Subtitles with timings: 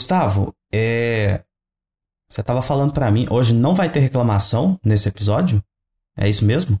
[0.00, 1.42] Gustavo, é...
[2.26, 5.62] você tava falando para mim, hoje não vai ter reclamação nesse episódio?
[6.16, 6.80] É isso mesmo?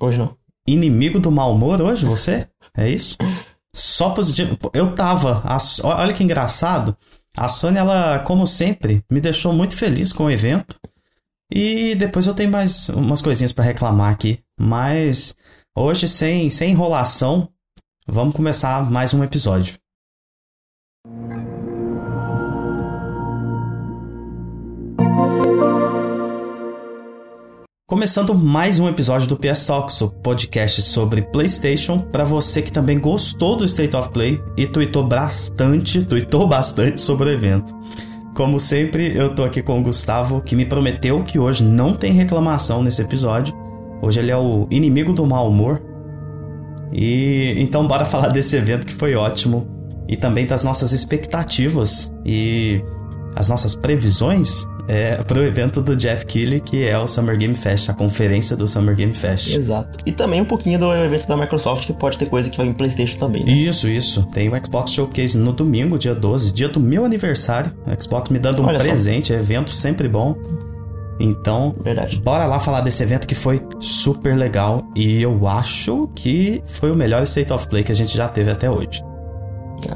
[0.00, 0.34] Hoje não.
[0.66, 2.48] Inimigo do mau humor hoje, você?
[2.74, 3.18] É isso?
[3.76, 4.58] Só positivo.
[4.72, 5.42] Eu tava.
[5.44, 5.58] A...
[5.84, 6.96] Olha que engraçado.
[7.36, 10.80] A Sony, ela, como sempre, me deixou muito feliz com o evento.
[11.52, 14.42] E depois eu tenho mais umas coisinhas para reclamar aqui.
[14.58, 15.36] Mas
[15.76, 17.50] hoje, sem, sem enrolação,
[18.08, 19.78] vamos começar mais um episódio.
[27.90, 33.00] Começando mais um episódio do PS Talks, o podcast sobre PlayStation, para você que também
[33.00, 37.74] gostou do State of Play e tweetou bastante, tweetou bastante sobre o evento.
[38.32, 42.12] Como sempre, eu tô aqui com o Gustavo, que me prometeu que hoje não tem
[42.12, 43.52] reclamação nesse episódio.
[44.00, 45.82] Hoje ele é o inimigo do mau humor.
[46.92, 49.66] E então bora falar desse evento que foi ótimo
[50.08, 52.84] e também das nossas expectativas e
[53.34, 57.88] as nossas previsões é, pro evento do Jeff Keighley, que é o Summer Game Fest,
[57.88, 59.54] a conferência do Summer Game Fest.
[59.54, 59.98] Exato.
[60.04, 62.72] E também um pouquinho do evento da Microsoft, que pode ter coisa que vai em
[62.72, 63.44] PlayStation também.
[63.44, 63.52] Né?
[63.52, 64.26] Isso, isso.
[64.26, 67.72] Tem o Xbox Showcase no domingo, dia 12, dia do meu aniversário.
[67.86, 69.34] O Xbox me dando um Olha presente, só.
[69.34, 70.34] evento sempre bom.
[71.20, 72.18] Então, Verdade.
[72.18, 76.96] bora lá falar desse evento que foi super legal e eu acho que foi o
[76.96, 79.04] melhor State of Play que a gente já teve até hoje.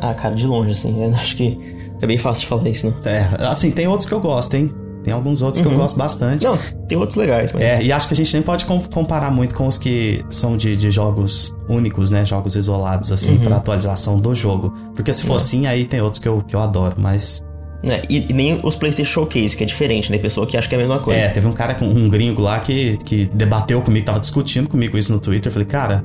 [0.00, 1.02] Ah, cara, de longe, assim.
[1.02, 1.58] Eu acho que
[2.05, 2.94] é bem fácil de falar isso, né?
[3.05, 4.72] É, assim, tem outros que eu gosto, hein?
[5.05, 5.66] Tem alguns outros uhum.
[5.66, 5.83] que eu uhum.
[5.83, 6.44] gosto bastante.
[6.44, 7.62] Não, tem outros legais, mas.
[7.62, 10.75] É, e acho que a gente nem pode comparar muito com os que são de,
[10.76, 12.25] de jogos únicos, né?
[12.25, 13.44] Jogos isolados, assim, uhum.
[13.44, 14.72] pra atualização do jogo.
[14.94, 17.44] Porque se for assim, aí tem outros que eu, que eu adoro, mas.
[17.87, 20.16] É, e, e, nem os PlayStation Showcase, que é diferente, né?
[20.16, 21.26] Pessoa que acha que é a mesma coisa.
[21.26, 25.12] É, teve um cara, um gringo lá que, que debateu comigo, tava discutindo comigo isso
[25.12, 25.50] no Twitter.
[25.50, 26.03] Eu falei, cara,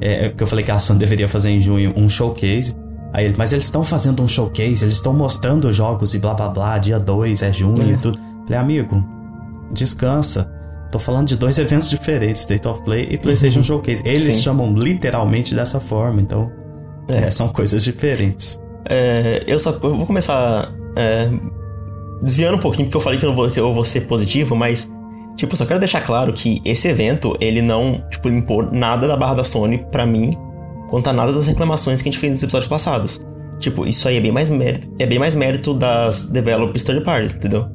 [0.00, 2.74] é, é porque eu falei que a Sony deveria fazer em junho um showcase.
[3.12, 6.48] Aí ele, mas eles estão fazendo um showcase, eles estão mostrando jogos e blá blá
[6.48, 7.92] blá, dia 2 é junho é.
[7.92, 8.18] e tudo.
[8.44, 9.04] Falei, amigo,
[9.70, 10.50] descansa.
[10.90, 13.64] Tô falando de dois eventos diferentes, State of Play e PlayStation uhum.
[13.64, 14.02] Showcase.
[14.04, 14.40] Eles Sim.
[14.40, 16.50] chamam literalmente dessa forma, então
[17.08, 17.26] é.
[17.26, 18.58] É, são coisas diferentes.
[18.88, 21.28] É, eu só eu vou começar é,
[22.22, 24.90] desviando um pouquinho porque eu falei que eu, vou, que eu vou ser positivo, mas
[25.36, 29.34] tipo, só quero deixar claro que esse evento ele não tipo limpou nada da barra
[29.34, 30.36] da Sony para mim
[30.92, 33.22] quanto a nada das reclamações que a gente fez nos episódios passados.
[33.58, 37.32] Tipo, isso aí é bem mais mérito, é bem mais mérito das developers third parties,
[37.32, 37.66] entendeu?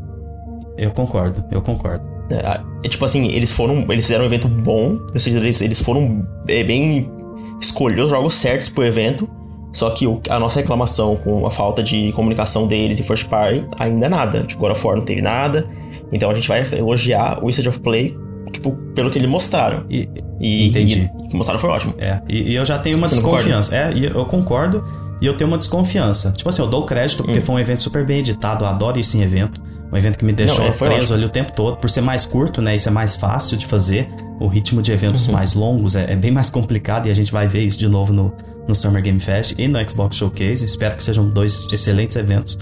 [0.78, 2.06] Eu concordo, eu concordo.
[2.30, 3.78] É, é, tipo assim, eles foram.
[3.90, 7.12] Eles fizeram um evento bom, ou seja, eles, eles foram é, bem.
[7.60, 9.28] escolher os jogos certos pro evento.
[9.74, 13.68] Só que o, a nossa reclamação com a falta de comunicação deles e first party
[13.80, 14.44] ainda é nada.
[14.44, 15.68] Tipo, God of War não teve nada.
[16.12, 18.16] Então a gente vai elogiar o State of Play,
[18.58, 19.86] tipo, pelo que eles mostraram.
[19.90, 20.10] E,
[20.40, 21.10] e entendi.
[21.14, 21.96] E, o que mostraram foi ótimo.
[21.98, 23.76] É, e, e eu já tenho uma Você desconfiança.
[23.76, 24.84] É, e eu concordo.
[25.22, 26.32] E eu tenho uma desconfiança.
[26.32, 27.42] Tipo assim, eu dou crédito porque hum.
[27.42, 29.62] foi um evento super bem editado, eu adoro isso em evento.
[29.92, 31.14] Um evento que me deixou Não, é, preso ótimo.
[31.16, 32.76] ali o tempo todo, por ser mais curto, né?
[32.76, 34.08] Isso é mais fácil de fazer.
[34.40, 35.34] O ritmo de eventos uhum.
[35.34, 38.14] mais longos é, é, bem mais complicado e a gente vai ver isso de novo
[38.14, 38.34] no,
[38.68, 40.66] no Summer Game Fest e no Xbox Showcase.
[40.66, 42.58] Espero que sejam dois excelentes eventos.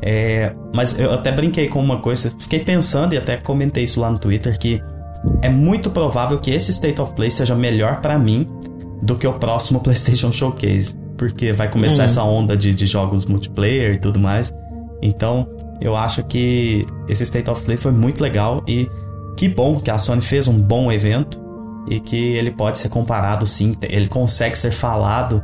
[0.00, 4.10] É, mas eu até brinquei com uma coisa, fiquei pensando e até comentei isso lá
[4.10, 4.80] no Twitter que
[5.42, 8.48] é muito provável que esse State of Play seja melhor para mim
[9.02, 12.08] do que o próximo PlayStation Showcase, porque vai começar uhum.
[12.08, 14.52] essa onda de, de jogos multiplayer e tudo mais.
[15.02, 15.48] Então,
[15.80, 18.88] eu acho que esse State of Play foi muito legal e
[19.36, 21.40] que bom que a Sony fez um bom evento
[21.88, 25.42] e que ele pode ser comparado sim, ele consegue ser falado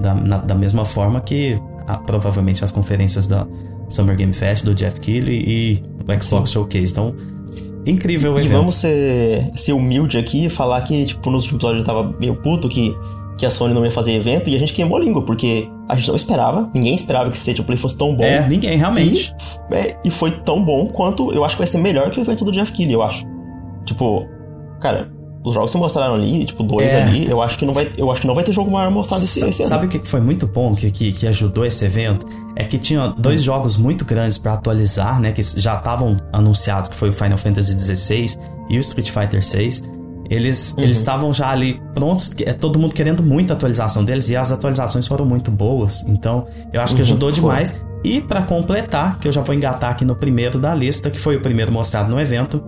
[0.00, 3.46] da, na, da mesma forma que a, provavelmente as conferências da
[3.88, 6.54] Summer Game Fest, do Jeff Keighley e o Xbox sim.
[6.54, 6.92] Showcase.
[6.92, 7.14] Então,
[7.90, 8.50] incrível o evento.
[8.50, 12.16] E vamos ser, ser humilde aqui e falar que, tipo, nos últimos episódios eu tava
[12.20, 12.94] meio puto que
[13.38, 15.94] que a Sony não ia fazer evento e a gente queimou a língua, porque a
[15.94, 18.24] gente não esperava, ninguém esperava que esse State of Play fosse tão bom.
[18.24, 19.32] É, ninguém, realmente.
[19.70, 22.22] E, é, e foi tão bom quanto eu acho que vai ser melhor que o
[22.22, 23.24] evento do Jeff Keighley, eu acho.
[23.84, 24.26] Tipo,
[24.80, 25.10] cara,
[25.48, 27.02] os jogos que mostraram ali, tipo, dois é.
[27.02, 29.24] ali, eu acho que não vai, eu acho que não vai ter jogo maior mostrado
[29.24, 29.68] esse, esse ano.
[29.68, 32.26] Sabe o que foi muito bom que, que, que, ajudou esse evento?
[32.54, 36.96] É que tinha dois jogos muito grandes para atualizar, né, que já estavam anunciados, que
[36.96, 38.26] foi o Final Fantasy XVI
[38.68, 39.98] e o Street Fighter VI.
[40.30, 40.84] Eles uhum.
[40.84, 45.06] eles estavam já ali prontos, é todo mundo querendo muita atualização deles e as atualizações
[45.06, 46.04] foram muito boas.
[46.06, 47.70] Então, eu acho que uhum, ajudou demais.
[47.70, 47.88] Foi.
[48.04, 51.36] E para completar, que eu já vou engatar aqui no primeiro da lista, que foi
[51.36, 52.62] o primeiro mostrado no evento,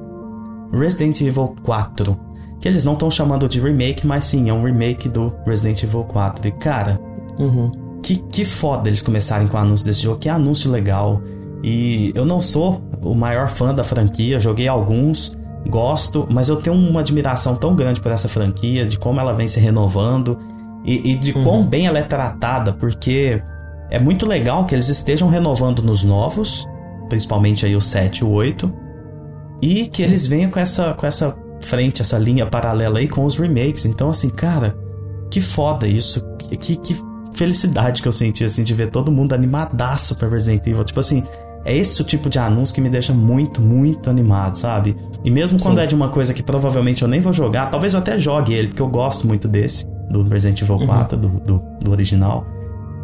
[0.72, 2.29] Resident Evil 4.
[2.60, 6.04] Que eles não estão chamando de remake, mas sim, é um remake do Resident Evil
[6.04, 6.48] 4.
[6.48, 7.00] E cara,
[7.38, 7.72] uhum.
[8.02, 11.22] que, que foda eles começarem com o anúncio desse jogo, que anúncio legal.
[11.62, 15.36] E eu não sou o maior fã da franquia, joguei alguns,
[15.68, 19.48] gosto, mas eu tenho uma admiração tão grande por essa franquia, de como ela vem
[19.48, 20.38] se renovando
[20.84, 21.44] e, e de uhum.
[21.44, 23.42] quão bem ela é tratada, porque
[23.90, 26.66] é muito legal que eles estejam renovando nos novos,
[27.08, 28.72] principalmente aí o 7 e o 8,
[29.62, 30.04] e que Sim.
[30.04, 33.84] eles venham com essa, com essa frente, essa linha paralela aí com os remakes.
[33.84, 34.76] Então, assim, cara,
[35.30, 36.24] que foda isso.
[36.60, 36.96] Que, que
[37.32, 40.84] felicidade que eu senti, assim, de ver todo mundo animadaço pra Resident Evil.
[40.84, 41.24] Tipo assim,
[41.64, 44.96] é esse o tipo de anúncio que me deixa muito, muito animado, sabe?
[45.24, 45.84] E mesmo quando Sim.
[45.84, 48.68] é de uma coisa que provavelmente eu nem vou jogar, talvez eu até jogue ele,
[48.68, 51.22] porque eu gosto muito desse, do Resident Evil 4, uhum.
[51.22, 52.46] do, do, do, original.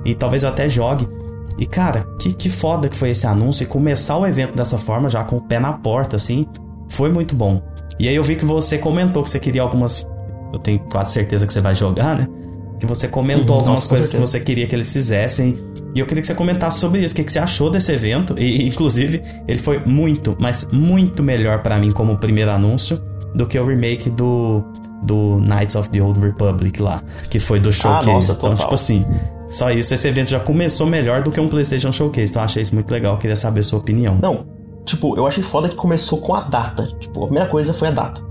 [0.05, 1.07] E talvez eu até jogue.
[1.59, 5.09] E cara, que, que foda que foi esse anúncio e começar o evento dessa forma,
[5.11, 6.47] já com o pé na porta, assim,
[6.89, 7.63] foi muito bom.
[7.99, 10.07] E aí eu vi que você comentou que você queria algumas.
[10.53, 12.27] Eu tenho quase certeza que você vai jogar, né?
[12.79, 13.55] Que você comentou uhum.
[13.55, 15.59] algumas Nossa, coisas que você queria que eles fizessem.
[15.95, 17.15] E eu queria que você comentasse sobre isso.
[17.15, 18.35] O que, que você achou desse evento?
[18.39, 23.01] E, inclusive, ele foi muito, mas muito melhor para mim como primeiro anúncio
[23.35, 24.63] do que o remake do,
[25.03, 28.09] do Knights of the Old Republic lá, que foi do ah, Showcase.
[28.09, 29.07] Ah, nossa, então, tipo assim,
[29.49, 32.31] só isso, esse evento já começou melhor do que um PlayStation Showcase.
[32.31, 33.17] Então, eu achei isso muito legal.
[33.19, 34.19] Queria saber a sua opinião.
[34.21, 34.47] Não,
[34.87, 36.85] tipo, eu achei foda que começou com a data.
[36.99, 38.23] Tipo, a primeira coisa foi a data.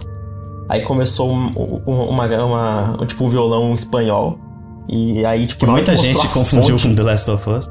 [0.68, 1.52] Aí começou um,
[1.86, 4.40] uma, uma, um, tipo, um violão espanhol.
[4.90, 7.70] E aí, tipo, que muita gente confundiu fonte, com The Last of Us.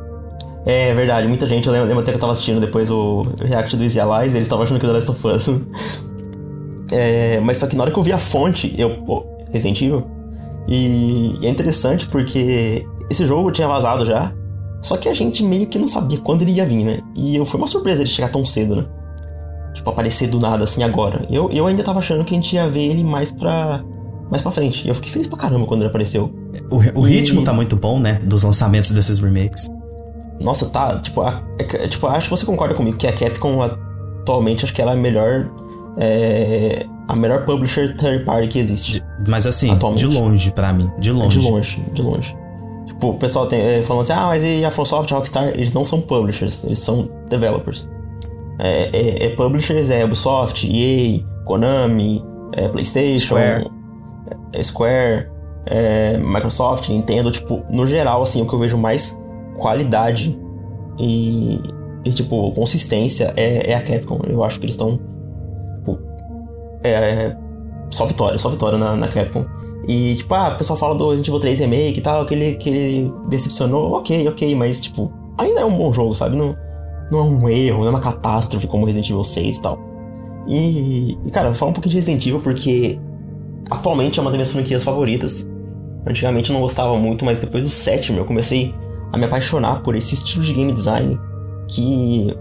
[0.67, 1.67] É verdade, muita gente.
[1.67, 4.37] Eu lembro, lembro até que eu tava assistindo depois o react do Easy Allies e
[4.37, 5.67] eles estavam achando que era The Last of Us.
[6.93, 9.03] é, mas só que na hora que eu vi a fonte, eu.
[9.03, 10.07] Pô, Resident Evil.
[10.69, 14.33] E é interessante porque esse jogo tinha vazado já.
[14.85, 17.01] Só que a gente meio que não sabia quando ele ia vir, né?
[17.17, 18.87] E eu, foi uma surpresa ele chegar tão cedo, né?
[19.73, 21.27] Tipo, aparecer do nada assim agora.
[21.31, 23.83] Eu, eu ainda tava achando que a gente ia ver ele mais pra
[24.31, 24.87] mais pra frente.
[24.87, 26.35] Eu fiquei feliz pra caramba quando ele apareceu.
[26.71, 27.13] O, o e...
[27.13, 28.21] ritmo tá muito bom, né?
[28.25, 29.71] Dos lançamentos desses remakes.
[30.39, 30.99] Nossa, tá.
[30.99, 34.83] Tipo, a, é, tipo, acho que você concorda comigo que a Capcom atualmente acho que
[34.83, 35.51] ela é a melhor.
[35.97, 39.03] É, a melhor publisher third party que existe.
[39.27, 40.07] Mas assim, atualmente.
[40.07, 40.91] de longe para mim.
[40.99, 41.39] De longe.
[41.39, 42.44] De longe, de longe.
[42.87, 45.85] Tipo, o pessoal tem, é, falando assim, ah, mas e a FromSoft, Rockstar, eles não
[45.85, 47.91] são publishers, eles são developers.
[48.59, 53.71] É, é, é publishers é Ubisoft, EA, Konami, é, PlayStation, Square.
[54.53, 55.29] É, Square,
[55.67, 59.23] é, Microsoft, Nintendo, tipo, no geral, assim, o que eu vejo mais
[59.57, 60.39] qualidade
[60.99, 61.61] e,
[62.05, 64.21] e tipo, consistência é, é, a Capcom.
[64.27, 64.99] Eu acho que eles estão,
[65.79, 65.99] tipo,
[66.83, 67.37] é, é,
[67.91, 69.45] só vitória, só vitória na, na Capcom.
[69.87, 72.55] E, tipo, ah, o pessoal fala do Resident Evil 3 Remake e tal, que ele,
[72.55, 73.93] que ele decepcionou.
[73.93, 76.37] Ok, ok, mas, tipo, ainda é um bom jogo, sabe?
[76.37, 76.57] Não,
[77.11, 79.79] não é um erro, não é uma catástrofe como Resident Evil 6 e tal.
[80.47, 82.99] E, e cara, vou falar um pouquinho de Resident Evil porque
[83.71, 85.51] atualmente é uma das minhas franquias favoritas.
[86.07, 88.75] Antigamente eu não gostava muito, mas depois do sétimo eu comecei
[89.13, 91.19] a me apaixonar por esse estilo de game design
[91.69, 92.35] que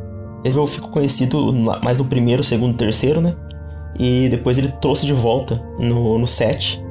[0.43, 3.35] eu fico conhecido mais no primeiro, segundo, terceiro, né?
[3.97, 6.83] E depois ele trouxe de volta no, no 7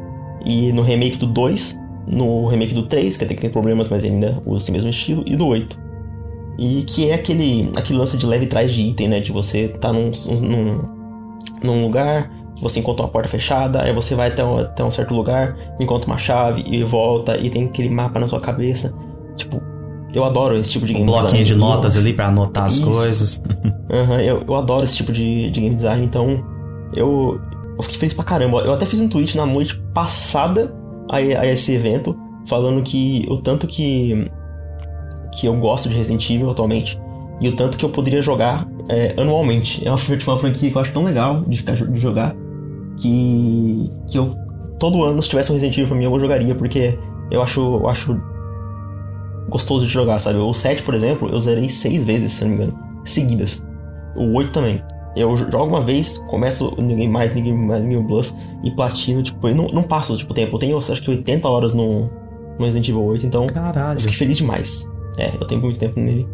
[0.44, 4.04] e no remake do 2, no remake do 3, que até que tem problemas, mas
[4.04, 5.80] ainda usa esse mesmo estilo, e do 8.
[6.58, 9.20] E que é aquele, aquele lance de leve trás de item, né?
[9.20, 10.80] De você tá num, num,
[11.62, 12.30] num lugar,
[12.60, 16.06] você encontra uma porta fechada, aí você vai até um, até um certo lugar, encontra
[16.08, 18.96] uma chave e volta e tem aquele mapa na sua cabeça.
[19.34, 19.62] Tipo,
[20.14, 21.28] eu adoro esse tipo de game um design.
[21.28, 22.84] bloquinho de notas ali para anotar as Isso.
[22.84, 23.42] coisas.
[23.90, 26.44] uhum, eu, eu adoro esse tipo de, de game design, então
[26.94, 27.40] eu,
[27.76, 28.60] eu fiquei feliz pra caramba.
[28.60, 30.74] Eu até fiz um tweet na noite passada
[31.10, 34.30] a, a esse evento, falando que o tanto que,
[35.34, 37.00] que eu gosto de Resident Evil atualmente
[37.40, 39.86] e o tanto que eu poderia jogar é, anualmente.
[39.86, 42.34] É uma, tipo, uma franquia que eu acho tão legal de, de jogar
[42.96, 44.30] que, que eu
[44.78, 46.98] todo ano, se tivesse um Resident Evil pra mim, eu jogaria, porque
[47.30, 48.20] eu acho, eu acho
[49.48, 50.38] gostoso de jogar, sabe?
[50.38, 53.66] O 7, por exemplo, eu zerei seis vezes, se não me engano, seguidas.
[54.16, 54.82] O 8 também.
[55.14, 59.54] Eu jogo uma vez, começo ninguém mais, ninguém mais, ninguém plus e platino, tipo, eu
[59.54, 60.56] não, não passo tipo tempo.
[60.56, 62.10] Eu tenho acho que 80 horas no,
[62.58, 63.96] no Resident Evil 8, então Caralho.
[63.96, 64.90] eu fiquei feliz demais.
[65.18, 66.26] É, eu tenho muito tempo nele.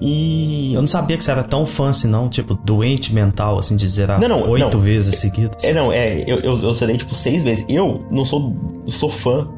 [0.00, 0.72] E.
[0.74, 3.88] Eu não sabia que você era tão fã assim, não, tipo, doente mental, assim, de
[3.88, 5.64] zerar oito vezes seguidas.
[5.64, 7.64] É, não, é, eu, eu, eu zerei, tipo, seis vezes.
[7.68, 8.56] Eu não sou,
[8.86, 9.48] sou fã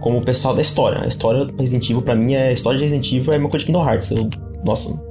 [0.00, 1.02] como o pessoal da história.
[1.02, 3.64] A história Resident Evil, pra mim, é a história de Resident Evil é uma coisa
[3.64, 4.10] de Kingdom Hearts.
[4.12, 4.30] Eu,
[4.64, 5.02] nossa,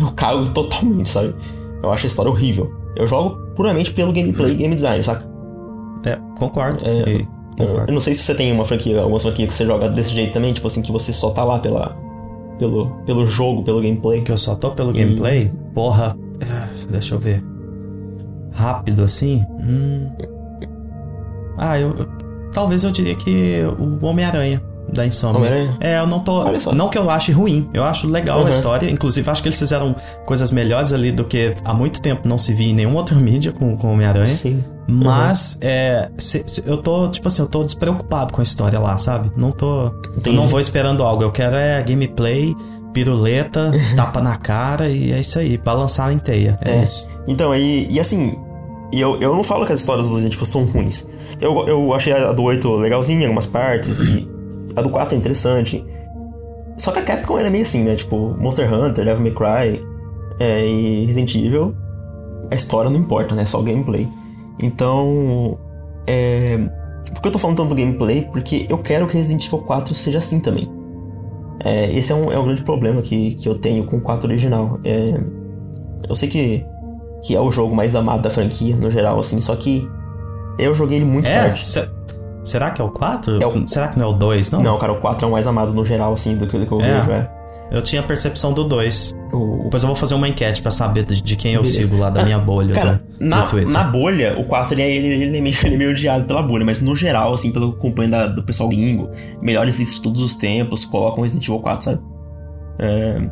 [0.00, 1.34] eu cago totalmente, sabe?
[1.82, 2.72] Eu acho a história horrível.
[2.96, 5.28] Eu jogo puramente pelo gameplay e game design, saca?
[6.04, 6.80] É, concordo.
[6.84, 7.90] É, e, concordo.
[7.90, 10.32] Eu não sei se você tem uma franquia, algumas franquias que você joga desse jeito
[10.32, 11.96] também, tipo assim, que você só tá lá pela
[12.60, 14.22] pelo, pelo jogo, pelo gameplay.
[14.22, 14.98] Que eu só tô pelo e...
[14.98, 15.50] gameplay?
[15.74, 16.16] Porra.
[16.48, 17.42] Ah, deixa eu ver.
[18.52, 19.44] Rápido assim?
[19.60, 20.10] Hum.
[21.56, 22.06] Ah, eu, eu.
[22.52, 24.62] Talvez eu diria que o Homem-Aranha.
[24.92, 25.76] Da Insomnia.
[25.80, 26.44] É, eu não tô.
[26.72, 28.46] Não que eu ache ruim, eu acho legal uhum.
[28.46, 28.90] a história.
[28.90, 29.94] Inclusive, acho que eles fizeram
[30.26, 33.52] coisas melhores ali do que há muito tempo não se via em nenhuma outra mídia
[33.52, 34.28] com, com Homem-Aranha.
[34.28, 34.64] Sim.
[34.88, 35.68] Mas, uhum.
[35.68, 39.30] é, se, se, eu tô, tipo assim, eu tô despreocupado com a história lá, sabe?
[39.36, 39.92] Não tô.
[40.26, 41.22] Não vou esperando algo.
[41.22, 42.54] Eu quero é gameplay,
[42.92, 46.56] piruleta, tapa na cara e é isso aí, balançar em teia.
[46.64, 46.88] É, é.
[47.28, 48.36] Então, e, e assim,
[48.92, 51.06] e eu, eu não falo que as histórias do Resident Evil são ruins.
[51.40, 54.28] Eu, eu achei a do 8 legalzinha em algumas partes, e
[54.80, 55.84] a do 4 é interessante.
[56.78, 57.94] Só que a Capcom era meio assim, né?
[57.94, 59.86] Tipo, Monster Hunter, Devil May Cry
[60.38, 61.74] é, e Resident Evil,
[62.50, 63.44] a história não importa, né?
[63.44, 64.08] Só o gameplay.
[64.62, 65.58] Então,
[66.06, 66.58] é...
[67.14, 68.28] Por que eu tô falando tanto do gameplay?
[68.32, 70.70] Porque eu quero que Resident Evil 4 seja assim também.
[71.64, 74.28] É, esse é um, é um grande problema que, que eu tenho com o 4
[74.28, 74.80] original.
[74.84, 75.20] É,
[76.08, 76.64] eu sei que,
[77.22, 79.86] que é o jogo mais amado da franquia, no geral, assim, só que
[80.58, 81.60] eu joguei ele muito é, tarde.
[82.44, 83.42] Será que é o 4?
[83.42, 83.66] É o...
[83.68, 84.62] Será que não é o 2, não?
[84.62, 86.72] Não, cara, o 4 é o mais amado no geral, assim, do que, do que
[86.72, 87.00] eu é.
[87.00, 87.30] vejo, é.
[87.70, 89.14] Eu tinha a percepção do 2.
[89.32, 89.64] O...
[89.64, 91.82] Depois eu vou fazer uma enquete para saber de, quem eu Beleza.
[91.82, 92.74] sigo lá da minha bolha.
[92.74, 95.74] Cara, do, na, do na bolha, o 4 ele, é, ele, ele, é meio, ele
[95.74, 99.08] é meio odiado pela bolha, mas no geral, assim, pelo acompanho da, do pessoal gringo,
[99.40, 102.00] melhores listas de todos os tempos, colocam Resident Evil 4, sabe?
[102.80, 103.30] É...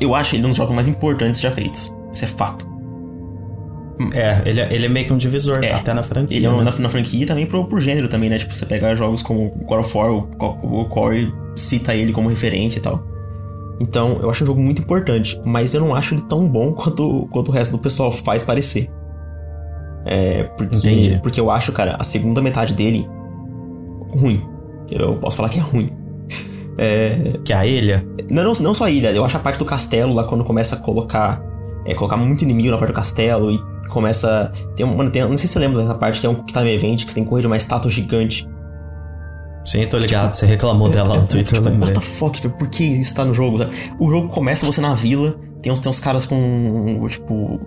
[0.00, 1.94] Eu acho ele um dos jogos mais importantes já feitos.
[2.12, 2.69] Isso é fato.
[4.12, 6.36] É, ele, é, ele é meio que um divisor, é, até na franquia.
[6.36, 6.64] Ele é né?
[6.64, 8.38] na, na, franquia e também pro, pro gênero também, né?
[8.38, 10.28] Tipo, você pegar jogos como God of War, o,
[10.62, 13.04] o Corey cita ele como referente e tal.
[13.80, 17.28] Então, eu acho um jogo muito importante, mas eu não acho ele tão bom quanto,
[17.30, 18.90] quanto o resto do pessoal faz parecer.
[20.06, 23.06] É, porque, porque eu acho, cara, a segunda metade dele
[24.12, 24.42] ruim.
[24.90, 25.88] Eu posso falar que é ruim.
[26.78, 27.34] É...
[27.44, 28.06] Que é a ilha?
[28.30, 30.76] Não, não, não só a ilha, eu acho a parte do castelo lá quando começa
[30.76, 31.42] a colocar.
[31.90, 34.50] É, colocar muito inimigo na parte do castelo e começa.
[34.76, 36.62] Tem, mano, tem, não sei se você lembra dessa parte que é um que tá
[36.62, 38.48] no evento, que você tem que correr de uma estátua gigante.
[39.64, 40.26] Sim, tô ligado.
[40.26, 43.24] Tipo, você reclamou é, dela no Twitter, tipo, What the fuck, por que isso tá
[43.24, 43.58] no jogo?
[43.98, 47.60] O jogo começa você na vila, tem uns, tem uns caras com, tipo,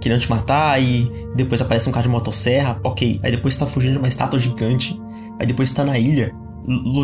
[0.00, 3.18] querendo te matar, e depois aparece um cara de motosserra, ok.
[3.22, 5.00] Aí depois você tá fugindo de uma estátua gigante,
[5.40, 6.32] aí depois você tá na ilha,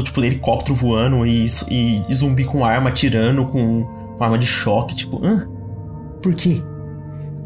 [0.05, 3.85] tipo, helicóptero voando e, e, e zumbi com arma atirando com,
[4.17, 5.56] com arma de choque, tipo, hã?
[6.27, 6.61] Por quê?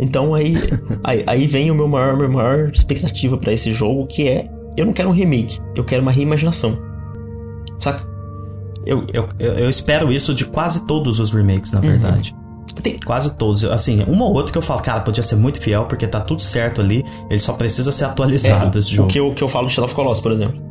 [0.01, 0.57] Então aí,
[1.05, 4.87] aí, aí, vem o meu maior, minha maior expectativa para esse jogo, que é eu
[4.87, 6.79] não quero um remake, eu quero uma reimaginação.
[7.79, 8.09] Saca?
[8.87, 11.89] Eu, eu, eu espero isso de quase todos os remakes, na uhum.
[11.91, 12.35] verdade.
[12.83, 12.99] Tem...
[13.01, 13.63] Quase todos.
[13.67, 16.41] Assim, uma ou outra que eu falo, cara, podia ser muito fiel, porque tá tudo
[16.41, 19.11] certo ali, ele só precisa ser atualizado é, esse jogo.
[19.11, 20.70] O que eu, que eu falo de Shadow of Colossus, por exemplo.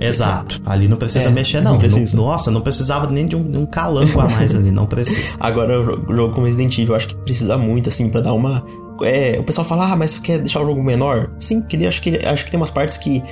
[0.00, 0.60] Exato.
[0.64, 1.72] Ali não precisa é, mexer, não.
[1.72, 2.16] não precisa.
[2.16, 5.36] nossa, não precisava nem de um, de um calango a mais ali, não precisa.
[5.40, 8.64] Agora, o jogo como Resident Evil, eu acho que precisa muito, assim, para dar uma.
[9.02, 11.32] É, o pessoal fala, ah, mas você quer deixar o jogo menor?
[11.38, 13.22] Sim, queria, acho que, acho que tem umas partes que.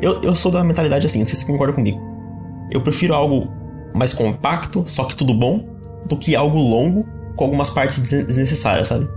[0.00, 1.98] Eu, eu sou da mentalidade assim, não sei se você concorda comigo.
[2.70, 3.48] Eu prefiro algo
[3.94, 5.64] mais compacto, só que tudo bom,
[6.06, 7.06] do que algo longo
[7.36, 9.08] com algumas partes desnecessárias, sabe?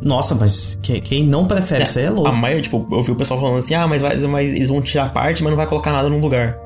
[0.00, 2.28] Nossa, mas quem não prefere é, isso aí é louco.
[2.28, 4.80] A maioria, tipo, eu vi o pessoal falando assim, ah, mas, vai, mas eles vão
[4.80, 6.56] tirar parte, mas não vai colocar nada num lugar.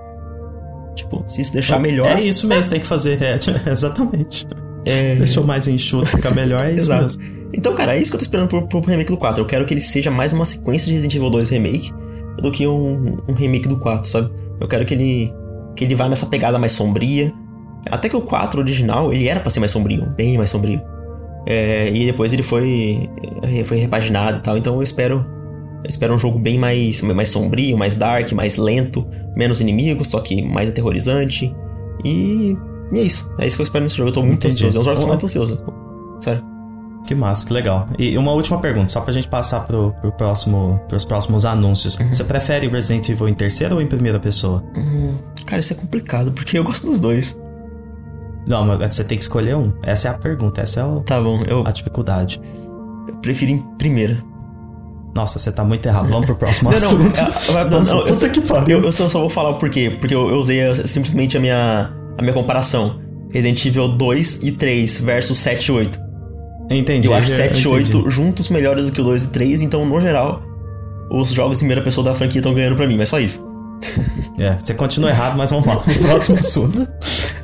[0.95, 2.17] Tipo, se isso deixar é, melhor.
[2.19, 3.39] É isso mesmo, tem que fazer, é,
[3.71, 4.47] exatamente.
[4.85, 5.15] É...
[5.15, 7.17] Deixou mais enxuto, ficar melhor, é isso Exato.
[7.19, 7.43] mesmo.
[7.55, 9.43] Então, cara, é isso que eu tô esperando pro, pro remake do 4.
[9.43, 11.91] Eu quero que ele seja mais uma sequência de Resident Evil 2 Remake
[12.41, 14.31] do que um, um remake do 4, sabe?
[14.61, 15.33] Eu quero que ele
[15.77, 17.33] que ele vai nessa pegada mais sombria.
[17.91, 20.81] Até que o 4 original, ele era para ser mais sombrio, bem mais sombrio.
[21.47, 23.11] É, e depois ele foi
[23.43, 25.27] é, foi repaginado e tal, então eu espero
[25.85, 29.07] eu espero um jogo bem mais mais sombrio, mais dark, mais lento,
[29.37, 31.55] menos inimigos, só que mais aterrorizante.
[32.05, 32.57] E,
[32.93, 33.33] e é isso.
[33.39, 34.11] É isso que eu espero nesse jogo.
[34.11, 34.55] Eu tô muito Entendi.
[34.55, 34.79] ansioso.
[34.79, 35.65] É um jogo que eu muito ansioso.
[36.21, 36.53] Sério.
[37.07, 37.89] Que massa, que legal.
[37.99, 41.97] E uma última pergunta, só pra gente passar pro, pro próximo, pros próximos anúncios.
[41.97, 42.15] Uhum.
[42.15, 44.63] Você prefere Resident Evil em terceira ou em primeira pessoa?
[44.77, 45.19] Uhum.
[45.45, 47.42] Cara, isso é complicado, porque eu gosto dos dois.
[48.47, 49.73] Não, mas você tem que escolher um.
[49.83, 51.67] Essa é a pergunta, essa é o, tá bom, eu...
[51.67, 52.41] a dificuldade.
[53.07, 54.19] Eu prefiro em primeira.
[55.15, 56.09] Nossa, você tá muito errado.
[56.09, 57.17] Vamos pro próximo não, assunto.
[57.17, 59.91] Não, não, não, não eu, só, eu, eu só, só, vou falar o porquê.
[60.01, 63.01] Porque eu, eu usei simplesmente a minha, a minha comparação.
[63.31, 66.01] Resident Evil 2 e 3 versus 7 e 8.
[66.71, 67.09] Entendi.
[67.09, 70.01] Eu acho 7 e 8 juntos melhores do que o 2 e 3, então, no
[70.01, 70.43] geral,
[71.11, 73.47] os jogos em primeira pessoa da franquia estão ganhando pra mim, mas só isso.
[74.39, 75.77] É, você continua errado, mas vamos lá.
[76.09, 76.89] Próximo assunto.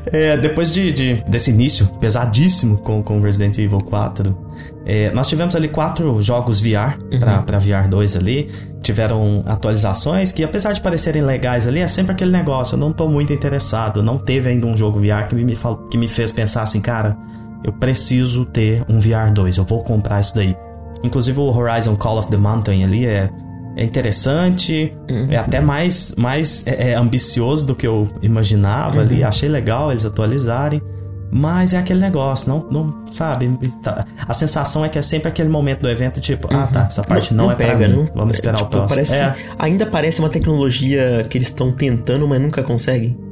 [0.06, 4.36] É, depois de, de, desse início pesadíssimo com, com Resident Evil 4,
[4.86, 7.20] é, nós tivemos ali quatro jogos VR uhum.
[7.20, 8.50] pra, pra VR 2 ali.
[8.82, 12.74] Tiveram atualizações que, apesar de parecerem legais ali, é sempre aquele negócio.
[12.74, 14.02] Eu não tô muito interessado.
[14.02, 15.58] Não teve ainda um jogo VR que me,
[15.90, 17.16] que me fez pensar assim, cara
[17.64, 20.56] eu preciso ter um VR 2, eu vou comprar isso daí.
[21.02, 23.30] Inclusive o Horizon Call of the Mountain ali é,
[23.78, 25.28] é interessante, uhum.
[25.30, 29.02] é até mais, mais é, é ambicioso do que eu imaginava uhum.
[29.02, 29.22] ali.
[29.22, 30.82] Achei legal eles atualizarem.
[31.30, 33.50] Mas é aquele negócio, não, não sabe?
[33.82, 36.58] Tá, a sensação é que é sempre aquele momento do evento, tipo, uhum.
[36.58, 37.96] ah tá, essa parte não, não, não é pega, pra mim.
[37.96, 38.08] Não.
[38.14, 38.88] Vamos esperar é, tipo, o próximo.
[38.88, 39.34] Parece, é.
[39.58, 43.27] Ainda parece uma tecnologia que eles estão tentando, mas nunca conseguem.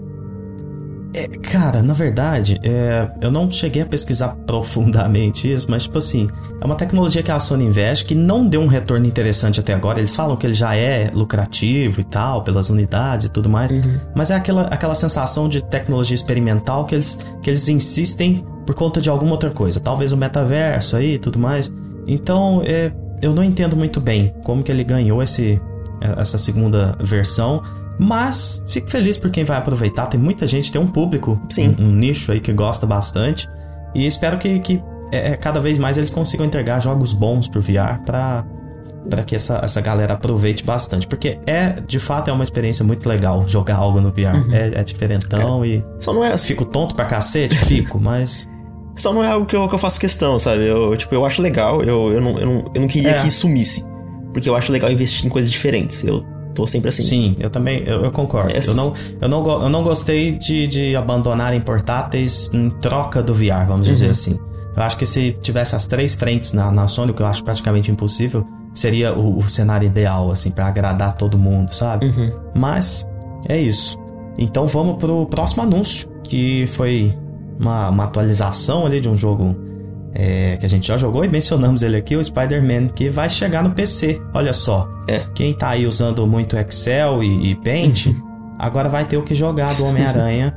[1.17, 6.29] É, cara, na verdade, é, eu não cheguei a pesquisar profundamente isso, mas tipo assim,
[6.61, 9.99] é uma tecnologia que a Sony investe que não deu um retorno interessante até agora.
[9.99, 13.99] Eles falam que ele já é lucrativo e tal, pelas unidades e tudo mais, uhum.
[14.15, 19.01] mas é aquela, aquela sensação de tecnologia experimental que eles, que eles insistem por conta
[19.01, 21.73] de alguma outra coisa, talvez o metaverso aí e tudo mais.
[22.07, 22.93] Então, é,
[23.23, 25.59] eu não entendo muito bem como que ele ganhou esse,
[26.19, 27.63] essa segunda versão.
[27.99, 30.07] Mas fico feliz por quem vai aproveitar.
[30.07, 31.75] Tem muita gente, tem um público, Sim.
[31.79, 33.49] Um, um nicho aí que gosta bastante.
[33.95, 37.61] E espero que, que é, é cada vez mais eles consigam entregar jogos bons pro
[37.61, 38.45] VR para
[39.09, 41.07] para que essa, essa galera aproveite bastante.
[41.07, 44.35] Porque é, de fato, é uma experiência muito legal jogar algo no VR.
[44.35, 44.53] Uhum.
[44.53, 45.85] É, é diferentão é, e.
[45.99, 46.49] Só não é assim.
[46.49, 47.57] Fico tonto pra cacete?
[47.57, 48.49] Fico, mas.
[48.97, 50.67] Só não é algo que eu, que eu faço questão, sabe?
[50.67, 53.15] Eu, tipo, eu acho legal, eu, eu, não, eu, não, eu não queria é.
[53.15, 53.85] que sumisse.
[54.33, 56.03] Porque eu acho legal investir em coisas diferentes.
[56.03, 56.25] Eu
[56.57, 57.03] tô sempre assim.
[57.03, 58.51] Sim, eu também, eu, eu concordo.
[58.51, 63.67] Eu, não, eu, não, eu não gostei de, de abandonarem portáteis em troca do VR,
[63.69, 63.93] vamos uhum.
[63.93, 64.39] dizer assim.
[64.75, 67.45] Eu acho que se tivesse as três frentes na, na Sony, o que eu acho
[67.45, 72.07] praticamente impossível, seria o, o cenário ideal, assim, para agradar todo mundo, sabe?
[72.07, 72.33] Uhum.
[72.55, 73.07] Mas
[73.49, 73.99] é isso.
[74.39, 77.15] Então vamos pro próximo anúncio, que foi
[77.59, 79.57] uma, uma atualização ali de um jogo
[80.19, 83.63] é, que a gente já jogou e mencionamos ele aqui, o Spider-Man, que vai chegar
[83.63, 84.21] no PC.
[84.33, 84.89] Olha só.
[85.07, 85.27] É.
[85.35, 88.07] Quem tá aí usando muito Excel e, e Paint,
[88.59, 90.57] agora vai ter o que jogar do Homem-Aranha.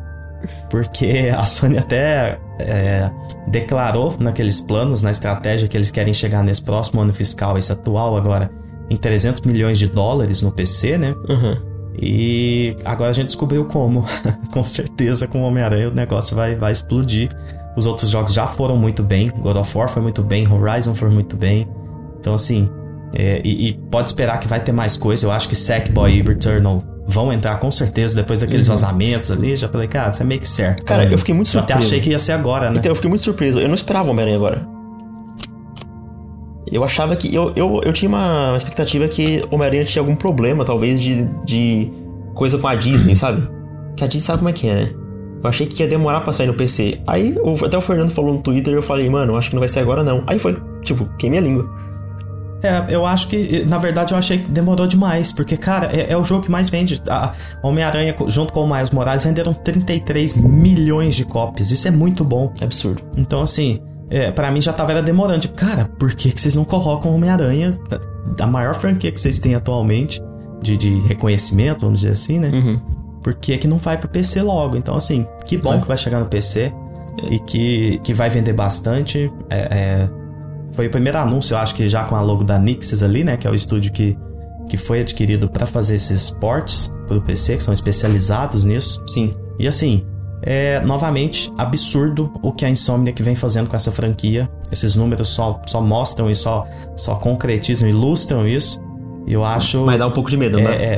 [0.70, 3.12] porque a Sony até é,
[3.48, 8.16] declarou naqueles planos, na estratégia que eles querem chegar nesse próximo ano fiscal, esse atual
[8.16, 8.50] agora,
[8.90, 11.14] em 300 milhões de dólares no PC, né?
[11.28, 11.70] Uhum.
[12.02, 14.06] E agora a gente descobriu como.
[14.52, 17.28] com certeza, com o Homem-Aranha o negócio vai, vai explodir.
[17.80, 19.32] Os outros jogos já foram muito bem.
[19.40, 21.66] God of War foi muito bem, Horizon foi muito bem.
[22.20, 22.70] Então, assim,
[23.16, 25.26] é, e, e, pode esperar que vai ter mais coisa.
[25.26, 28.76] Eu acho que Sackboy e Returnal vão entrar com certeza depois daqueles uhum.
[28.76, 29.56] vazamentos ali.
[29.56, 30.84] Já falei, cara, isso é meio que certo.
[30.84, 31.72] Cara, eu fiquei muito surpreso.
[31.72, 32.80] Eu até achei que ia ser agora, né?
[32.80, 33.62] Então, eu fiquei muito surpreso.
[33.62, 34.68] Eu não esperava o Homem-Aranha agora.
[36.70, 37.34] Eu achava que.
[37.34, 41.90] Eu, eu, eu tinha uma, expectativa que o Homem-Aranha tinha algum problema, talvez, de, de
[42.36, 43.48] coisa com a Disney, sabe?
[43.96, 45.09] Que a Disney sabe como é que é, né?
[45.42, 47.00] Eu achei que ia demorar pra sair no PC.
[47.08, 49.70] Aí até o Fernando falou no Twitter e eu falei, mano, acho que não vai
[49.70, 50.24] ser agora não.
[50.28, 51.70] Aí foi, tipo, queimei a língua.
[52.62, 56.18] É, eu acho que, na verdade, eu achei que demorou demais, porque, cara, é, é
[56.18, 57.02] o jogo que mais vende.
[57.10, 57.32] A
[57.64, 61.72] Homem-Aranha, junto com o Miles Morales, venderam 33 milhões de cópias.
[61.72, 62.54] Isso é muito bom.
[62.60, 63.02] É absurdo.
[63.16, 65.40] Então, assim, é, para mim já tava era demorando.
[65.40, 67.72] Tipo, cara, por que, que vocês não colocam Homem-Aranha,
[68.36, 70.22] da maior franquia que vocês têm atualmente,
[70.62, 72.50] de, de reconhecimento, vamos dizer assim, né?
[72.50, 74.78] Uhum por que, que não vai pro PC logo?
[74.78, 75.82] Então, assim, que bom é.
[75.82, 76.74] que vai chegar no PC
[77.24, 77.34] é.
[77.34, 79.32] e que, que vai vender bastante.
[79.50, 80.10] É, é,
[80.72, 83.38] foi o primeiro anúncio, eu acho que já com a logo da Nixis ali, né?
[83.38, 84.18] Que é o estúdio que,
[84.70, 89.04] que foi adquirido para fazer esses ports pro PC, que são especializados nisso.
[89.08, 89.34] Sim.
[89.58, 90.06] E assim,
[90.42, 94.50] é novamente absurdo o que a Insomniac vem fazendo com essa franquia.
[94.72, 98.80] Esses números só, só mostram e só, só concretizam, ilustram isso.
[99.28, 99.86] Eu acho.
[99.86, 100.76] Mas dá um pouco de medo, é, né?
[100.76, 100.98] É,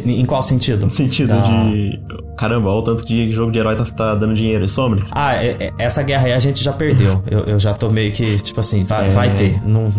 [0.00, 0.84] de, em qual sentido?
[0.84, 1.40] No sentido da...
[1.40, 2.00] de.
[2.36, 4.68] Caramba, olha o tanto que jogo de herói tá, tá dando dinheiro.
[4.68, 5.02] Some.
[5.12, 7.22] Ah, é, é, essa guerra aí a gente já perdeu.
[7.30, 9.10] eu, eu já tô meio que, tipo assim, vai, é...
[9.10, 9.60] vai ter.
[9.66, 9.92] Não,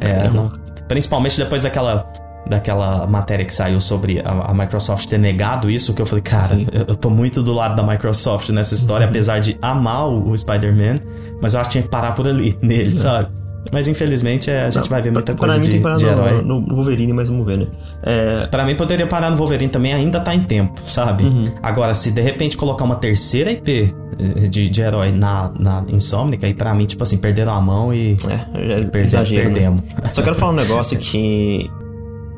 [0.00, 0.50] é, não,
[0.88, 2.06] principalmente depois daquela
[2.46, 6.54] daquela matéria que saiu sobre a, a, Microsoft ter negado isso, que eu falei, cara,
[6.72, 10.36] eu, eu, tô muito do lado da Microsoft nessa história, apesar de amar o, o
[10.36, 11.00] Spider-Man,
[11.40, 13.30] mas eu acho que tinha que parar por ali, nele, sabe?
[13.72, 15.96] Mas infelizmente é, a gente não, vai ver muita coisa mim, de, tem que parar
[15.96, 16.42] de herói.
[16.42, 17.66] No, no, Wolverine, mas vamos ver, né?
[18.02, 18.46] É...
[18.46, 21.24] Pra mim poderia parar no Wolverine também, ainda tá em tempo, sabe?
[21.24, 21.50] Uhum.
[21.62, 26.46] Agora, se de repente colocar uma terceira IP eh, de, de herói na, na Insomnica,
[26.46, 29.54] aí pra mim, tipo assim, perderam a mão e, é, já perder, exagero, né?
[29.54, 29.80] perdemos.
[29.80, 30.10] Né?
[30.10, 31.70] Só quero falar um negócio que...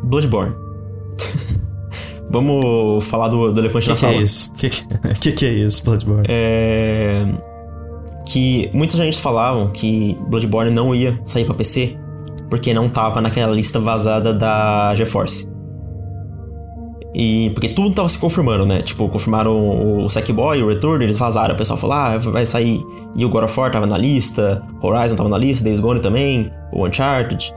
[0.05, 0.55] Bloodborne.
[2.31, 4.15] Vamos falar do, do elefante que na que sala.
[4.15, 4.53] É isso?
[4.53, 4.71] O que,
[5.21, 6.25] que, que é isso, Bloodborne?
[6.29, 7.27] É
[8.27, 11.97] que muita gente falavam que Bloodborne não ia sair para PC
[12.51, 15.55] porque não tava naquela lista vazada da GeForce.
[17.15, 18.83] E porque tudo tava se confirmando, né?
[18.83, 21.55] Tipo, confirmaram o Sackboy, o Return, eles vazaram.
[21.55, 22.79] O pessoal falou, ah, vai sair.
[23.17, 26.53] E o God of War tava na lista, Horizon tava na lista, Days Gone também,
[26.75, 27.55] o Uncharted.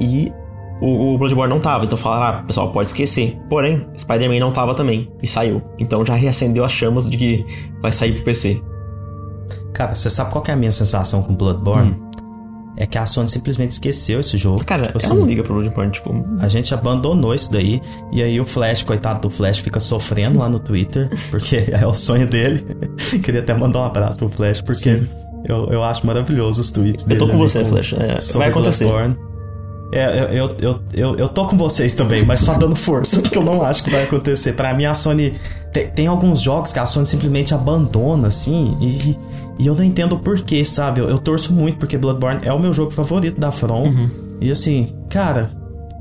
[0.00, 0.32] E
[0.80, 3.38] o, o Bloodborne não tava, então falaram, ah, pessoal, pode esquecer.
[3.48, 5.62] Porém, Spider-Man não tava também, e saiu.
[5.78, 7.46] Então já reacendeu as chamas de que
[7.80, 8.60] vai sair pro PC.
[9.76, 11.90] Cara, você sabe qual é a minha sensação com Bloodborne?
[11.90, 12.10] Hum.
[12.78, 14.64] é que a Sony simplesmente esqueceu esse jogo.
[14.64, 16.24] Cara, tipo, ela assim, não liga pro Bloodborne, tipo.
[16.40, 17.82] A gente abandonou isso daí.
[18.10, 21.92] E aí o Flash, coitado do Flash, fica sofrendo lá no Twitter, porque é o
[21.92, 22.64] sonho dele.
[23.22, 25.06] Queria até mandar um abraço pro Flash, porque
[25.44, 27.20] eu, eu acho maravilhoso os tweets dele.
[27.20, 27.92] Eu tô com você, com, Flash.
[27.92, 28.84] É, vai acontecer.
[28.84, 29.18] Bloodborne.
[29.92, 33.44] É, eu, eu, eu, eu tô com vocês também, mas só dando força, porque eu
[33.44, 34.54] não acho que vai acontecer.
[34.54, 35.38] Para mim, a Sony.
[35.70, 39.16] Tem, tem, alguns jogos que a Sony simplesmente abandona, assim, e,
[39.58, 41.00] e eu não entendo o porquê, sabe?
[41.00, 43.84] Eu, eu, torço muito, porque Bloodborne é o meu jogo favorito da From.
[43.84, 44.10] Uhum.
[44.40, 45.50] E assim, cara,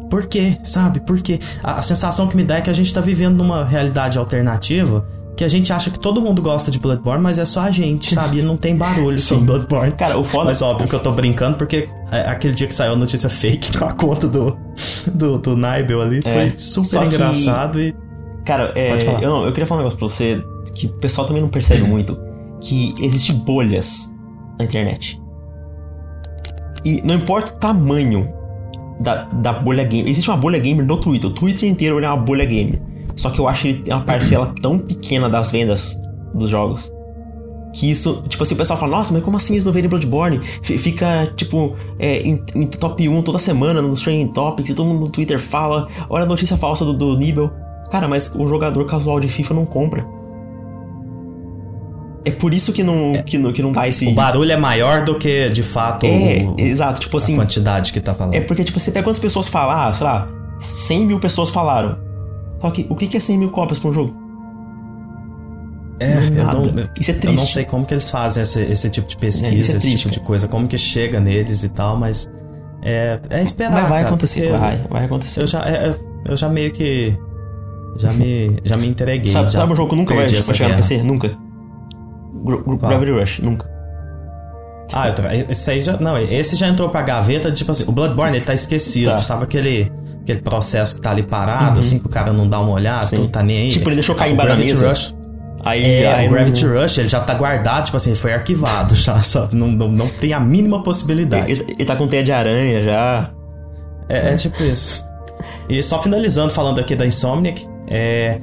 [0.09, 0.99] por quê, sabe?
[0.99, 1.39] Por quê?
[1.63, 5.05] A, a sensação que me dá é que a gente tá vivendo numa realidade alternativa
[5.35, 8.13] que a gente acha que todo mundo gosta de Bloodborne, mas é só a gente,
[8.15, 8.39] sabe?
[8.39, 9.91] E não tem barulho sobre Bloodborne.
[9.91, 10.45] Cara, o foda...
[10.45, 13.77] Mas óbvio que eu tô brincando, porque é, aquele dia que saiu a notícia fake
[13.77, 14.57] com a conta do,
[15.05, 17.87] do, do Nibel ali, é, foi super engraçado que...
[17.87, 17.95] e...
[18.45, 20.43] Cara, é, eu, não, eu queria falar um negócio pra você
[20.75, 21.89] que o pessoal também não percebe uhum.
[21.89, 22.17] muito,
[22.65, 24.11] que existem bolhas
[24.57, 25.21] na internet.
[26.83, 28.33] E não importa o tamanho
[28.99, 30.09] da, da bolha gamer.
[30.09, 31.29] Existe uma bolha gamer no Twitter.
[31.29, 32.81] O Twitter inteiro é uma bolha gamer.
[33.15, 35.95] Só que eu acho que ele tem uma parcela tão pequena das vendas
[36.33, 36.91] dos jogos.
[37.73, 40.39] Que isso, tipo assim, o pessoal fala, nossa, mas como assim eles não vendem Bloodborne?
[40.61, 45.01] Fica, tipo, é, em, em, top 1 toda semana nos Trending Topics e todo mundo
[45.01, 47.51] no Twitter fala, olha a notícia falsa do, do Nibel.
[47.91, 50.07] Cara, mas o jogador casual de FIFA não compra.
[52.25, 53.21] É por isso que não, é.
[53.21, 54.07] que não, que não dá esse.
[54.07, 57.35] O barulho é maior do que, de fato, é, o, exato, tipo assim.
[57.35, 58.33] A quantidade que tá falando.
[58.33, 60.27] É porque, tipo, você pega quantas pessoas falar, ah, sei lá,
[60.59, 61.99] 100 mil pessoas falaram.
[62.59, 64.25] Só que o que é 100 mil cópias pra um jogo?
[65.99, 66.55] É, não é.
[66.65, 67.25] Eu não, isso é triste.
[67.27, 69.77] Eu não sei como que eles fazem esse, esse tipo de pesquisa, é, é esse
[69.77, 72.27] triste, tipo de coisa, como que chega neles e tal, mas
[72.81, 73.71] é, é esperar.
[73.71, 75.41] Mas vai cara, acontecer, vai, vai acontecer.
[75.41, 75.95] Eu já, é,
[76.27, 77.15] eu já meio que.
[77.97, 79.31] Já me, já me entreguei.
[79.31, 81.03] Sabe, sabe um jogo que nunca vai, vai chegar no PC?
[81.03, 81.44] Nunca.
[82.81, 83.69] Gravity Rush, nunca.
[84.93, 85.97] Ah, tô, esse aí já.
[85.97, 89.11] Não, esse já entrou pra gaveta, tipo assim, o Bloodborne ele tá esquecido.
[89.11, 89.21] Tá.
[89.21, 89.91] Sabe aquele
[90.25, 91.79] aquele processo que tá ali parado, uhum.
[91.79, 93.69] assim, que o cara não dá uma olhada, não tá nem aí.
[93.69, 94.89] Tipo, ele deixou cair embaixo da mesa.
[94.89, 95.15] Rush,
[95.63, 96.81] aí, é, aí o Gravity não...
[96.81, 99.55] Rush, ele já tá guardado, tipo assim, foi arquivado já, sabe?
[99.55, 101.51] Não, não, não tem a mínima possibilidade.
[101.51, 103.31] Ele, ele tá com teia de aranha já.
[104.09, 105.05] É, é, tipo isso.
[105.69, 108.39] E só finalizando, falando aqui da Insomniac, é,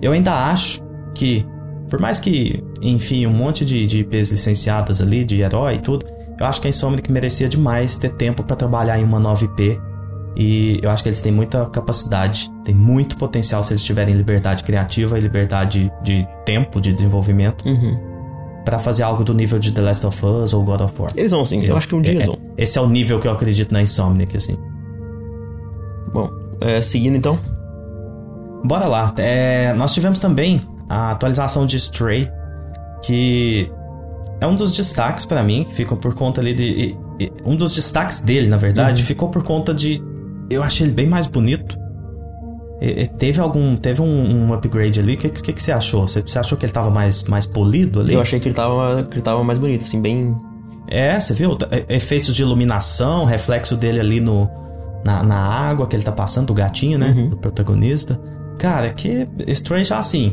[0.00, 0.80] eu ainda acho
[1.14, 1.46] que,
[1.88, 6.06] por mais que, enfim, um monte de, de IPs licenciadas ali, de herói e tudo,
[6.38, 9.80] eu acho que a Insomniac merecia demais ter tempo para trabalhar em uma nova IP
[10.36, 14.62] e eu acho que eles têm muita capacidade, tem muito potencial se eles tiverem liberdade
[14.62, 17.66] criativa e liberdade de tempo de desenvolvimento.
[17.66, 18.16] Uhum.
[18.64, 21.08] para fazer algo do nível de The Last of Us ou God of War.
[21.14, 22.36] Eles vão sim, eu, eu acho que um dia é, eles vão.
[22.58, 24.58] Esse é o nível que eu acredito na Insomniac, assim.
[26.12, 26.28] Bom,
[26.60, 27.38] é, seguindo então.
[28.64, 29.14] Bora lá.
[29.18, 32.30] É, nós tivemos também a atualização de Stray,
[33.04, 33.70] que
[34.40, 36.96] é um dos destaques para mim, que ficam por conta ali de.
[37.44, 39.06] Um dos destaques dele, na verdade, uhum.
[39.06, 40.02] ficou por conta de
[40.50, 41.78] eu achei ele bem mais bonito.
[42.80, 43.76] E, e teve algum.
[43.76, 45.14] Teve um, um upgrade ali.
[45.14, 46.06] O que, que, que, você achou?
[46.06, 48.14] Você, você, achou que ele tava mais, mais polido ali?
[48.14, 50.36] Eu achei que ele tava, que ele tava mais bonito, assim, bem.
[50.88, 51.56] É, você viu?
[51.70, 54.48] É, efeitos de iluminação, reflexo dele ali no,
[55.04, 57.14] na, na água que ele tá passando, do gatinho, né?
[57.16, 57.30] Uhum.
[57.30, 58.20] Do protagonista.
[58.58, 60.32] Cara, que Strange assim.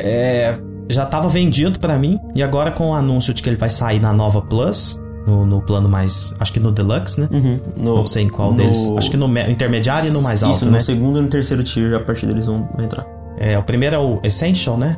[0.00, 0.58] É,
[0.88, 2.18] já tava vendido para mim.
[2.34, 5.62] E agora com o anúncio de que ele vai sair na nova Plus no, no,
[5.62, 6.34] plano mais.
[6.38, 7.28] Acho que no Deluxe, né?
[7.30, 8.90] Uhum, no, não sei em qual no, deles.
[8.96, 10.56] Acho que no intermediário e no mais alto.
[10.56, 10.72] Isso, né?
[10.72, 13.06] no segundo e no terceiro tier, a partir deles vão entrar.
[13.38, 14.96] É, o primeiro é o Essential, né?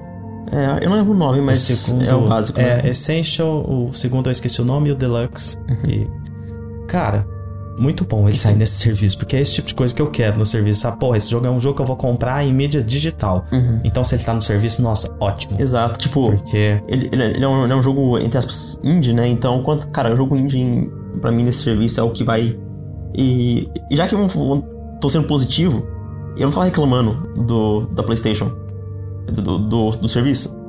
[0.50, 2.60] É, eu não lembro o nome, mas o segundo, é o básico.
[2.60, 2.90] É, né?
[2.90, 5.56] Essential, o segundo eu esqueci o nome e o Deluxe.
[5.68, 5.90] Uhum.
[5.90, 6.10] E.
[6.86, 7.26] Cara,
[7.78, 10.38] muito bom ele sair nesse serviço, porque é esse tipo de coisa que eu quero
[10.38, 10.86] no serviço.
[10.86, 13.44] Ah, porra, esse jogo é um jogo que eu vou comprar em mídia digital.
[13.52, 13.80] Uhum.
[13.84, 15.60] Então, se ele tá no serviço, nossa, ótimo.
[15.60, 16.82] Exato, tipo, porque...
[16.88, 19.26] ele, ele, é um, ele é um jogo, entre aspas, indie, né?
[19.28, 22.58] Então, quanto, cara, o jogo indie, pra mim, nesse serviço é o que vai.
[23.16, 24.28] E, e já que eu
[25.00, 25.86] tô sendo positivo,
[26.36, 28.50] eu não tava reclamando do, da PlayStation,
[29.32, 30.60] do, do, do serviço.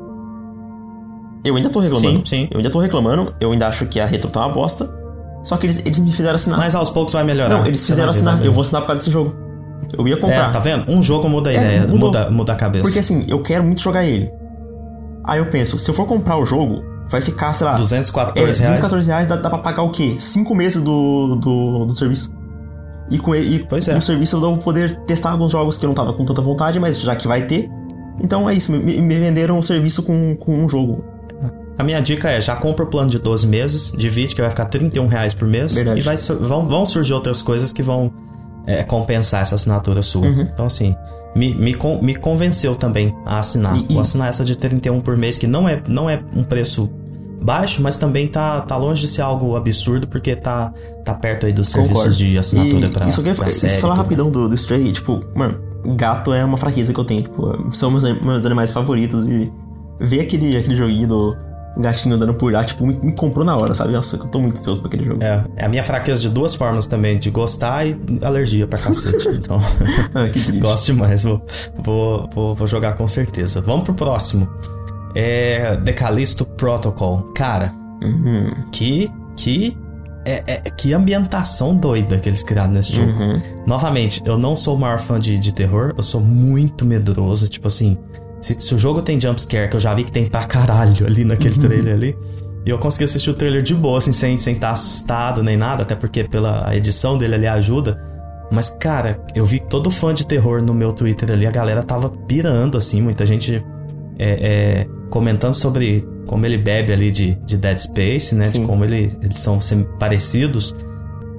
[1.46, 2.20] Eu ainda tô reclamando.
[2.20, 2.48] Sim, sim.
[2.50, 3.34] Eu ainda tô reclamando.
[3.40, 5.03] Eu ainda acho que a retro tá uma bosta.
[5.44, 6.58] Só que eles, eles me fizeram assinar.
[6.58, 7.50] Mas aos poucos vai melhorar.
[7.50, 8.44] Não, eles fizeram assinar.
[8.44, 9.36] Eu vou assinar por causa desse jogo.
[9.98, 10.50] Eu ia comprar.
[10.50, 10.90] É, tá vendo?
[10.90, 12.84] Um jogo muda a é, ideia, muda, muda a cabeça.
[12.84, 14.32] Porque assim, eu quero muito jogar ele.
[15.26, 17.76] Aí eu penso, se eu for comprar o jogo, vai ficar, sei lá.
[17.76, 18.58] 214 é, reais.
[18.58, 20.16] 214 reais dá, dá pra pagar o quê?
[20.18, 22.38] 5 meses do, do, do serviço.
[23.12, 23.94] E com ele, e pois é.
[23.94, 26.80] no serviço eu vou poder testar alguns jogos que eu não tava com tanta vontade,
[26.80, 27.70] mas já que vai ter.
[28.22, 31.04] Então é isso, me, me venderam um serviço com, com um jogo.
[31.78, 34.66] A minha dica é, já compra o plano de 12 meses, divide que vai ficar
[34.66, 35.74] 31 reais por mês.
[35.74, 36.00] Verdade.
[36.00, 38.14] E vai, vão, vão surgir outras coisas que vão
[38.68, 40.28] é, compensar essa assinatura sua.
[40.28, 40.42] Uhum.
[40.42, 40.96] Então, assim,
[41.36, 43.76] me, me, me convenceu também a assinar.
[43.78, 46.90] E, Vou assinar essa de 31 por mês, que não é, não é um preço
[47.42, 51.52] baixo, mas também tá, tá longe de ser algo absurdo, porque tá, tá perto aí
[51.52, 52.18] dos serviços Concordo.
[52.18, 53.82] de assinatura e pra, isso pra série.
[53.82, 55.60] falar rapidão do, do Stray, tipo, mano,
[55.96, 57.24] gato é uma fraqueza que eu tenho.
[57.24, 59.52] Tipo, são meus, meus animais favoritos e
[60.00, 61.38] ver aquele, aquele joguinho do
[61.78, 63.94] gatinho andando por lá, tipo, me, me, comprou na hora, sabe?
[63.94, 65.24] Nossa, eu tô muito ansioso pra aquele jogo.
[65.24, 69.28] É, é a minha fraqueza de duas formas também, de gostar e alergia pra cacete.
[69.36, 69.62] então,
[70.14, 70.60] ah, que triste.
[70.60, 71.46] gosto demais, vou,
[71.84, 73.62] vou, vou, vou, jogar com certeza.
[73.62, 74.48] Vamos pro próximo.
[75.16, 77.32] É Decalisto Protocol.
[77.34, 78.50] Cara, uhum.
[78.72, 79.78] que, que
[80.26, 83.12] é, é, que ambientação doida que eles criaram nesse jogo.
[83.12, 83.42] Uhum.
[83.66, 87.48] Novamente, eu não sou o maior fã de, de terror, eu sou muito medroso.
[87.48, 87.98] Tipo assim,
[88.44, 91.24] se, se o jogo tem jumpscare, que eu já vi que tem pra caralho ali
[91.24, 91.62] naquele uhum.
[91.62, 92.18] trailer ali,
[92.66, 95.58] e eu consegui assistir o trailer de boa, assim, sem estar sem tá assustado nem
[95.58, 97.98] nada, até porque pela edição dele ali ajuda.
[98.52, 102.10] Mas, cara, eu vi todo fã de terror no meu Twitter ali, a galera tava
[102.10, 103.64] pirando, assim, muita gente
[104.20, 108.46] é, é, comentando sobre como ele bebe ali de, de Dead Space, né?
[108.46, 108.62] Sim.
[108.62, 109.60] De como ele, eles são
[110.00, 110.76] parecidos.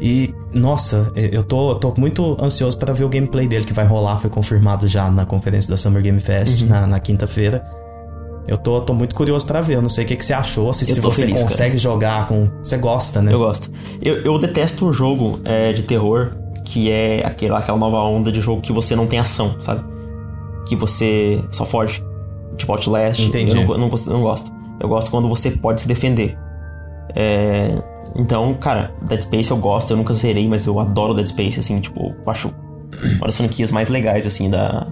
[0.05, 4.19] E, nossa, eu tô, tô muito ansioso para ver o gameplay dele que vai rolar,
[4.19, 6.69] foi confirmado já na conferência da Summer Game Fest, uhum.
[6.69, 7.65] na, na quinta-feira.
[8.47, 9.77] Eu tô, tô muito curioso para ver.
[9.77, 11.79] Eu não sei o que, que você achou, se, se você feliz, consegue cara.
[11.79, 12.51] jogar com.
[12.63, 13.33] Você gosta, né?
[13.33, 13.71] Eu gosto.
[14.03, 16.37] Eu, eu detesto o jogo é, de terror
[16.67, 19.83] que é aquela, aquela nova onda de jogo que você não tem ação, sabe?
[20.69, 22.05] Que você só foge.
[22.59, 23.21] Tipo Outlast.
[23.21, 23.57] Entendi.
[23.57, 24.53] Eu não, não, não gosto.
[24.79, 26.39] Eu gosto quando você pode se defender.
[27.17, 27.83] É,
[28.15, 31.81] então, cara, Dead Space eu gosto, eu nunca zerei, mas eu adoro Dead Space, assim,
[31.81, 32.53] tipo, eu acho
[33.17, 34.87] uma das franquias mais legais, assim, da,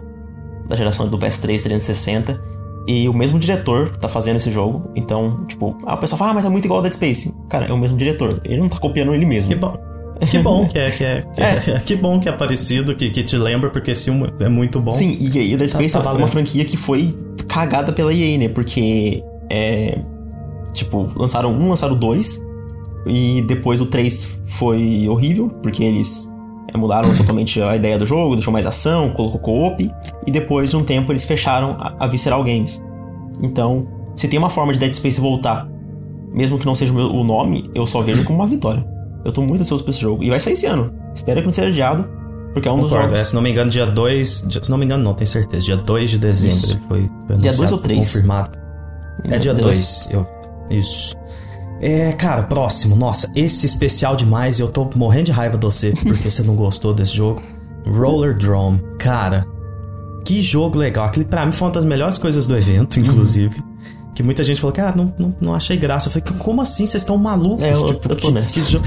[0.68, 2.40] da geração do PS3 360.
[2.88, 6.44] E o mesmo diretor tá fazendo esse jogo, então, tipo, a pessoa fala, ah, mas
[6.44, 7.32] é muito igual ao Dead Space.
[7.48, 9.52] Cara, é o mesmo diretor, ele não tá copiando ele mesmo.
[9.52, 9.92] Que bom.
[10.30, 11.74] Que bom que é, que é, que, é.
[11.76, 11.80] é.
[11.80, 14.92] que bom que é parecido, que, que te lembra, porque esse é muito bom.
[14.92, 17.14] Sim, e, o Dead tá, Space tá, tá é uma franquia que foi
[17.48, 18.48] cagada pela EA, né?
[18.48, 19.98] Porque é.
[20.72, 22.46] Tipo, lançaram um, lançaram dois.
[23.06, 26.32] E depois o 3 foi horrível, porque eles
[26.76, 29.90] mudaram totalmente a ideia do jogo, deixou mais ação, colocou co-op.
[30.26, 32.82] E depois de um tempo eles fecharam a, Visceral Games.
[33.42, 35.68] Então, se tem uma forma de Dead Space voltar,
[36.32, 38.86] mesmo que não seja o nome, eu só vejo como uma vitória.
[39.24, 40.22] Eu tô muito ansioso pra esse jogo.
[40.22, 40.92] E vai sair esse ano.
[41.14, 42.08] Espero que não seja adiado,
[42.52, 43.18] porque é um Concordo, dos jogos.
[43.20, 44.46] É, se não me engano, dia 2.
[44.50, 45.64] Se não me engano, não, tenho certeza.
[45.64, 47.98] Dia 2 de dezembro foi, foi Dia 2 ou 3?
[47.98, 48.58] Confirmado.
[49.24, 50.10] É dia 2.
[50.70, 51.16] Isso.
[51.82, 52.94] É, cara, próximo.
[52.94, 54.60] Nossa, esse especial demais.
[54.60, 57.42] Eu tô morrendo de raiva de você porque você não gostou desse jogo.
[57.84, 58.80] Roller Drome.
[58.98, 59.44] Cara,
[60.24, 61.06] que jogo legal.
[61.06, 63.06] Aquele pra mim foi uma das melhores coisas do evento, uhum.
[63.06, 63.58] inclusive.
[63.58, 63.72] Uhum.
[64.14, 66.06] Que muita gente falou, cara, não, não, não achei graça.
[66.06, 66.86] Eu falei, como assim?
[66.86, 67.62] Vocês estão malucos?
[67.64, 68.60] É, eu, tipo, eu tô que, nessa.
[68.60, 68.80] Que,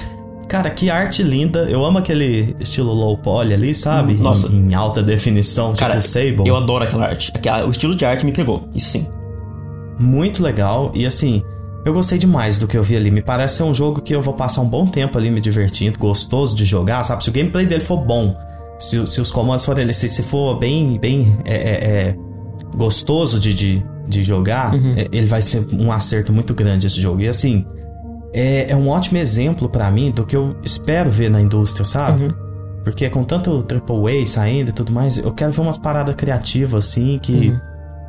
[0.48, 1.64] Cara, que arte linda.
[1.70, 4.14] Eu amo aquele estilo low poly ali, sabe?
[4.14, 4.48] Nossa.
[4.48, 6.44] Em, em alta definição, tipo Cara, tipo Sable.
[6.46, 7.34] Eu adoro aquela arte.
[7.66, 9.08] O estilo de arte me pegou, isso sim.
[10.00, 10.92] Muito legal.
[10.94, 11.44] E assim,
[11.86, 13.12] eu gostei demais do que eu vi ali.
[13.12, 16.00] Me parece ser um jogo que eu vou passar um bom tempo ali me divertindo,
[16.00, 17.24] gostoso de jogar, sabe?
[17.24, 18.36] Se o gameplay dele for bom,
[18.80, 22.16] se, se os comandos forem se, se for bem, bem é, é, é,
[22.76, 24.96] gostoso de, de, de jogar, uhum.
[24.98, 27.22] É, ele vai ser um acerto muito grande esse jogo.
[27.22, 27.64] E assim,
[28.34, 32.24] é, é um ótimo exemplo para mim do que eu espero ver na indústria, sabe?
[32.24, 32.30] Uhum.
[32.84, 37.20] Porque com tanto AAA saindo e tudo mais, eu quero ver umas paradas criativas assim
[37.20, 37.60] que, uhum.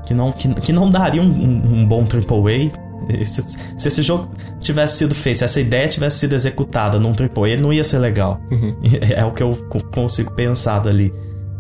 [0.07, 2.86] que, não, que, que não daria um, um, um bom AAA.
[3.25, 3.43] Se,
[3.79, 4.29] se, esse jogo
[4.61, 7.99] tivesse sido feito, se essa ideia tivesse sido executada num AAA, ele não ia ser
[7.99, 8.41] legal.
[8.51, 8.77] Uhum.
[9.01, 9.57] É, é o que eu
[9.93, 11.13] consigo pensar dali.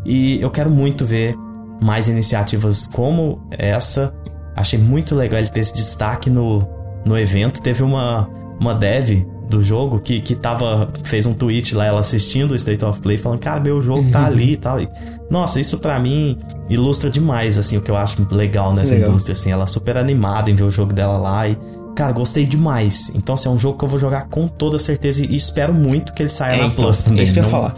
[0.04, 1.37] E eu quero muito ver
[1.80, 4.14] mais iniciativas como essa.
[4.54, 6.66] Achei muito legal ele ter esse destaque no,
[7.04, 7.61] no evento.
[7.61, 8.28] Teve uma,
[8.61, 12.85] uma dev do jogo que, que tava, fez um tweet lá, ela assistindo o State
[12.85, 14.80] of Play, falando, cara, meu jogo tá ali e tal.
[14.80, 14.88] E,
[15.30, 19.11] nossa, isso para mim ilustra demais, assim, o que eu acho legal nessa legal.
[19.11, 19.50] indústria, assim.
[19.50, 21.57] Ela é super animada em ver o jogo dela lá e,
[21.94, 23.12] cara, gostei demais.
[23.14, 26.12] Então, assim, é um jogo que eu vou jogar com toda certeza e espero muito
[26.12, 27.20] que ele saia é, na então, Plus também.
[27.20, 27.74] É isso que eu ia falar.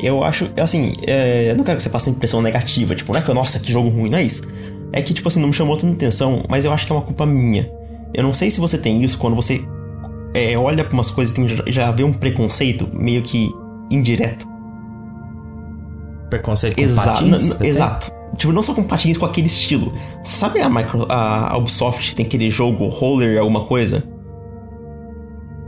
[0.00, 3.22] Eu acho, assim, é, eu não quero que você passe impressão negativa, tipo, não é
[3.22, 4.42] que, nossa, que jogo ruim, não é isso.
[4.92, 7.02] É que, tipo assim, não me chamou tanta atenção, mas eu acho que é uma
[7.02, 7.70] culpa minha.
[8.12, 9.62] Eu não sei se você tem isso quando você
[10.34, 13.50] é, olha para umas coisas e tem, já vê um preconceito meio que
[13.90, 14.46] indireto.
[16.28, 17.60] Preconceito com patins?
[17.60, 18.15] Exato.
[18.36, 19.92] Tipo, não só com patins, com aquele estilo.
[20.22, 24.02] Sabe a, Micro, a Ubisoft tem aquele jogo Roller alguma coisa?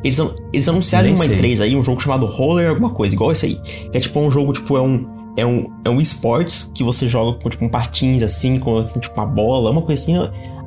[0.04, 0.18] Eles,
[0.52, 3.57] eles anunciaram em uma E3 aí um jogo chamado Roller alguma coisa, igual esse aí.
[3.90, 5.18] Que é tipo um jogo, tipo, é um.
[5.37, 9.14] É um, é um esportes que você joga com tipo um patins assim, com tipo
[9.14, 10.16] uma bola, uma coisa assim.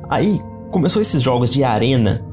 [0.08, 0.38] Aí
[0.70, 2.24] começou esses jogos de arena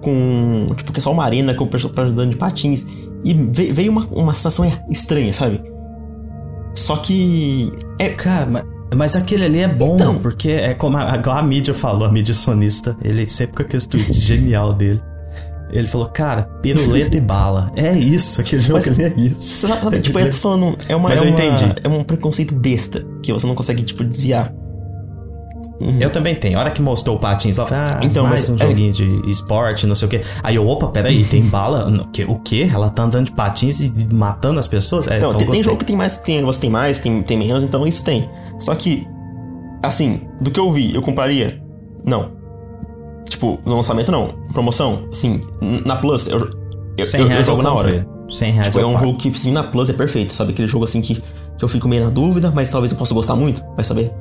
[0.00, 0.66] com.
[0.76, 2.86] Tipo, que é só uma arena com o pessoal ajudando de patins.
[3.24, 5.60] E veio uma, uma sensação estranha, sabe?
[6.74, 7.72] Só que.
[7.98, 8.08] É.
[8.10, 8.79] Cara, mas.
[8.94, 12.34] Mas aquele ali é bom, então, porque é como a, a mídia falou, a mídia
[12.34, 12.96] sonista.
[13.02, 15.00] Ele sempre com aquele tweet genial dele.
[15.72, 17.70] Ele falou, cara, piruleta e bala.
[17.76, 19.68] É isso, aquele jogo Mas, ali é isso.
[19.68, 21.10] Sabe, é, tipo, eu tô falando, é uma.
[21.10, 21.74] Mas é eu uma, entendi.
[21.84, 24.52] É um preconceito besta que você não consegue, tipo, desviar.
[25.80, 25.98] Uhum.
[25.98, 26.58] Eu também tenho.
[26.58, 28.58] A hora que mostrou o Patins lá, eu falei, ah, então, mais um é...
[28.58, 30.20] joguinho de esporte, não sei o quê.
[30.42, 31.90] Aí eu, opa, peraí, tem bala?
[32.28, 32.68] O quê?
[32.70, 35.08] Ela tá andando de patins e matando as pessoas?
[35.08, 37.38] É, então, então tem, tem, jogo que tem mais, tem, você tem mais, tem, tem
[37.38, 38.28] menos, então isso tem.
[38.58, 39.08] Só que,
[39.82, 41.62] assim, do que eu vi, eu compraria?
[42.04, 42.32] Não.
[43.28, 44.34] Tipo, no lançamento não.
[44.52, 45.08] Promoção?
[45.10, 45.40] Sim.
[45.86, 46.38] Na Plus, eu,
[46.98, 48.06] eu, eu, eu jogo na hora.
[48.28, 50.52] 100 reais tipo, é um jogo que, assim, na Plus é perfeito, sabe?
[50.52, 53.34] Aquele jogo assim que, que eu fico meio na dúvida, mas talvez eu possa gostar
[53.34, 54.12] muito, vai saber?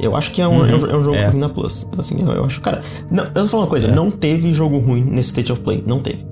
[0.00, 0.66] Eu acho que é um, uhum.
[0.66, 1.28] é um, é um jogo é.
[1.28, 1.88] ruim na Plus.
[1.96, 2.82] Assim, eu, eu acho, cara.
[3.10, 3.90] Não, eu vou falar uma coisa, é.
[3.90, 5.82] não teve jogo ruim nesse State of Play.
[5.86, 6.26] Não teve.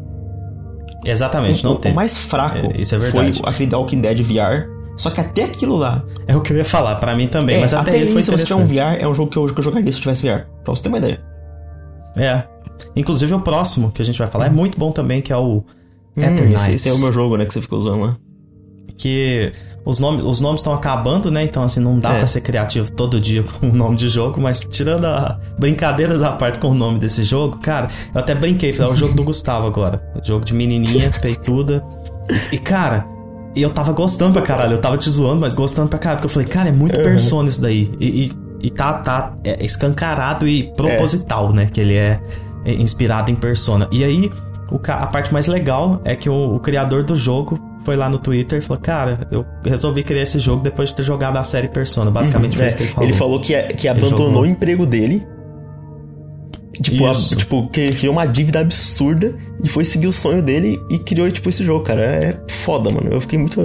[1.05, 1.92] Exatamente, o, não o, teve.
[1.92, 3.38] O mais fraco é, isso é verdade.
[3.38, 4.70] foi aquele The Walking Dead VR.
[4.96, 6.05] Só que até aquilo lá.
[6.27, 7.61] É o que eu ia falar, para mim também.
[7.61, 9.46] Mas até, até ele foi se você tiver um VR, é um jogo que eu,
[9.46, 10.46] que eu jogaria se eu tivesse VR.
[10.62, 11.20] Pra você ter uma ideia.
[12.16, 12.44] É.
[12.94, 14.55] Inclusive o próximo que a gente vai falar é hum.
[14.55, 15.64] muito bom também, que é o
[16.16, 16.22] hum.
[16.55, 18.16] Esse, esse, é o meu jogo, né, que você ficou usando lá.
[18.98, 19.53] Que
[19.85, 21.42] os nomes os nomes estão acabando, né?
[21.42, 22.18] Então, assim, não dá é.
[22.18, 26.33] para ser criativo todo dia com o nome de jogo, mas tirando a brincadeiras à
[26.33, 29.25] parte com o nome desse jogo, cara, eu até brinquei, falei, é o jogo do
[29.25, 30.03] Gustavo agora.
[30.21, 31.85] O jogo de menininha, peituda.
[32.53, 33.07] E, cara,
[33.57, 36.35] eu tava gostando pra caralho, eu tava te zoando, mas gostando pra caralho, porque eu
[36.35, 37.03] falei, cara, é muito uhum.
[37.03, 37.92] persona isso daí.
[37.99, 38.33] E, e,
[38.66, 41.53] e tá, tá é escancarado e proposital, é.
[41.53, 41.71] né?
[41.73, 42.21] Que ele é
[42.64, 43.88] inspirado em persona.
[43.90, 44.31] E aí,
[44.71, 48.18] o, a parte mais legal é que o, o criador do jogo foi lá no
[48.18, 51.68] Twitter e falou: Cara, eu resolvi criar esse jogo depois de ter jogado a série
[51.68, 52.11] Persona.
[52.11, 53.09] Basicamente foi é, isso que ele falou.
[53.09, 55.27] Ele falou que, é, que abandonou o emprego dele.
[56.81, 60.99] Tipo, a, tipo, que criou uma dívida absurda e foi seguir o sonho dele e
[60.99, 62.01] criou, tipo, esse jogo, cara.
[62.01, 63.09] É foda, mano.
[63.11, 63.61] Eu fiquei muito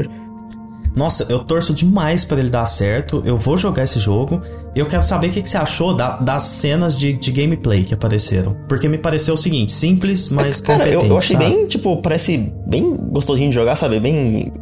[0.97, 3.21] nossa, eu torço demais para ele dar certo.
[3.23, 4.41] Eu vou jogar esse jogo.
[4.77, 7.93] Eu quero saber o que, que você achou da, das cenas de, de, gameplay que
[7.93, 8.55] apareceram.
[8.69, 10.61] Porque me pareceu o seguinte: simples, mas.
[10.61, 11.49] Cara, eu, eu, achei sabe?
[11.49, 13.99] bem, tipo, parece bem gostosinho de jogar, sabe?
[13.99, 14.53] Bem.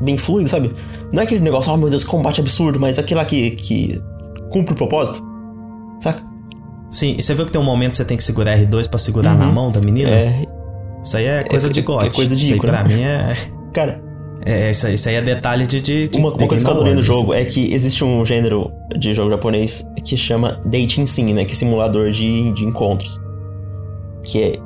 [0.00, 0.72] Bem fluido, sabe?
[1.12, 4.02] Não é aquele negócio, oh meu Deus, combate absurdo, mas aquele lá que, que
[4.50, 5.22] cumpre o propósito.
[6.00, 6.24] Saca?
[6.90, 8.98] Sim, e você viu que tem um momento que você tem que segurar R2 para
[8.98, 9.38] segurar uhum.
[9.38, 10.10] na mão da menina?
[10.10, 10.44] É.
[11.04, 12.04] Isso aí é coisa é, de God.
[12.04, 13.36] É coisa de Isso aí, pra mim é.
[13.72, 14.02] Cara,
[14.44, 15.80] é, isso, isso aí é detalhe de.
[15.80, 18.72] de, de uma, uma coisa que eu adorei no jogo é que existe um gênero
[18.96, 21.44] de jogo japonês que chama Dating Sim, né?
[21.44, 23.20] Que é simulador de, de encontros.
[24.22, 24.58] Que é.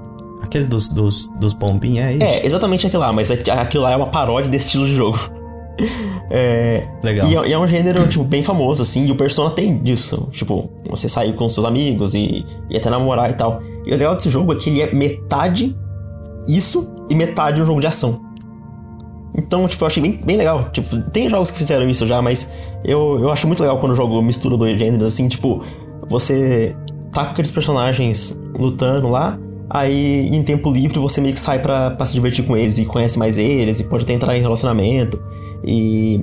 [0.43, 2.25] Aquele dos, dos, dos bombinhos, é isso?
[2.25, 5.19] É, exatamente aquilo lá, mas é aquilo lá é uma paródia desse estilo de jogo.
[6.29, 7.31] É, Legal.
[7.31, 10.29] E é, e é, um gênero, tipo, bem famoso, assim, e o Persona tem disso.
[10.33, 13.61] Tipo, você sair com seus amigos e, e até namorar e tal.
[13.85, 15.77] E o legal desse jogo é que ele é metade
[16.49, 18.26] isso e metade um jogo de ação.
[19.37, 20.71] Então, tipo, eu achei bem, bem legal.
[20.71, 22.51] Tipo, tem jogos que fizeram isso já, mas
[22.85, 25.63] eu, eu acho muito legal quando o jogo mistura dois gêneros, assim, tipo,
[26.09, 26.75] você
[27.13, 31.91] tá com aqueles personagens lutando lá, aí em tempo livre você meio que sai pra,
[31.91, 35.21] pra se divertir com eles e conhece mais eles e pode até entrar em relacionamento.
[35.65, 36.23] E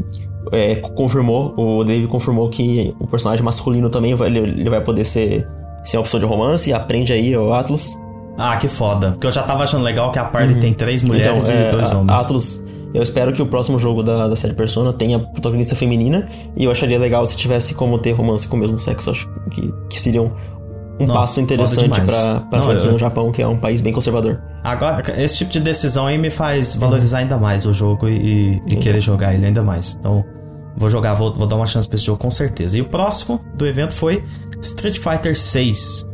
[0.52, 5.04] é, confirmou, o Dave confirmou que o personagem masculino também vai, ele, ele vai poder
[5.04, 5.47] ser,
[5.84, 8.02] ser uma opção de romance e aprende aí o Atlas.
[8.38, 9.12] Ah, que foda.
[9.12, 10.60] Porque eu já tava achando legal que a parte uhum.
[10.60, 12.19] tem três mulheres então, e é, dois homens.
[12.19, 16.27] Atlas eu espero que o próximo jogo da, da série Persona tenha protagonista feminina.
[16.56, 19.10] E eu acharia legal se tivesse como ter romance com o mesmo sexo.
[19.10, 20.32] Acho que, que seria um,
[20.99, 22.91] um Não, passo interessante pra, pra Não, franquia eu...
[22.91, 24.41] no Japão, que é um país bem conservador.
[24.63, 27.23] Agora, esse tipo de decisão aí me faz valorizar uhum.
[27.23, 29.95] ainda mais o jogo e, e querer jogar ele ainda mais.
[29.99, 30.23] Então,
[30.77, 32.77] vou jogar, vou, vou dar uma chance pra esse jogo com certeza.
[32.77, 34.23] E o próximo do evento foi
[34.62, 36.08] Street Fighter 6.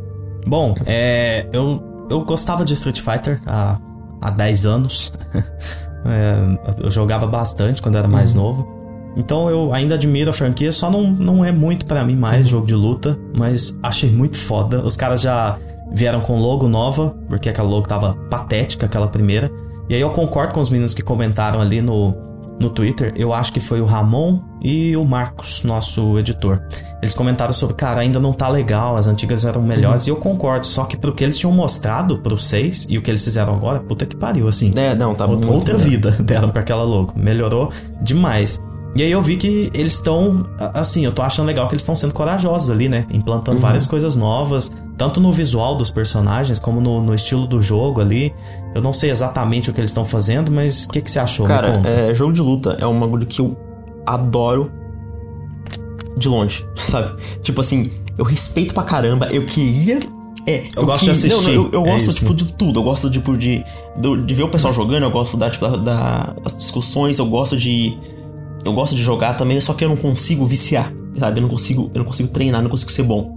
[0.46, 3.78] Bom, é, eu, eu gostava de Street Fighter há,
[4.22, 5.12] há 10 anos.
[6.04, 8.42] É, eu jogava bastante quando era mais uhum.
[8.42, 8.80] novo.
[9.16, 12.66] Então eu ainda admiro a franquia, só não, não é muito para mim mais jogo
[12.66, 14.84] de luta, mas achei muito foda.
[14.84, 15.58] Os caras já
[15.92, 19.50] vieram com logo nova, porque aquela logo tava patética, aquela primeira.
[19.88, 22.14] E aí eu concordo com os meninos que comentaram ali no,
[22.60, 26.62] no Twitter, eu acho que foi o Ramon e o Marcos, nosso editor.
[27.02, 30.08] Eles comentaram sobre, cara, ainda não tá legal, as antigas eram melhores, uhum.
[30.08, 33.10] e eu concordo, só que pro que eles tinham mostrado pro 6 e o que
[33.10, 34.70] eles fizeram agora, puta que pariu, assim.
[34.76, 37.14] É, não, tá outra, outra vida deram pra aquela logo.
[37.16, 38.60] Melhorou demais.
[38.94, 41.94] E aí eu vi que eles estão, assim, eu tô achando legal que eles estão
[41.94, 43.06] sendo corajosos ali, né?
[43.12, 43.62] Implantando uhum.
[43.62, 48.34] várias coisas novas, tanto no visual dos personagens, como no, no, estilo do jogo ali.
[48.74, 51.46] Eu não sei exatamente o que eles estão fazendo, mas o que, que você achou?
[51.46, 53.56] Cara, é, jogo de luta é um bagulho que eu
[54.04, 54.72] adoro
[56.16, 57.10] de longe, sabe?
[57.42, 60.00] Tipo assim, eu respeito pra caramba, eu queria
[60.46, 61.54] é, eu, gosto que, de assistir.
[61.54, 62.18] Não, eu, eu é gosto, isso.
[62.18, 62.80] tipo, de tudo.
[62.80, 63.62] Eu gosto, tipo, de,
[63.96, 67.56] de, de ver o pessoal jogando, eu gosto da, tipo, da, das discussões, eu gosto
[67.56, 67.96] de
[68.64, 71.38] eu gosto de jogar também, só que eu não consigo viciar, sabe?
[71.38, 73.36] Eu não consigo, eu não consigo treinar, não consigo ser bom.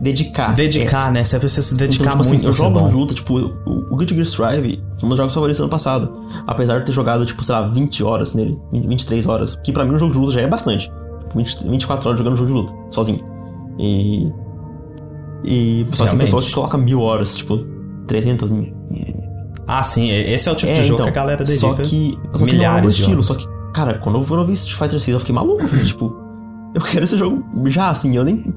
[0.00, 0.54] Dedicar.
[0.54, 1.10] Dedicar, essa.
[1.10, 1.24] né?
[1.24, 2.48] Você precisa se dedicar então, tipo, muito.
[2.48, 5.34] Assim, eu jogo de luta, tipo, o, o Guilty Gear Strive foi um dos jogos
[5.34, 6.24] favoritos do ano passado.
[6.46, 9.56] Apesar de ter jogado, tipo, sei lá, 20 horas nele, 23 horas.
[9.56, 10.90] Que pra mim um jogo de luta já é bastante.
[11.34, 13.20] 20, 24 horas jogando um jogo de luta, sozinho.
[13.78, 14.32] E.
[15.44, 15.86] E.
[15.92, 17.58] Só tem pessoa que coloca mil horas, tipo,
[18.06, 18.72] 300 mil.
[19.66, 21.60] Ah, sim, esse é o tipo é, de jogo então, que a galera dedica.
[21.60, 22.18] Só que.
[22.32, 23.44] Só que milhares não é estilo, só que
[23.74, 25.84] Cara, quando eu, quando eu vi Street Fighter 6, eu fiquei maluco, velho.
[25.84, 26.16] tipo,
[26.74, 28.54] eu quero esse jogo já, assim, eu nem.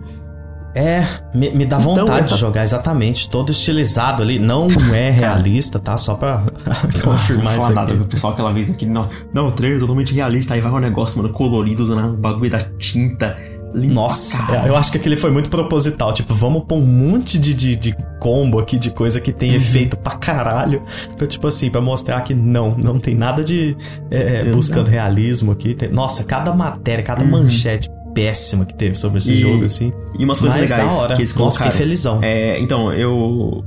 [0.76, 1.06] É,
[1.36, 3.30] me, me dá então, vontade então, de jogar, exatamente.
[3.30, 4.40] Todo estilizado ali.
[4.40, 5.98] Não é realista, tá?
[5.98, 6.46] Só pra
[7.04, 7.68] confirmar isso.
[7.68, 8.90] Não nada, o pessoal aquela vez naquele.
[8.90, 10.56] Não, não, o trailer é totalmente realista.
[10.56, 13.38] Aí vai um negócio, mano, colorido, usando o bagulho da tinta.
[13.74, 16.14] Nossa, é, eu acho que aquele foi muito proposital.
[16.14, 19.58] Tipo, vamos pôr um monte de, de, de combo aqui, de coisa que tem uhum.
[19.58, 20.82] efeito pra caralho.
[21.14, 23.76] Então, tipo assim, pra mostrar que não, não tem nada de
[24.12, 25.74] é, buscando realismo aqui.
[25.74, 27.32] Tem, nossa, cada matéria, cada uhum.
[27.32, 29.92] manchete péssima que teve sobre esse e, jogo, assim.
[30.20, 31.66] E umas coisas legais que eles colocaram.
[31.66, 32.20] Nossa, felizão.
[32.22, 33.64] É, então, eu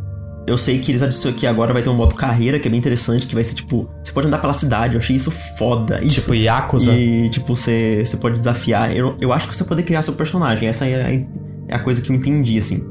[0.47, 2.79] eu sei que eles adicionam que agora vai ter um modo carreira, que é bem
[2.79, 3.89] interessante, que vai ser tipo.
[4.03, 6.01] Você pode andar pela cidade, eu achei isso foda.
[6.03, 6.21] Isso.
[6.23, 6.93] Tipo Yakuza.
[6.93, 8.95] E, tipo, você, você pode desafiar.
[8.95, 10.69] Eu, eu acho que você pode criar seu personagem.
[10.69, 12.89] Essa é a, é a coisa que eu entendi, assim.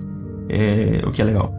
[0.49, 1.53] É, o que é legal.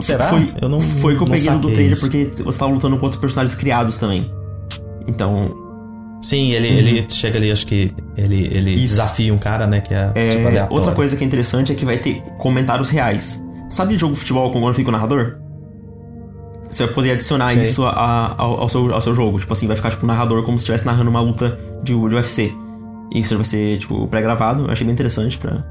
[0.00, 0.24] Será?
[0.24, 2.00] Foi, eu não, foi que eu peguei do trailer, isso.
[2.00, 4.30] porque você tava lutando com outros personagens criados também.
[5.06, 5.54] Então.
[6.22, 6.78] Sim, ele, uhum.
[6.78, 9.80] ele chega ali, acho que ele, ele desafia um cara, né?
[9.80, 13.42] Que é, é tipo, Outra coisa que é interessante é que vai ter comentários reais.
[13.68, 15.36] Sabe jogo de futebol com quando fica o narrador?
[16.70, 17.62] Você vai poder adicionar Sei.
[17.62, 19.38] isso a, a, ao, ao, seu, ao seu jogo.
[19.38, 22.14] Tipo assim, vai ficar tipo um narrador como se estivesse narrando uma luta de, de
[22.14, 22.52] UFC.
[23.14, 24.64] Isso vai ser, tipo, pré-gravado.
[24.64, 25.64] Eu achei bem interessante pra.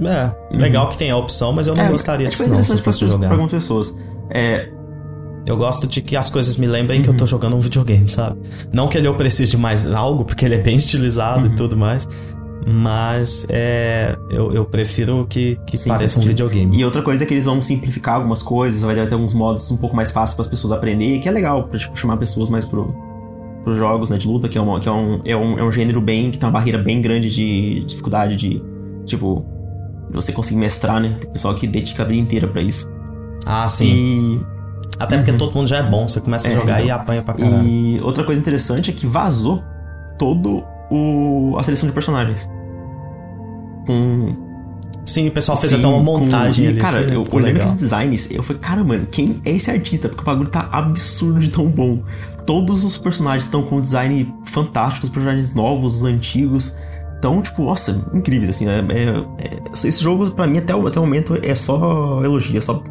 [0.00, 0.90] É, legal uhum.
[0.90, 2.72] que tem a opção, mas eu não é, gostaria é, tipo, disso.
[2.72, 3.96] É interessante não, pra, pra algumas pessoas.
[4.30, 4.68] É,
[5.46, 7.04] eu gosto de que as coisas me lembrem uhum.
[7.04, 7.28] que eu tô uhum.
[7.28, 8.38] jogando um videogame, sabe?
[8.70, 11.52] Não que ele eu precise de mais algo, porque ele é bem estilizado uhum.
[11.52, 12.06] e tudo mais.
[12.66, 16.76] Mas é, eu, eu prefiro que, que Sim, pareça um videogame.
[16.76, 19.76] E outra coisa é que eles vão simplificar algumas coisas, vai ter alguns modos um
[19.76, 22.64] pouco mais fáceis para as pessoas aprenderem, que é legal para tipo, chamar pessoas mais
[22.64, 22.94] pro,
[23.64, 25.72] pros jogos né, de luta, que, é, uma, que é, um, é, um, é um
[25.72, 26.30] gênero bem.
[26.30, 28.62] que tem uma barreira bem grande de dificuldade de.
[29.06, 29.44] Tipo,
[30.10, 31.16] de você conseguir mestrar, né?
[31.20, 32.90] Tem pessoal que dedica a vida inteira para isso.
[33.46, 34.40] Ah, sim.
[34.44, 34.58] E.
[34.98, 35.38] Até porque uhum.
[35.38, 37.62] todo mundo já é bom, você começa a é, jogar então, e apanha pra caralho.
[37.66, 39.62] E outra coisa interessante é que vazou
[40.18, 42.50] todo o, a seleção de personagens.
[43.86, 44.46] Com.
[45.06, 46.70] Sim, o pessoal fez Sim, até uma montagem com...
[46.70, 46.80] e, ali.
[46.80, 50.08] Cara, assim, eu olhando aqueles designs, eu falei, cara, mano, quem é esse artista?
[50.08, 52.02] Porque o bagulho tá absurdo de tão bom.
[52.44, 56.76] Todos os personagens estão com design fantástico, os personagens novos, os antigos.
[57.18, 58.68] Então, tipo, nossa, incríveis, assim.
[58.68, 59.08] É, é,
[59.46, 62.82] é, esse jogo, pra mim, até o, até o momento, é só elogio, é só.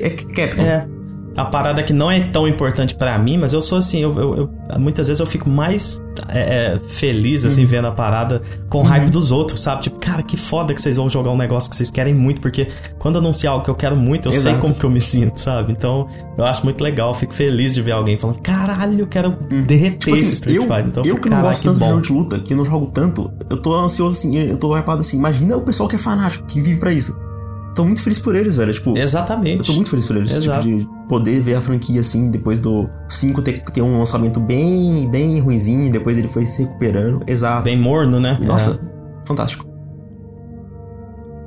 [0.00, 0.62] É Capcom.
[0.62, 0.97] É
[1.38, 4.36] a parada que não é tão importante para mim, mas eu sou assim, eu, eu,
[4.36, 7.68] eu, muitas vezes eu fico mais é, é feliz, assim, uhum.
[7.68, 9.10] vendo a parada com o hype uhum.
[9.10, 9.82] dos outros, sabe?
[9.82, 12.66] Tipo, cara, que foda que vocês vão jogar um negócio que vocês querem muito, porque
[12.98, 14.56] quando anunciar algo que eu quero muito, eu Exato.
[14.56, 15.70] sei como que eu me sinto, sabe?
[15.70, 19.64] Então, eu acho muito legal, fico feliz de ver alguém falando, caralho, eu quero uhum.
[19.64, 20.86] derreter tipo assim, esse Street eu, Fighter.
[20.86, 23.62] Então, eu que não gosto tanto de jogo de luta, que não jogo tanto, eu
[23.62, 26.80] tô ansioso assim, eu tô hypado assim, imagina o pessoal que é fanático, que vive
[26.80, 27.27] para isso
[27.78, 28.72] tô muito feliz por eles, velho.
[28.72, 29.60] Tipo, Exatamente.
[29.60, 30.36] Eu tô muito feliz por eles.
[30.36, 35.08] Tipo, de poder ver a franquia assim, depois do 5 ter, ter um lançamento bem,
[35.08, 37.22] bem ruimzinho, depois ele foi se recuperando.
[37.28, 37.62] Exato.
[37.62, 38.36] Bem morno, né?
[38.42, 39.28] nossa, é.
[39.28, 39.64] fantástico.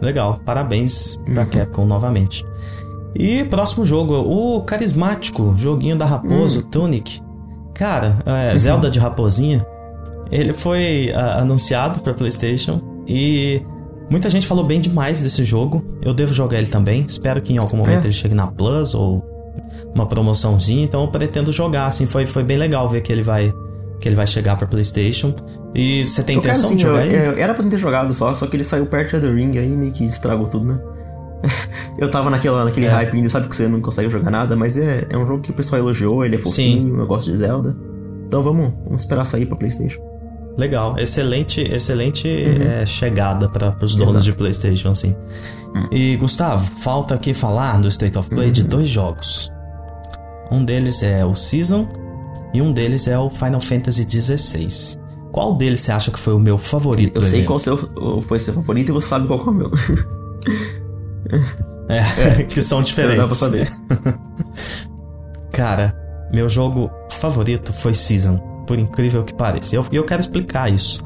[0.02, 1.50] Legal, parabéns pra uhum.
[1.50, 2.46] Capcom novamente.
[3.14, 6.70] E próximo jogo, o carismático joguinho da Raposo, uhum.
[6.70, 7.22] Tunic.
[7.74, 8.58] Cara, é, uhum.
[8.58, 9.66] Zelda de Raposinha.
[10.32, 13.62] Ele foi uh, anunciado para PlayStation e
[14.10, 15.84] Muita gente falou bem demais desse jogo.
[16.02, 17.06] Eu devo jogar ele também.
[17.08, 18.06] Espero que em algum momento é.
[18.06, 19.24] ele chegue na Plus ou
[19.94, 20.84] uma promoçãozinha.
[20.84, 21.88] Então eu pretendo jogar.
[21.88, 23.54] Assim, foi, foi bem legal ver que ele vai
[24.02, 25.34] que ele vai chegar para PlayStation.
[25.76, 27.42] E você tem eu intenção quero, de jogar eu, ele?
[27.42, 30.04] Era pra ter jogado só, só que ele saiu perto do ring aí meio que
[30.04, 30.82] estragou tudo, né?
[31.98, 32.90] eu tava naquela, naquele é.
[32.90, 35.52] hype ainda, sabe que você não consegue jogar nada, mas é, é um jogo que
[35.52, 37.00] o pessoal elogiou, ele é fofinho, sim.
[37.00, 37.78] eu gosto de Zelda.
[38.26, 40.02] Então vamos, vamos esperar sair pra PlayStation.
[40.58, 42.62] Legal, excelente, excelente uhum.
[42.62, 44.26] é, chegada para os donos Exato.
[44.26, 45.16] de PlayStation, assim.
[45.74, 45.88] Uhum.
[45.92, 48.54] E Gustavo, falta aqui falar do State of Play uhum.
[48.54, 49.50] de dois jogos.
[50.52, 51.88] Um deles é o Season
[52.54, 55.00] e um deles é o Final Fantasy XVI.
[55.32, 57.16] Qual deles você acha que foi o meu favorito?
[57.16, 57.48] Eu sei evento?
[57.48, 57.78] qual seu,
[58.22, 59.72] foi seu favorito e você sabe qual é o meu.
[61.88, 63.18] é, é, que são diferentes.
[63.18, 63.72] Não dá pra saber.
[65.54, 65.96] Cara,
[66.34, 69.76] meu jogo favorito foi Season por incrível que pareça.
[69.76, 71.04] E eu, eu quero explicar isso.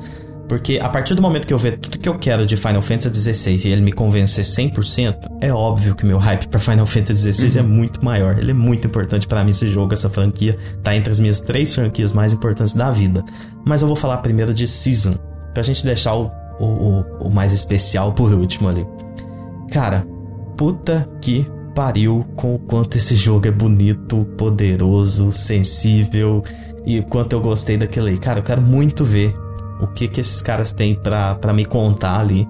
[0.48, 3.34] Porque a partir do momento que eu ver tudo que eu quero de Final Fantasy
[3.34, 7.58] XVI e ele me convencer 100%, é óbvio que meu hype para Final Fantasy XVI
[7.58, 7.68] é uhum.
[7.68, 8.38] é muito maior.
[8.38, 11.74] Ele é muito importante para mim esse jogo, essa franquia, tá entre as minhas três
[11.74, 13.24] franquias mais importantes da vida.
[13.66, 15.16] Mas eu vou falar primeiro de Season,
[15.54, 18.86] pra gente deixar o, o, o mais especial por último ali.
[19.72, 20.06] Cara,
[20.56, 26.44] puta que pariu com o quanto esse jogo é bonito, poderoso, sensível
[26.86, 28.18] e o quanto eu gostei daquele aí.
[28.18, 29.36] Cara, eu quero muito ver
[29.80, 32.48] o que que esses caras têm para me contar ali.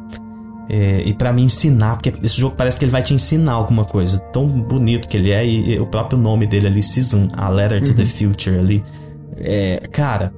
[0.67, 3.85] É, e para me ensinar, porque esse jogo parece que ele vai te ensinar alguma
[3.85, 4.17] coisa.
[4.17, 7.83] Tão bonito que ele é, e, e o próprio nome dele ali, Season, a Letter
[7.83, 7.97] to uhum.
[7.97, 8.83] the Future ali.
[9.37, 10.33] É, cara,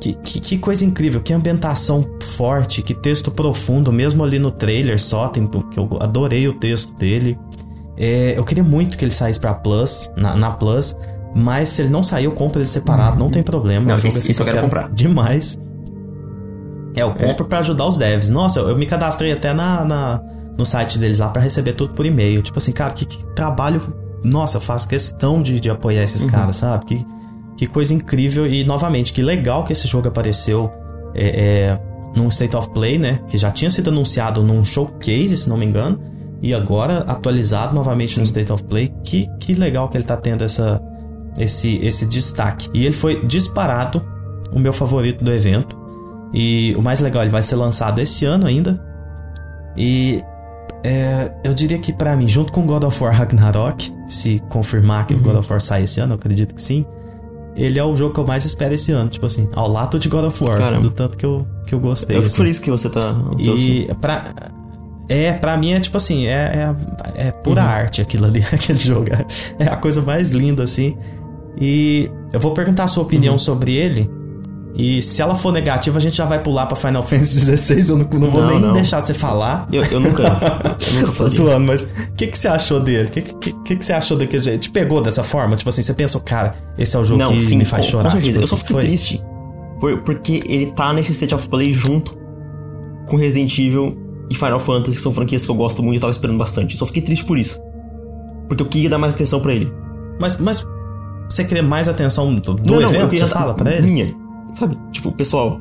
[0.00, 5.00] que, que, que, coisa incrível, que ambientação forte, que texto profundo, mesmo ali no trailer
[5.00, 7.38] só, tem, que eu adorei o texto dele.
[7.96, 10.96] É, eu queria muito que ele saísse pra Plus, na, na Plus,
[11.34, 13.84] mas se ele não sair, eu compro ele separado, não tem problema.
[13.86, 14.90] Não, isso, isso eu quero comprar.
[14.90, 15.58] Demais.
[16.94, 17.48] É, eu compro é.
[17.48, 18.28] para ajudar os devs.
[18.28, 20.22] Nossa, eu, eu me cadastrei até na, na,
[20.56, 22.40] no site deles lá para receber tudo por e-mail.
[22.40, 23.82] Tipo assim, cara, que, que trabalho.
[24.22, 26.28] Nossa, eu faço questão de, de apoiar esses uhum.
[26.28, 26.84] caras, sabe?
[26.86, 27.06] Que,
[27.56, 28.46] que coisa incrível.
[28.46, 30.70] E novamente, que legal que esse jogo apareceu
[31.14, 31.80] é, é,
[32.14, 33.20] num State of Play, né?
[33.28, 36.00] Que já tinha sido anunciado num showcase, se não me engano.
[36.40, 38.20] E agora atualizado novamente Sim.
[38.20, 38.94] no State of Play.
[39.02, 40.80] Que, que legal que ele tá tendo essa,
[41.38, 42.68] esse, esse destaque.
[42.72, 44.04] E ele foi disparado
[44.52, 45.76] o meu favorito do evento.
[46.32, 48.82] E o mais legal, ele vai ser lançado esse ano ainda.
[49.76, 50.22] E
[50.82, 55.14] é, eu diria que para mim, junto com God of War Ragnarok, se confirmar que
[55.14, 56.84] o God of War sai esse ano, eu acredito que sim.
[57.56, 60.08] Ele é o jogo que eu mais espero esse ano, tipo assim, ao lado de
[60.08, 60.82] God of War, Caramba.
[60.82, 62.16] do tanto que eu, que eu gostei.
[62.16, 62.36] É assim.
[62.36, 63.68] por isso que você tá ansioso.
[63.68, 64.34] E pra,
[65.08, 66.74] é, pra mim é tipo assim, é,
[67.16, 67.68] é, é pura uhum.
[67.68, 69.06] arte aquilo ali, aquele jogo.
[69.58, 70.98] É a coisa mais linda, assim.
[71.60, 73.38] E eu vou perguntar a sua opinião uhum.
[73.38, 74.10] sobre ele.
[74.76, 77.90] E se ela for negativa, a gente já vai pular pra Final Fantasy XVI.
[77.90, 78.72] Eu não, não vou não, nem não.
[78.74, 79.68] deixar você falar.
[79.72, 80.22] Eu, eu nunca.
[80.22, 81.32] eu nunca falei.
[81.32, 83.08] zoando, mas o que, que você achou dele?
[83.08, 84.62] O que, que, que, que você achou daquele jeito?
[84.62, 85.54] Te pegou dessa forma?
[85.56, 87.92] Tipo assim, você pensou, cara, esse é o jogo não, que sim, me faz com,
[87.92, 88.04] chorar.
[88.04, 88.32] Com certeza.
[88.32, 88.82] Tipo, eu só fiquei foi?
[88.82, 89.22] triste.
[89.78, 92.18] Por, porque ele tá nesse State of Play junto
[93.08, 93.96] com Resident Evil
[94.30, 96.72] e Final Fantasy, que são franquias que eu gosto muito e tava esperando bastante.
[96.72, 97.62] Eu só fiquei triste por isso.
[98.48, 99.72] Porque eu queria dar mais atenção para ele.
[100.18, 100.66] Mas, mas
[101.28, 102.92] você queria mais atenção do, não, evento?
[102.92, 103.86] Não, eu queria, você fala pra ele?
[103.86, 104.14] Minha.
[104.52, 104.78] Sabe?
[104.92, 105.60] Tipo, pessoal.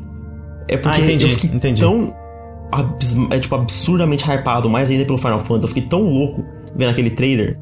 [0.67, 1.81] É porque ah, entendi, eu fiquei entendi.
[1.81, 2.15] tão.
[3.31, 5.63] É, tipo, absurdamente hypado, mais ainda pelo Final Fantasy.
[5.63, 6.43] Eu fiquei tão louco
[6.75, 7.59] vendo aquele trailer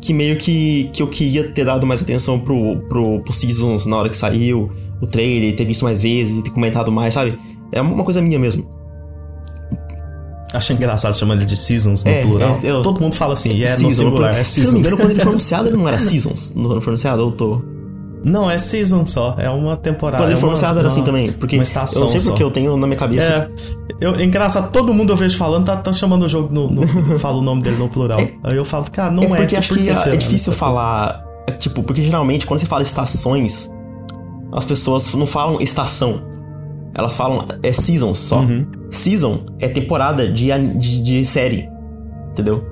[0.00, 3.96] que meio que, que eu queria ter dado mais atenção pro, pro, pro Seasons na
[3.96, 4.70] hora que saiu,
[5.02, 7.38] o trailer, ter visto mais vezes, ter comentado mais, sabe?
[7.72, 8.77] É uma coisa minha mesmo.
[10.52, 12.58] Acho engraçado chamando ele de Seasons no é, plural.
[12.62, 14.72] É, eu, Todo mundo fala assim, e é season, no singular, é Se eu não
[14.72, 16.54] me engano, quando ele foi anunciado, ele não era Seasons.
[16.54, 17.62] Não foi anunciado, eu tô...
[18.24, 20.22] Não, é season só, é uma temporada.
[20.22, 22.76] Quando ele é foi anunciado era assim também, porque eu não sei porque eu tenho
[22.76, 23.32] na minha cabeça.
[23.32, 26.70] É, eu, é engraçado, todo mundo eu vejo falando, tá, tá chamando o jogo no.
[26.70, 26.86] no
[27.20, 28.18] fala o nome dele no plural.
[28.18, 29.26] É, Aí eu falo, cara, não é.
[29.26, 31.24] É porque acho que é, difícil falar.
[31.46, 33.70] É, tipo, porque geralmente quando você fala estações,
[34.52, 36.27] as pessoas não falam estação.
[36.98, 38.40] Elas falam é season só.
[38.40, 38.66] Uhum.
[38.90, 41.68] Season é temporada de, de, de série.
[42.32, 42.64] Entendeu?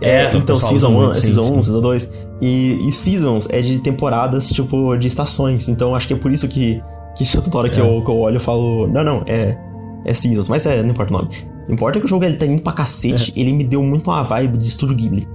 [0.00, 2.12] É, é então Season 1, Season 1, Season 2.
[2.40, 5.68] E, e Seasons é de temporadas, tipo, de estações.
[5.68, 6.82] Então acho que é por isso que,
[7.16, 7.82] que toda hora que, é.
[7.82, 9.58] eu, que eu olho eu falo, não, não, é,
[10.06, 10.48] é Seasons.
[10.48, 11.28] Mas é, não importa o nome.
[11.68, 13.40] Importa que o jogo ele tá indo pra cacete, é.
[13.40, 15.28] ele me deu muito uma vibe de Estúdio Ghibli.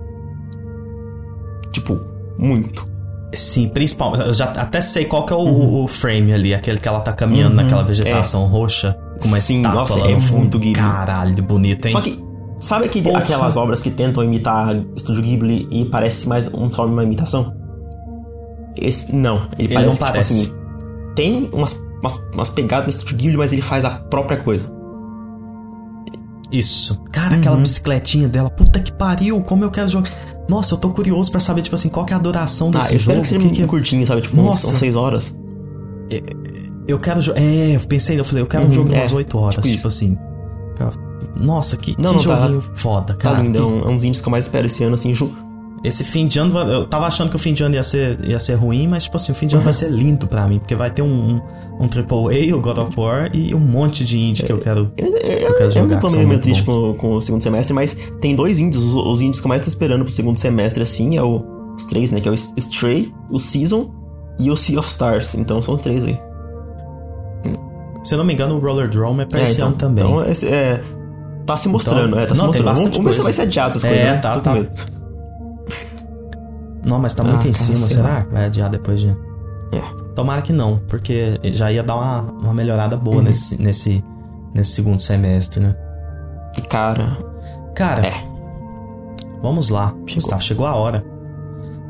[1.71, 1.99] Tipo,
[2.39, 2.88] muito.
[3.33, 4.15] Sim, principal.
[4.15, 5.83] Eu já até sei qual que é o, uhum.
[5.83, 8.47] o frame ali, aquele que ela tá caminhando uhum, naquela vegetação é.
[8.47, 8.97] roxa.
[9.21, 10.81] Com uma Sim, nossa, é muito Ghibli.
[10.81, 11.91] Caralho, bonito, hein?
[11.91, 16.69] Só que Sabe aquele, aquelas obras que tentam imitar Estúdio Ghibli e parece mais um,
[16.69, 17.55] só uma imitação?
[18.75, 20.43] Esse, não, ele, ele parece, não que, parece.
[20.43, 24.37] Tipo assim, tem umas, umas, umas pegadas do Estúdio Ghibli, mas ele faz a própria
[24.37, 24.69] coisa.
[26.51, 27.01] Isso.
[27.11, 27.39] Cara, uhum.
[27.39, 30.09] aquela bicicletinha dela, puta que pariu, como eu quero jogar.
[30.49, 32.91] Nossa, eu tô curioso para saber, tipo assim, qual que é a duração desse ah,
[32.91, 33.39] eu espero jogo.
[33.39, 33.67] que seja que...
[33.67, 34.21] curtinho, sabe?
[34.21, 34.67] Tipo, Nossa.
[34.67, 35.39] umas 6 horas.
[36.09, 36.23] É,
[36.87, 37.21] eu quero.
[37.35, 39.55] É, eu pensei, eu falei, eu quero uhum, um jogo de umas 8 é, horas,
[39.55, 40.17] tipo, tipo assim.
[41.39, 43.35] Nossa, que, não, que não, tá joguinho tá, foda, cara.
[43.37, 45.31] Tá lindo, é um, é dos indies que eu mais espero esse ano, assim, ju...
[45.83, 48.39] Esse fim de ano, eu tava achando que o fim de ano ia ser, ia
[48.39, 50.75] ser ruim, mas, tipo assim, o fim de ano vai ser lindo pra mim, porque
[50.75, 51.41] vai ter um, um,
[51.79, 55.07] um AAA, o God of War, e um monte de indie que eu quero, eu,
[55.07, 55.95] eu, eu quero jogar.
[55.95, 58.95] Eu tô meio, meio triste com, com, o segundo semestre, mas tem dois indies, os,
[58.95, 62.11] os indies que eu mais tô esperando pro segundo semestre, assim, é o, os três,
[62.11, 63.89] né, que é o Stray, o Season
[64.37, 66.19] e o Sea of Stars, então são os três aí.
[68.03, 70.03] Se eu não me engano, o Roller Drome é pra é, esse então, ano também.
[70.03, 70.81] Então, esse, é,
[71.49, 72.75] Tá se mostrando, então, é, tá não, se mostrando.
[72.75, 74.17] Vamos, vamos ver se vai ser adiado essas é, coisas, né?
[74.17, 74.53] Tá, Tô tá.
[76.83, 78.25] Não, mas tá muito ah, em cima, será?
[78.31, 79.09] Vai adiar depois de.
[79.71, 79.81] É.
[80.15, 83.23] Tomara que não, porque já ia dar uma, uma melhorada boa uhum.
[83.23, 84.03] nesse, nesse,
[84.53, 85.75] nesse segundo semestre, né?
[86.69, 87.17] Cara.
[87.75, 88.07] Cara.
[88.07, 88.13] É.
[89.41, 89.93] Vamos lá.
[90.05, 90.15] Chegou.
[90.15, 91.05] Gustavo, chegou a hora.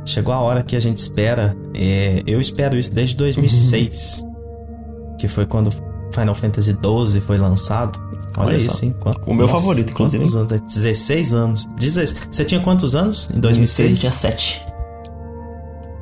[0.06, 1.56] Chegou a hora que a gente espera.
[1.74, 4.24] É, eu espero isso desde 2006.
[4.24, 5.18] Uhum.
[5.18, 5.72] Que foi quando
[6.12, 8.00] Final Fantasy XII foi lançado.
[8.38, 8.96] Olha, Olha isso, hein?
[9.00, 10.24] Quanto, o meu nossa, favorito, inclusive.
[10.36, 10.62] Anos?
[10.62, 11.66] 16 anos.
[11.78, 12.16] 16.
[12.32, 13.90] Você tinha quantos anos em 2006?
[13.90, 14.66] 2006 eu tinha 7.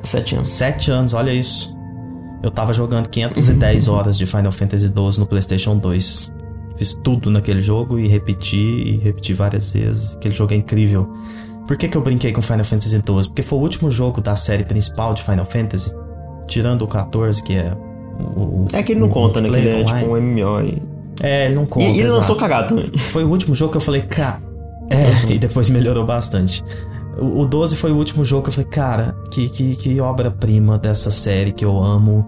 [0.08, 0.50] 7 anos.
[0.50, 1.76] 7 anos, olha isso.
[2.44, 6.32] Eu tava jogando 510 horas de Final Fantasy XII no PlayStation 2.
[6.78, 10.16] Fiz tudo naquele jogo e repeti e repeti várias vezes.
[10.16, 11.12] Aquele jogo é incrível.
[11.68, 13.02] Por que, que eu brinquei com Final Fantasy XII?
[13.04, 15.92] Porque foi o último jogo da série principal de Final Fantasy.
[16.48, 17.74] Tirando o 14, que é
[18.20, 18.66] o.
[18.74, 19.50] É que ele não conta, né?
[19.50, 20.62] Que ele é tipo um MMO.
[20.62, 20.82] E...
[21.22, 21.88] É, ele não conta.
[21.88, 22.92] E, e ele lançou cagado também.
[22.98, 24.40] Foi o último jogo que eu falei, cara.
[24.90, 25.32] É, uhum.
[25.36, 26.64] e depois melhorou bastante.
[27.20, 30.78] O, o 12 foi o último jogo que eu falei, cara, que, que, que obra-prima
[30.78, 32.26] dessa série que eu amo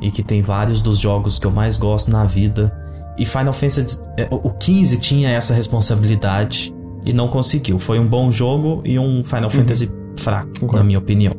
[0.00, 2.74] e que tem vários dos jogos que eu mais gosto na vida.
[3.18, 4.00] E Final Fantasy.
[4.16, 6.74] É, o 15 tinha essa responsabilidade
[7.04, 7.78] e não conseguiu.
[7.78, 9.50] Foi um bom jogo e um Final uhum.
[9.50, 11.34] Fantasy fraco, na minha opinião.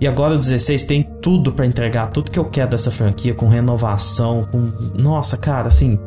[0.00, 3.48] E agora o 16 tem tudo para entregar tudo que eu quero dessa franquia, com
[3.48, 4.72] renovação, com.
[5.00, 5.98] Nossa, cara, assim.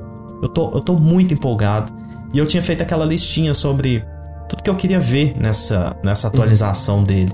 [0.42, 1.94] Eu tô, eu tô muito empolgado.
[2.34, 4.04] E eu tinha feito aquela listinha sobre
[4.52, 7.04] tudo que eu queria ver nessa, nessa atualização uhum.
[7.06, 7.32] dele.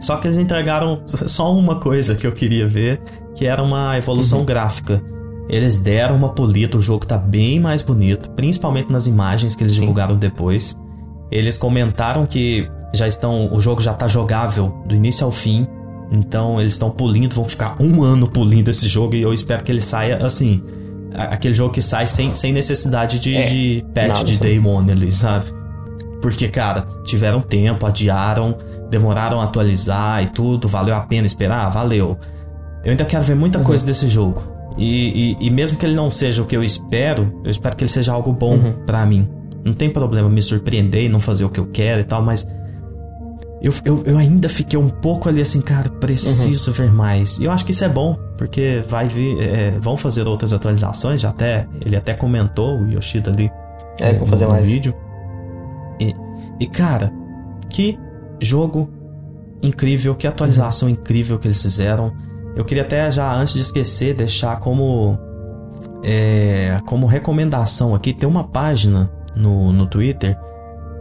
[0.00, 3.00] Só que eles entregaram só uma coisa que eu queria ver,
[3.34, 4.44] que era uma evolução uhum.
[4.44, 5.02] gráfica.
[5.48, 9.74] Eles deram uma polida, o jogo tá bem mais bonito, principalmente nas imagens que eles
[9.74, 9.80] Sim.
[9.80, 10.78] divulgaram depois.
[11.30, 15.66] Eles comentaram que já estão, o jogo já tá jogável do início ao fim.
[16.10, 19.72] Então eles estão pulindo, vão ficar um ano pulindo esse jogo e eu espero que
[19.72, 20.62] ele saia assim.
[21.14, 25.10] Aquele jogo que sai sem, sem necessidade de, é, de patch de day one ali,
[25.10, 25.46] sabe?
[26.20, 28.56] Porque, cara, tiveram tempo, adiaram,
[28.90, 31.68] demoraram a atualizar e tudo, valeu a pena esperar?
[31.70, 32.18] Valeu.
[32.84, 33.64] Eu ainda quero ver muita uhum.
[33.64, 34.42] coisa desse jogo.
[34.78, 37.82] E, e, e, mesmo que ele não seja o que eu espero, eu espero que
[37.82, 38.72] ele seja algo bom uhum.
[38.84, 39.28] para mim.
[39.64, 42.46] Não tem problema me surpreender e não fazer o que eu quero e tal, mas
[43.60, 46.76] eu, eu, eu ainda fiquei um pouco ali assim, cara, preciso uhum.
[46.76, 47.38] ver mais.
[47.38, 49.40] E eu acho que isso é bom, porque vai vir.
[49.40, 51.66] É, vão fazer outras atualizações, já até.
[51.84, 53.50] Ele até comentou, o Yoshida ali.
[54.00, 54.70] É, com fazer mais.
[54.70, 54.94] vídeo.
[56.58, 57.12] E, cara,
[57.68, 57.98] que
[58.40, 58.90] jogo
[59.62, 60.94] incrível, que atualização uhum.
[60.94, 62.12] incrível que eles fizeram.
[62.54, 65.18] Eu queria até já antes de esquecer deixar como
[66.04, 70.38] é, como recomendação aqui tem uma página no, no Twitter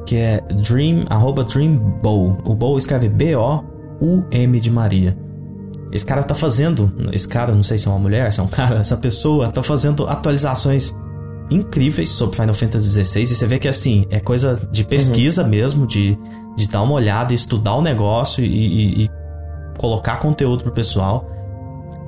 [0.06, 2.38] que é dream arroba dreambow.
[2.46, 3.64] O bow escreve B O
[4.02, 5.18] U M de Maria.
[5.92, 8.48] Esse cara tá fazendo, esse cara, não sei se é uma mulher, se é um
[8.48, 10.94] cara, essa pessoa tá fazendo atualizações
[11.50, 15.50] incríveis sobre Final Fantasy XVI e você vê que assim, é coisa de pesquisa uhum.
[15.50, 16.18] mesmo, de,
[16.56, 19.10] de dar uma olhada, estudar o negócio e, e, e
[19.78, 21.30] colocar conteúdo pro pessoal.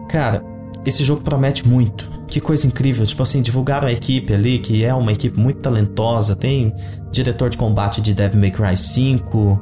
[0.09, 0.41] Cara,
[0.85, 2.09] esse jogo promete muito.
[2.27, 3.05] Que coisa incrível.
[3.05, 6.35] Tipo assim, divulgaram a equipe ali, que é uma equipe muito talentosa.
[6.35, 6.73] Tem
[7.11, 9.61] diretor de combate de Devil May Cry 5.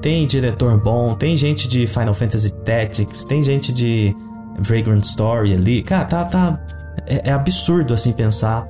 [0.00, 1.14] Tem diretor bom.
[1.14, 3.24] Tem gente de Final Fantasy Tactics.
[3.24, 4.14] Tem gente de
[4.58, 5.82] Vagrant Story ali.
[5.82, 6.24] Cara, tá.
[6.24, 6.60] tá
[7.06, 8.66] é, é absurdo assim pensar.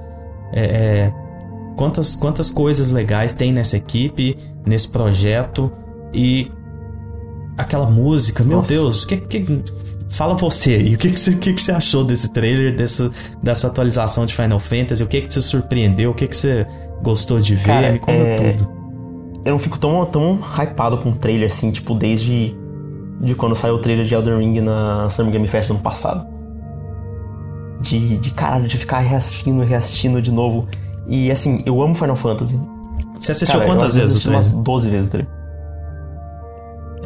[0.53, 1.13] É, é,
[1.77, 5.73] quantas, quantas coisas legais tem nessa equipe, nesse projeto.
[6.13, 6.51] E
[7.59, 8.73] aquela música, meu Nossa.
[8.73, 9.65] Deus, que, que
[10.09, 13.11] Fala você aí, o que, que, você, que, que você achou desse trailer, dessa,
[13.43, 15.03] dessa atualização de Final Fantasy?
[15.03, 16.13] O que, que te surpreendeu?
[16.13, 16.67] O que, que você
[17.03, 17.65] gostou de ver?
[17.65, 18.53] Cara, Me conta é...
[18.53, 18.77] tudo.
[19.45, 22.57] Eu não fico tão, tão hypado com o trailer assim, tipo, desde
[23.21, 26.27] de quando saiu o trailer de Elden Ring na Summer Game Fest no ano passado.
[27.81, 30.67] De, de caralho, de ficar reassistindo e reassistindo de novo.
[31.07, 32.59] E assim, eu amo Final Fantasy.
[33.19, 34.25] Você assistiu Cara, quantas vezes?
[34.25, 35.37] Eu assisti umas 12 vezes trailer.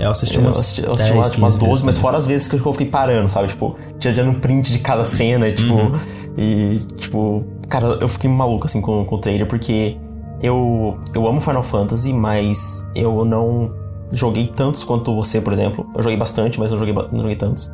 [0.00, 0.54] É, eu assisti umas.
[0.54, 2.72] Eu assisti, eu assisti 10, umas, tipo, umas 12, mas fora as vezes que eu
[2.72, 3.48] fiquei parando, sabe?
[3.48, 5.74] Tipo, tirando um print de cada cena e, tipo.
[5.74, 5.92] Uhum.
[6.38, 7.44] E, tipo.
[7.68, 9.96] Cara, eu fiquei maluco, assim, com, com o trailer, porque
[10.42, 13.74] eu, eu amo Final Fantasy, mas eu não
[14.10, 15.86] joguei tantos quanto você, por exemplo.
[15.94, 17.70] Eu joguei bastante, mas não joguei, não joguei tantos.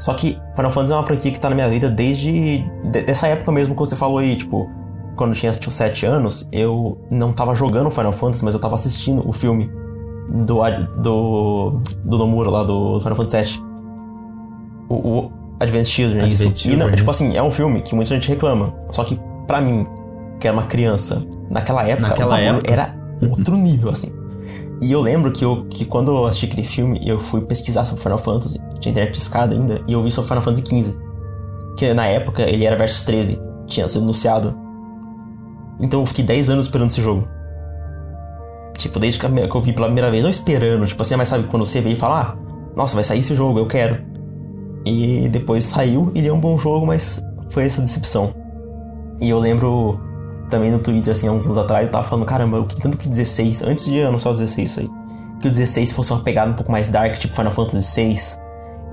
[0.00, 2.64] Só que Final Fantasy é uma franquia que tá na minha vida desde.
[2.90, 4.68] De, dessa época mesmo que você falou aí, tipo.
[5.16, 8.74] Quando eu tinha tipo, 7 anos, eu não tava jogando Final Fantasy, mas eu tava
[8.74, 9.70] assistindo o filme
[10.30, 10.62] do,
[11.02, 13.70] do, do Nomura lá do Final Fantasy VII.
[14.88, 16.58] O, o Advanced Children, Advanced isso.
[16.58, 16.86] Children.
[16.86, 18.72] E não, tipo assim, é um filme que muita gente reclama.
[18.90, 19.86] Só que, pra mim,
[20.40, 22.72] que era uma criança, naquela época, naquela época?
[22.72, 24.19] era outro nível, assim.
[24.82, 28.02] E eu lembro que, eu, que quando eu assisti aquele filme, eu fui pesquisar sobre
[28.02, 30.98] Final Fantasy, tinha internet de escada ainda, e eu vi sobre Final Fantasy XV.
[31.76, 34.58] Que na época ele era versus 13, tinha sido anunciado.
[35.80, 37.28] Então eu fiquei 10 anos esperando esse jogo.
[38.76, 41.66] Tipo, desde que eu vi pela primeira vez, não esperando, tipo assim, mas sabe quando
[41.66, 44.02] você vem e fala, ah, nossa, vai sair esse jogo, eu quero.
[44.86, 48.34] E depois saiu, ele é um bom jogo, mas foi essa decepção.
[49.20, 50.00] E eu lembro
[50.50, 53.08] também no Twitter, assim, há uns anos atrás, eu tava falando, caramba, eu tanto que
[53.08, 54.90] 16, antes de anunciar o 16 aí,
[55.40, 58.14] que o 16 fosse uma pegada um pouco mais dark, tipo Final Fantasy VI.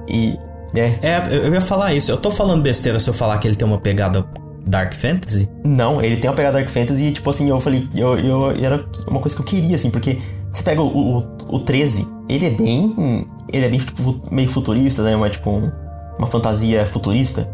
[0.10, 0.39] E.
[0.76, 0.99] É.
[1.01, 2.12] é, eu ia falar isso.
[2.12, 4.26] Eu tô falando besteira se eu falar que ele tem uma pegada
[4.66, 5.49] Dark Fantasy?
[5.64, 8.86] Não, ele tem uma pegada Dark Fantasy e, tipo assim, eu falei, eu, eu, era
[9.08, 10.18] uma coisa que eu queria, assim, porque
[10.51, 13.28] você pega o, o, o 13, ele é bem.
[13.51, 15.16] Ele é bem tipo, meio futurista, né?
[15.16, 15.72] Uma, tipo, um,
[16.18, 17.47] uma fantasia futurista.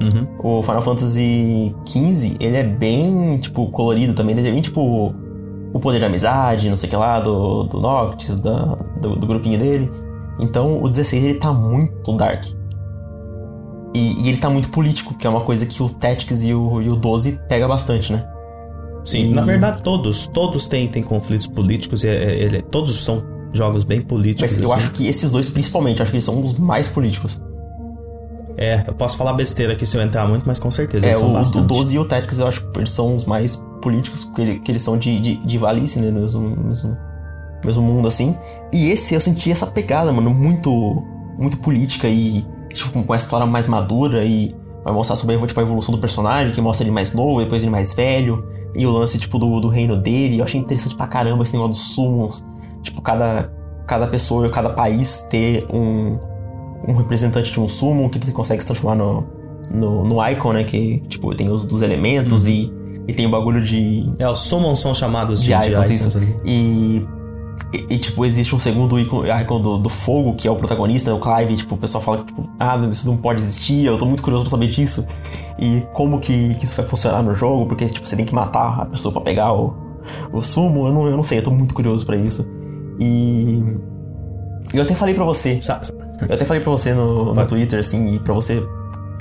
[0.00, 0.58] Uhum.
[0.58, 4.36] O Final Fantasy XV, ele é bem, tipo, colorido também.
[4.36, 5.14] Ele é bem, tipo,
[5.72, 9.26] o poder de amizade, não sei o que lá, do, do Noctis, da, do, do
[9.26, 9.90] grupinho dele.
[10.40, 12.44] Então, o 16, ele tá muito dark.
[13.94, 16.80] E, e, ele tá muito político, que é uma coisa que o Tactics e o,
[16.80, 18.24] e o 12 pega bastante, né?
[19.04, 19.34] Sim, e...
[19.34, 23.22] na verdade todos, todos têm, têm conflitos políticos e é, ele, todos são
[23.52, 24.52] jogos bem políticos.
[24.52, 24.84] Mas eu assim.
[24.84, 27.40] acho que esses dois principalmente, acho que eles são os mais políticos.
[28.56, 31.06] É, eu posso falar besteira aqui se eu entrar muito, mas com certeza.
[31.06, 34.24] É, o, o 12 e o Tactics eu acho que eles são os mais políticos,
[34.24, 36.10] que, ele, que eles são de, de, de Valice, né?
[36.10, 36.96] Mesmo, mesmo,
[37.64, 38.36] mesmo mundo assim.
[38.72, 40.70] E esse eu senti essa pegada, mano, muito,
[41.38, 45.62] muito política e tipo, com a história mais madura e vai mostrar sobre tipo, a
[45.62, 49.18] evolução do personagem, que mostra ele mais novo, depois ele mais velho, e o lance,
[49.18, 50.38] tipo, do, do reino dele.
[50.38, 52.44] Eu achei interessante pra caramba esse negócio dos summons.
[52.82, 53.52] Tipo, cada,
[53.86, 56.18] cada pessoa, cada país ter um,
[56.86, 59.24] um representante de um summon que você consegue se transformar no,
[59.70, 60.64] no, no icon, né?
[60.64, 62.52] Que, tipo, tem os dos elementos uhum.
[62.52, 62.72] e,
[63.08, 64.10] e tem o bagulho de...
[64.18, 66.20] É, os summons são chamados de, de, de icons, icons isso.
[66.44, 67.06] E
[67.72, 71.18] e, e, tipo, existe um segundo icon do, do, fogo, que é o protagonista, o
[71.18, 74.22] Clive, tipo, o pessoal fala que, tipo, ah, isso não pode existir, eu tô muito
[74.22, 75.06] curioso pra saber disso.
[75.58, 78.82] E como que, que isso vai funcionar no jogo, porque, tipo, você tem que matar
[78.82, 79.74] a pessoa para pegar o,
[80.32, 82.48] o sumo, eu não, eu não sei, eu tô muito curioso para isso.
[82.98, 83.62] E...
[84.72, 85.60] Eu até falei para você,
[86.28, 88.66] eu até falei para você no, no Twitter, assim, e pra você,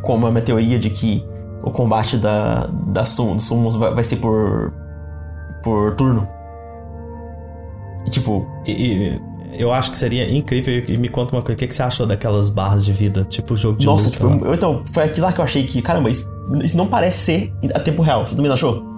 [0.02, 1.26] como a minha teoria de que
[1.64, 4.74] o combate da, da sum, dos sumos vai, vai ser por,
[5.64, 6.28] por turno.
[8.06, 9.20] E, tipo, e,
[9.54, 10.84] eu acho que seria incrível.
[10.88, 13.26] E me conta uma coisa: o que, que você achou daquelas barras de vida?
[13.26, 15.82] Tipo, jogo de Nossa, luta, tipo, eu, então, foi aquilo lá que eu achei que,
[15.82, 16.30] caramba, isso,
[16.64, 18.26] isso não parece ser a tempo real.
[18.26, 18.90] Você também não achou?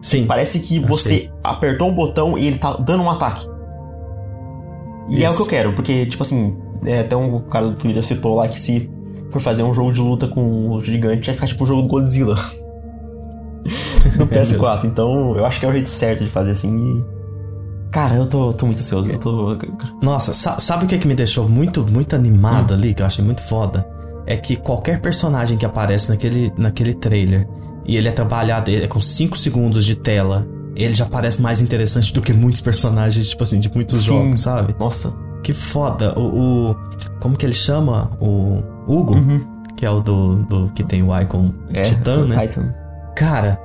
[0.00, 0.26] Sim.
[0.26, 3.46] Parece que você apertou um botão e ele tá dando um ataque.
[5.08, 5.24] E isso.
[5.24, 8.34] é o que eu quero, porque, tipo assim, é, até um cara do Twitter citou
[8.34, 8.90] lá que se
[9.30, 11.88] for fazer um jogo de luta com o gigante, vai ficar tipo o jogo do
[11.88, 12.34] Godzilla.
[14.16, 14.84] do PS4.
[14.84, 17.16] então, eu acho que é o jeito certo de fazer assim e
[17.96, 19.10] Cara, eu tô, tô muito ansioso.
[19.10, 19.58] Eu tô...
[20.02, 22.76] Nossa, sabe o que, que me deixou muito, muito animado hum.
[22.76, 23.88] ali, que eu achei muito foda?
[24.26, 27.48] É que qualquer personagem que aparece naquele, naquele trailer
[27.86, 30.46] e ele é trabalhado ele é com 5 segundos de tela,
[30.76, 34.06] ele já parece mais interessante do que muitos personagens, tipo assim, de muitos Sim.
[34.06, 34.74] jogos, sabe?
[34.80, 35.16] Nossa.
[35.42, 36.18] Que foda.
[36.18, 36.70] O.
[36.70, 36.76] o
[37.20, 38.10] como que ele chama?
[38.20, 38.62] O.
[38.86, 39.14] Hugo?
[39.14, 39.56] Uhum.
[39.76, 40.72] Que é o do, do.
[40.72, 42.46] que tem o icon é, Titã, né?
[42.46, 42.74] Titan.
[43.14, 43.58] Cara,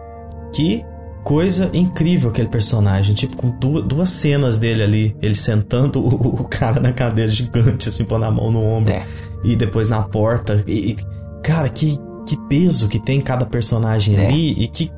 [0.55, 0.83] que
[1.23, 3.15] coisa incrível aquele personagem.
[3.15, 3.51] Tipo, com
[3.81, 8.31] duas cenas dele ali, ele sentando o, o cara na cadeira gigante, assim, pondo a
[8.31, 8.91] mão no ombro.
[8.91, 9.05] É.
[9.43, 10.63] E depois na porta.
[10.67, 10.95] E,
[11.43, 11.97] cara, que,
[12.27, 14.25] que peso que tem cada personagem é.
[14.25, 14.91] ali e que,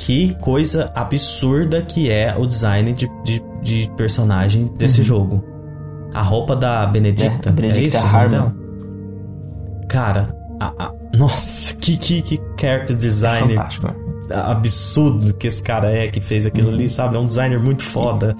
[0.00, 5.04] que coisa absurda que é o design de, de, de personagem desse uhum.
[5.04, 5.44] jogo.
[6.14, 7.48] A roupa da Benedicta.
[7.48, 8.50] É, a Benedicta é isso, Harmon.
[9.88, 13.54] Cara, a, a, nossa, que, que, que character design.
[13.54, 16.74] É absurdo que esse cara é que fez aquilo uhum.
[16.74, 17.16] ali, sabe?
[17.16, 18.34] É um designer muito foda.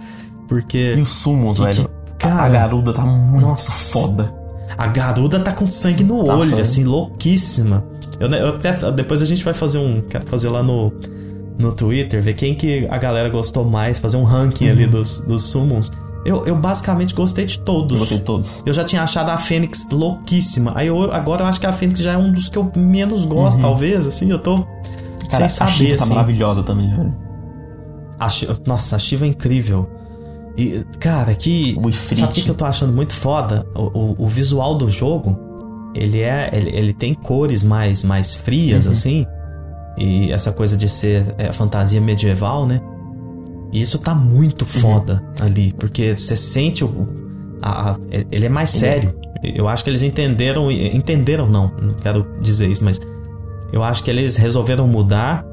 [0.49, 0.95] Porque.
[0.97, 1.83] E os sumos, que, velho.
[1.83, 4.35] Que, cara, a garuda tá muito nossa, foda.
[4.79, 6.63] A garuda tá com sangue no tá olho, sangue.
[6.63, 7.85] assim, louquíssima.
[8.19, 10.01] Eu, eu, até, depois a gente vai fazer um.
[10.01, 10.93] Quero fazer lá no,
[11.61, 14.73] no Twitter, ver quem que a galera gostou mais, fazer um ranking uhum.
[14.73, 15.91] ali dos, dos summons.
[16.25, 17.93] Eu, eu basicamente gostei de todos.
[17.93, 18.63] Eu gostei de todos.
[18.67, 20.73] Eu já tinha achado a Fênix louquíssima.
[20.75, 23.25] Aí eu, agora eu acho que a Fênix já é um dos que eu menos
[23.25, 23.63] gosto, uhum.
[23.63, 24.07] talvez.
[24.07, 24.67] Assim, eu tô
[25.31, 26.15] Cara, sem saber, a Shiva tá assim.
[26.15, 27.17] maravilhosa também, velho.
[28.19, 29.89] A Shiva, nossa, a Shiva é incrível.
[30.57, 31.79] E, cara, que.
[31.83, 32.21] O Ifrit.
[32.21, 33.67] Sabe o que eu tô achando muito foda?
[33.75, 35.39] O, o, o, visual do jogo,
[35.95, 36.51] ele é.
[36.53, 38.93] Ele, ele tem cores mais, mais frias, uhum.
[38.93, 39.27] assim.
[40.01, 42.81] E essa coisa de ser é, fantasia medieval, né?
[43.71, 44.81] E isso tá muito uhum.
[44.81, 45.47] foda uhum.
[45.47, 47.07] ali, porque você sente o.
[47.61, 47.97] A, a,
[48.33, 49.15] ele é mais sério.
[49.43, 50.71] Eu acho que eles entenderam.
[50.71, 52.99] Entenderam, não, não quero dizer isso, mas
[53.71, 55.45] eu acho que eles resolveram mudar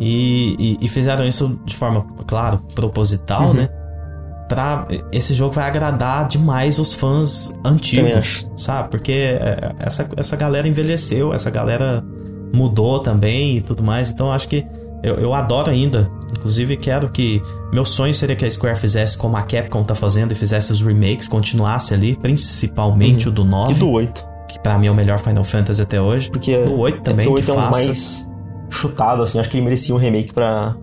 [0.00, 3.54] e, e, e fizeram isso de forma, claro, proposital, uhum.
[3.54, 3.68] né?
[4.48, 8.90] Pra, esse jogo vai agradar demais os fãs antigos, sabe?
[8.90, 12.02] Porque é, essa, essa galera envelheceu, essa galera
[12.52, 14.10] mudou também e tudo mais.
[14.10, 14.66] Então acho que
[15.02, 17.42] eu, eu adoro ainda Inclusive, quero que.
[17.72, 20.80] Meu sonho seria que a Square fizesse como a Capcom tá fazendo e fizesse os
[20.80, 23.32] remakes, continuasse ali, principalmente uhum.
[23.32, 23.72] o do 9.
[23.72, 24.26] E do 8.
[24.48, 26.30] Que pra mim é o melhor Final Fantasy até hoje.
[26.30, 27.26] Porque o 8 também.
[27.26, 28.28] É o 8 é um dos mais
[28.70, 29.38] chutados, assim.
[29.38, 30.74] Acho que ele merecia um remake pra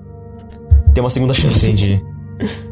[0.94, 1.68] ter uma segunda chance.
[1.68, 2.02] Entendi.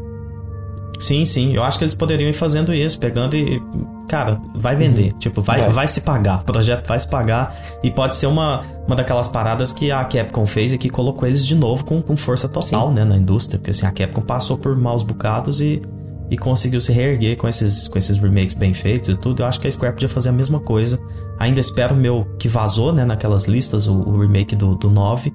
[0.98, 1.54] Sim, sim.
[1.54, 3.62] Eu acho que eles poderiam ir fazendo isso, pegando e.
[4.08, 5.12] Cara, vai vender.
[5.12, 5.18] Uhum.
[5.18, 5.88] Tipo, vai, vai, vai.
[5.88, 6.40] se pagar.
[6.40, 7.56] O projeto vai se pagar.
[7.82, 11.46] E pode ser uma, uma daquelas paradas que a Capcom fez e que colocou eles
[11.46, 12.94] de novo com, com força total, sim.
[12.94, 13.58] né, na indústria.
[13.58, 15.82] Porque assim, a Capcom passou por maus bocados e,
[16.30, 19.42] e conseguiu se reerguer com esses, com esses remakes bem feitos e tudo.
[19.42, 20.98] Eu acho que a Square podia fazer a mesma coisa.
[21.38, 25.32] Ainda espero o meu que vazou, né, naquelas listas, o, o remake do, do 9.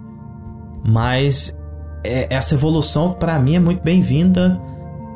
[0.84, 1.56] Mas
[2.04, 4.60] é, essa evolução, para mim, é muito bem-vinda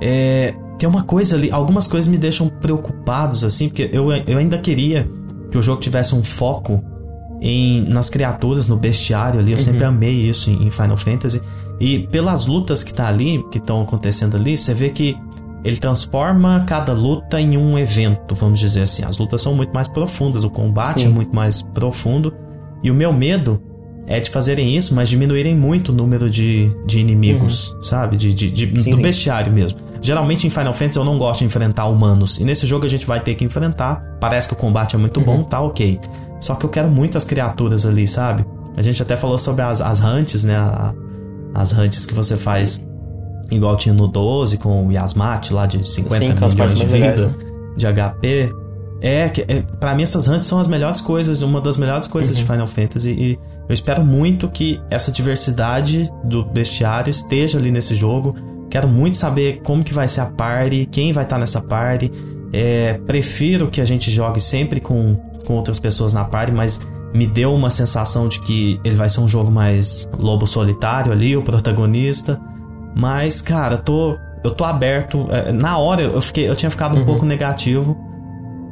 [0.01, 4.57] é, tem uma coisa ali, algumas coisas me deixam preocupados, assim, porque eu, eu ainda
[4.57, 5.07] queria
[5.49, 6.83] que o jogo tivesse um foco
[7.41, 9.51] em, nas criaturas, no bestiário ali.
[9.51, 9.63] Eu uhum.
[9.63, 11.41] sempre amei isso em, em, Final Fantasy.
[11.79, 15.17] E pelas lutas que tá ali, que estão acontecendo ali, você vê que
[15.63, 19.03] ele transforma cada luta em um evento, vamos dizer assim.
[19.03, 21.05] As lutas são muito mais profundas, o combate Sim.
[21.05, 22.33] é muito mais profundo.
[22.83, 23.61] E o meu medo
[24.07, 27.83] é de fazerem isso, mas diminuírem muito o número de, de inimigos, uhum.
[27.83, 28.15] sabe?
[28.15, 29.01] De, de, de sim, do sim.
[29.01, 29.79] bestiário mesmo.
[30.01, 32.39] Geralmente em Final Fantasy eu não gosto de enfrentar humanos.
[32.39, 34.01] E nesse jogo a gente vai ter que enfrentar.
[34.21, 35.25] Parece que o combate é muito uhum.
[35.25, 35.99] bom, tá ok.
[36.39, 38.45] Só que eu quero muitas criaturas ali, sabe?
[38.77, 40.55] A gente até falou sobre as, as hunts, né?
[41.53, 42.81] as hunts que você faz
[43.51, 47.23] igual tinha no 12 com o Yasmat lá de 50 Sim, milhões de vida, legais,
[47.23, 47.33] né?
[47.75, 48.53] de HP.
[48.99, 52.35] É, que, é, para mim essas hunts são as melhores coisas, uma das melhores coisas
[52.35, 52.43] uhum.
[52.43, 57.95] de Final Fantasy e eu espero muito que essa diversidade do bestiário esteja ali nesse
[57.95, 58.33] jogo.
[58.69, 62.09] Quero muito saber como que vai ser a party, quem vai estar tá nessa party.
[62.53, 66.79] É, prefiro que a gente jogue sempre com, com outras pessoas na party, mas
[67.13, 71.35] me deu uma sensação de que ele vai ser um jogo mais lobo solitário ali,
[71.35, 72.39] o protagonista.
[72.95, 75.27] Mas, cara, tô, eu tô aberto.
[75.29, 77.05] É, na hora eu, fiquei, eu tinha ficado um uhum.
[77.05, 77.97] pouco negativo,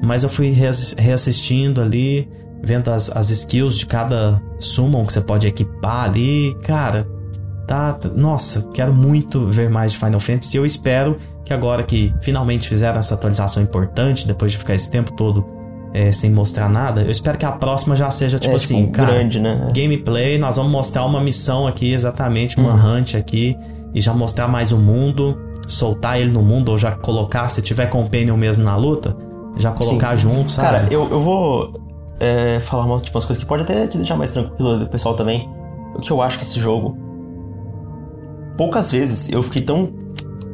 [0.02, 2.30] mas eu fui reassistindo ali
[2.66, 6.56] vendo as, as skills de cada summon que você pode equipar ali.
[6.64, 7.08] Cara,
[7.68, 8.10] tá, tá.
[8.10, 10.58] Nossa, quero muito ver mais de Final Fantasy.
[10.58, 15.14] Eu espero que agora que finalmente fizeram essa atualização importante, depois de ficar esse tempo
[15.14, 15.46] todo
[15.94, 18.92] é, sem mostrar nada, eu espero que a próxima já seja tipo é, assim, tipo,
[18.94, 19.72] cara, grande, né?
[19.74, 22.98] Gameplay, nós vamos mostrar uma missão aqui, exatamente, uma uhum.
[22.98, 23.56] hunt aqui,
[23.94, 27.86] e já mostrar mais o mundo, soltar ele no mundo, ou já colocar, se tiver
[27.86, 29.16] companion mesmo na luta,
[29.56, 30.28] já colocar Sim.
[30.28, 30.68] junto, sabe?
[30.68, 31.85] Cara, eu, eu vou
[32.20, 35.16] é, falar umas, tipo, umas coisas que pode até te deixar mais tranquilo do pessoal
[35.16, 35.50] também.
[35.96, 36.98] O que eu acho que esse jogo.
[38.58, 39.92] Poucas vezes eu fiquei tão.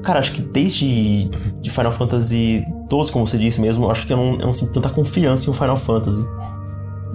[0.03, 1.29] Cara, acho que desde
[1.61, 4.71] de Final Fantasy XII, como você disse mesmo, acho que eu não, eu não sinto
[4.73, 6.25] tanta confiança em Final Fantasy.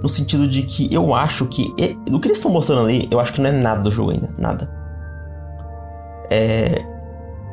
[0.01, 1.63] No sentido de que eu acho que.
[2.11, 4.33] O que eles estão mostrando ali, eu acho que não é nada do jogo ainda.
[4.37, 4.71] Nada.
[6.29, 6.85] É,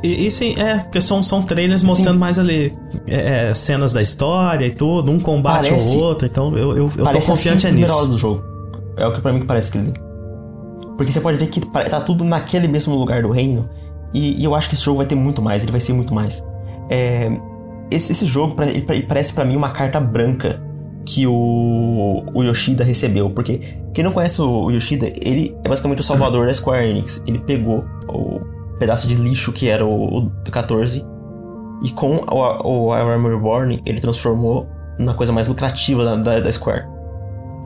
[0.05, 2.21] e, e, sim, é, porque são, são trailers mostrando sim.
[2.21, 2.77] mais ali
[3.07, 6.93] é, é, cenas da história e tudo, um combate parece, ou outro, então eu, eu,
[6.95, 8.07] eu tô confiante nisso.
[8.09, 8.45] do jogo.
[8.99, 9.95] É o que pra mim que parece que ele.
[10.99, 13.69] Porque você pode ver que tá tudo naquele mesmo lugar do reino.
[14.13, 16.13] E, e eu acho que esse jogo vai ter muito mais, ele vai ser muito
[16.15, 16.45] mais.
[16.91, 17.31] É,
[17.91, 20.63] esse, esse jogo ele, ele parece para mim uma carta branca
[21.07, 23.31] que o, o Yoshida recebeu.
[23.31, 23.59] Porque
[23.95, 27.23] quem não conhece o Yoshida, ele é basicamente o salvador da Square Enix.
[27.27, 31.05] Ele pegou o pedaço de lixo que era o, o 14.
[31.83, 34.69] E com o, o Am Reborn, ele transformou
[34.99, 36.87] na coisa mais lucrativa da, da, da, Square.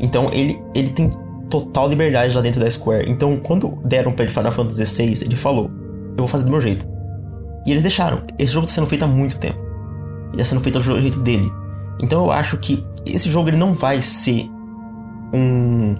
[0.00, 1.10] Então ele, ele tem
[1.50, 3.10] total liberdade lá dentro da Square.
[3.10, 5.70] Então quando deram pra ele Final Fantasy XVI, ele falou:
[6.10, 6.86] Eu vou fazer do meu jeito.
[7.66, 8.22] E eles deixaram.
[8.38, 9.58] Esse jogo tá sendo feito há muito tempo.
[10.28, 11.50] Ele tá sendo feito do jeito dele.
[12.02, 14.48] Então eu acho que esse jogo ele não vai ser
[15.34, 15.94] um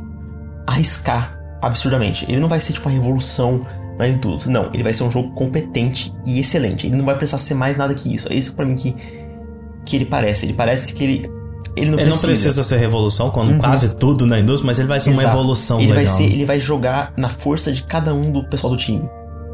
[0.67, 2.25] arriscar absurdamente.
[2.29, 3.67] Ele não vai ser tipo uma revolução
[3.99, 4.49] mais tudo.
[4.49, 6.87] Não, ele vai ser um jogo competente e excelente.
[6.87, 8.33] Ele não vai precisar ser mais nada que isso.
[8.33, 8.95] É isso para mim que,
[9.85, 10.47] que ele parece.
[10.47, 11.31] Ele parece que ele.
[11.77, 12.27] Ele não, ele precisa.
[12.27, 13.59] não precisa ser revolução, quando uhum.
[13.59, 15.27] quase tudo na indústria, mas ele vai ser Exato.
[15.27, 16.05] uma evolução ele legal.
[16.05, 19.09] Vai ser, ele vai jogar na força de cada um do pessoal do time.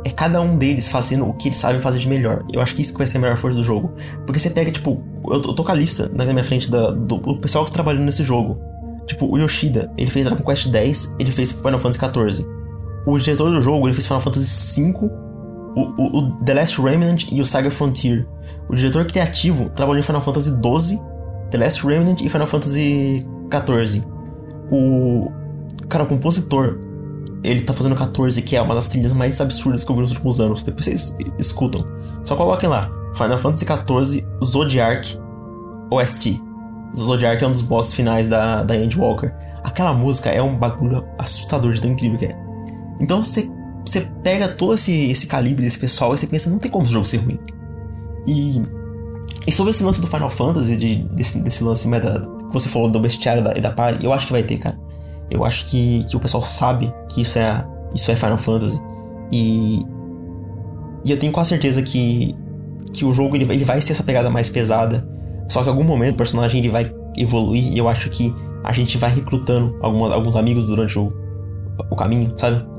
[0.06, 2.44] É cada um deles fazendo o que eles sabem fazer de melhor.
[2.52, 3.92] Eu acho que isso que vai ser a melhor força do jogo.
[4.26, 7.36] Porque você pega, tipo, eu tô com a lista na minha frente da, do, do
[7.38, 8.58] pessoal que tá trabalhando nesse jogo.
[9.06, 12.63] Tipo, o Yoshida, ele fez Dragon Quest X, ele fez Final Fantasy XIV
[13.06, 15.10] o diretor do jogo ele fez Final Fantasy V,
[15.76, 18.26] o, o, o, The Last Remnant e o Saga Frontier.
[18.68, 21.00] O diretor criativo trabalhou em Final Fantasy XII,
[21.50, 24.02] The Last Remnant e Final Fantasy XIV.
[24.70, 25.30] O
[25.88, 26.78] cara, o compositor,
[27.42, 30.10] ele tá fazendo 14, que é uma das trilhas mais absurdas que eu vi nos
[30.12, 30.62] últimos anos.
[30.62, 31.84] Depois vocês escutam.
[32.22, 35.18] Só coloquem lá: Final Fantasy XIV Zodiac
[35.90, 36.42] OST.
[36.96, 39.32] Zodiac é um dos bosses finais da, da Walker.
[39.64, 42.43] Aquela música é um bagulho assustador de tão incrível que é.
[43.00, 43.50] Então você
[43.86, 46.88] você pega todo esse, esse calibre desse pessoal e você pensa, não tem como o
[46.88, 47.38] jogo ser ruim.
[48.26, 48.62] E,
[49.46, 52.90] e sobre esse lance do Final Fantasy, de, desse, desse lance da, que você falou
[52.90, 54.78] do bestiário e da, da eu acho que vai ter, cara.
[55.30, 58.80] Eu acho que, que o pessoal sabe que isso é, isso é Final Fantasy.
[59.30, 59.82] E,
[61.04, 62.34] e eu tenho quase certeza que,
[62.92, 65.06] que o jogo ele, ele vai ser essa pegada mais pesada.
[65.50, 68.34] Só que em algum momento o personagem ele vai evoluir e eu acho que
[68.64, 71.12] a gente vai recrutando alguns amigos durante o,
[71.90, 72.73] o caminho, sabe?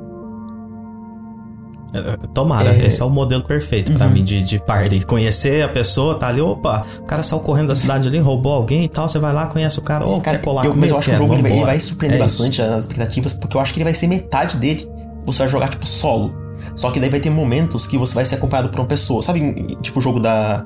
[2.34, 2.88] Tomara, é...
[2.88, 3.98] esse é o modelo perfeito uhum.
[3.98, 5.06] para mim de, de party.
[5.06, 8.84] Conhecer a pessoa, tá ali, opa, o cara saiu correndo da cidade ali, roubou alguém
[8.84, 10.98] e tal, você vai lá, conhece o cara, ou cara, quer colar eu, Mas eu
[10.98, 12.74] acho que o jogo ele vai, ele vai, surpreender é bastante isso.
[12.74, 14.90] as expectativas, porque eu acho que ele vai ser metade dele.
[15.26, 16.32] Você vai jogar, tipo, solo.
[16.76, 19.22] Só que daí vai ter momentos que você vai ser acompanhado por uma pessoa.
[19.22, 20.66] Sabe, tipo o jogo da,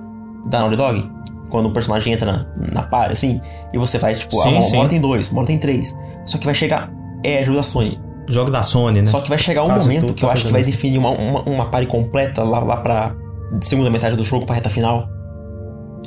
[0.49, 1.11] da Naughty Dog?
[1.49, 3.41] Quando o personagem entra na, na par, assim,
[3.73, 5.95] e você vai, tipo, sim, ah, uma, hora tem dois, uma hora tem três.
[6.25, 6.91] Só que vai chegar.
[7.23, 7.97] É, jogo da Sony
[8.29, 9.05] Jogo da Sony, né?
[9.07, 11.65] Só que vai chegar um momento que eu acho que vai definir uma, uma, uma
[11.65, 13.15] party completa lá, lá pra
[13.61, 15.09] segunda metade do jogo, pra reta final.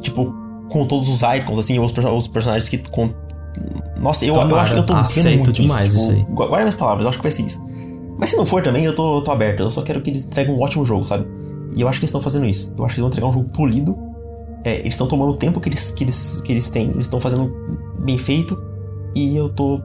[0.01, 0.33] Tipo,
[0.71, 2.79] com todos os icons, assim, os, os personagens que.
[2.91, 3.11] Com...
[4.01, 5.99] Nossa, eu, eu acho que eu tô entendendo muito demais isso.
[5.99, 6.35] Tipo, isso aí.
[6.35, 7.61] Guarda minhas palavras, eu acho que vai ser isso.
[8.19, 9.61] Mas se não for também, eu tô, eu tô aberto.
[9.61, 11.27] Eu só quero que eles entreguem um ótimo jogo, sabe?
[11.77, 12.73] E eu acho que eles estão fazendo isso.
[12.79, 13.99] Eu acho que eles vão entregar um jogo polido.
[14.65, 16.85] É, eles estão tomando o tempo que eles, que eles, que eles têm.
[16.85, 17.53] Eles estão fazendo
[17.99, 18.63] bem feito.
[19.15, 19.81] E eu tô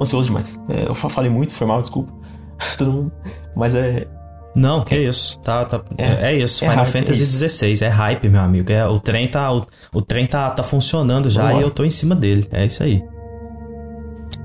[0.00, 0.58] ansioso demais.
[0.68, 2.12] É, eu falei muito, foi mal, desculpa.
[2.78, 3.12] Todo mundo.
[3.54, 4.06] Mas é.
[4.54, 5.38] Não, que é isso.
[5.40, 6.64] Tá, tá, é, é isso.
[6.64, 7.84] É Final hype, Fantasy XVI.
[7.84, 8.70] É, é hype, meu amigo.
[8.70, 11.90] É, o trem tá, o, o trem tá, tá funcionando já e eu tô em
[11.90, 12.48] cima dele.
[12.52, 13.02] É isso aí.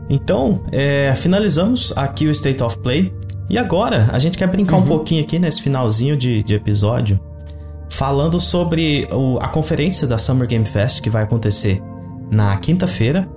[0.09, 3.13] Então, é, finalizamos aqui o State of Play.
[3.47, 4.83] E agora, a gente quer brincar uhum.
[4.83, 7.19] um pouquinho aqui nesse finalzinho de, de episódio,
[7.89, 11.81] falando sobre o, a conferência da Summer Game Fest que vai acontecer
[12.31, 13.29] na quinta-feira,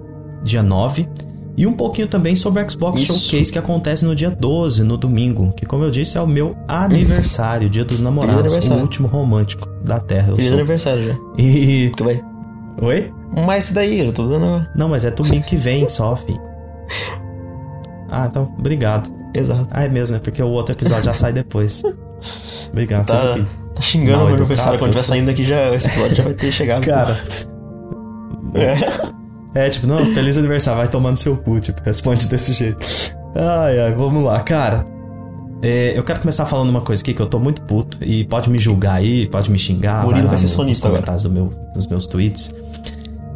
[0.42, 1.08] dia 9.
[1.56, 3.30] E um pouquinho também sobre o Xbox Isso.
[3.30, 6.56] Showcase que acontece no dia 12, no domingo, que como eu disse é o meu
[6.66, 10.34] aniversário, dia dos namorados, o último romântico da Terra.
[10.34, 11.14] Feliz aniversário já.
[11.36, 12.20] E que vai?
[12.80, 13.12] Oi?
[13.46, 14.66] Mas esse daí, eu tô dando.
[14.74, 16.40] Não, mas é domingo que vem só, filho.
[18.14, 19.10] Ah, então, obrigado.
[19.34, 19.68] Exato.
[19.70, 20.20] Ah, é mesmo, né?
[20.22, 21.82] Porque o outro episódio já sai depois.
[22.70, 23.38] Obrigado, tá,
[23.74, 25.74] tá xingando o meu aniversário quando estiver saindo aqui já.
[25.74, 26.84] Esse episódio já vai ter chegado.
[26.84, 27.16] Cara.
[28.54, 28.74] É.
[29.54, 32.86] É, tipo, não, feliz aniversário, vai tomando seu cu, tipo, responde desse jeito.
[33.34, 34.86] Ai, ai, vamos lá, cara.
[35.62, 38.50] É, eu quero começar falando uma coisa aqui que eu tô muito puto e pode
[38.50, 40.04] me julgar aí, pode me xingar.
[40.04, 42.52] Murilo vai, ser sonista comentários do meu, dos meus tweets.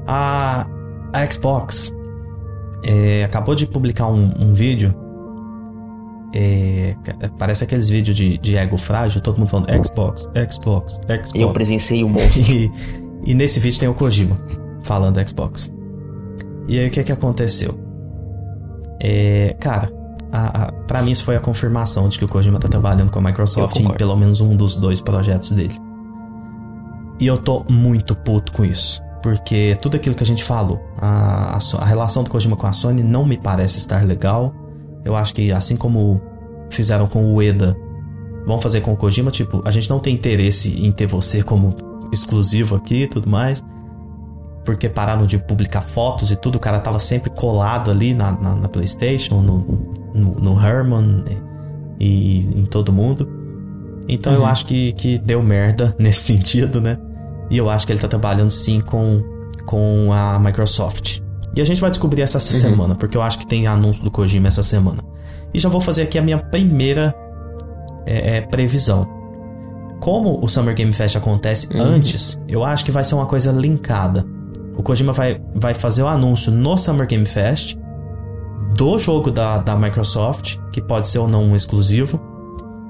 [0.06, 0.66] A,
[1.12, 1.92] a Xbox
[2.84, 4.92] é, acabou de publicar um, um vídeo.
[6.34, 6.96] É,
[7.38, 11.30] parece aqueles vídeos de, de ego frágil, todo mundo falando Xbox, Xbox, Xbox.
[11.34, 12.42] Eu presenciei o monstro.
[13.24, 14.36] E, e nesse vídeo tem o Kojima
[14.82, 15.72] falando Xbox.
[16.68, 17.78] E aí o que que aconteceu?
[19.00, 19.92] É, cara,
[20.32, 23.18] a, a, pra mim isso foi a confirmação de que o Kojima tá trabalhando com
[23.18, 25.74] a Microsoft em pelo menos um dos dois projetos dele.
[27.20, 29.00] E eu tô muito puto com isso.
[29.22, 32.72] Porque tudo aquilo que a gente falou, a, a, a relação do Kojima com a
[32.72, 34.54] Sony não me parece estar legal.
[35.04, 36.20] Eu acho que assim como
[36.70, 37.76] fizeram com o Eda,
[38.46, 41.74] vão fazer com o Kojima, tipo, a gente não tem interesse em ter você como
[42.12, 43.64] exclusivo aqui e tudo mais
[44.66, 48.56] porque pararam de publicar fotos e tudo, o cara tava sempre colado ali na, na,
[48.56, 49.58] na PlayStation, no,
[50.12, 51.24] no, no, Herman
[51.98, 53.26] e, e em todo mundo.
[54.08, 54.40] Então uhum.
[54.40, 56.98] eu acho que, que deu merda nesse sentido, né?
[57.48, 59.22] E eu acho que ele tá trabalhando sim com,
[59.64, 61.20] com a Microsoft.
[61.54, 62.72] E a gente vai descobrir essa, essa uhum.
[62.72, 64.98] semana, porque eu acho que tem anúncio do Kojima essa semana.
[65.54, 67.14] E já vou fazer aqui a minha primeira
[68.04, 69.06] é, é, previsão.
[70.00, 71.80] Como o Summer Game Fest acontece uhum.
[71.80, 74.26] antes, eu acho que vai ser uma coisa linkada.
[74.76, 77.76] O Kojima vai, vai fazer o anúncio no Summer Game Fest
[78.76, 82.20] do jogo da, da Microsoft, que pode ser ou não um exclusivo.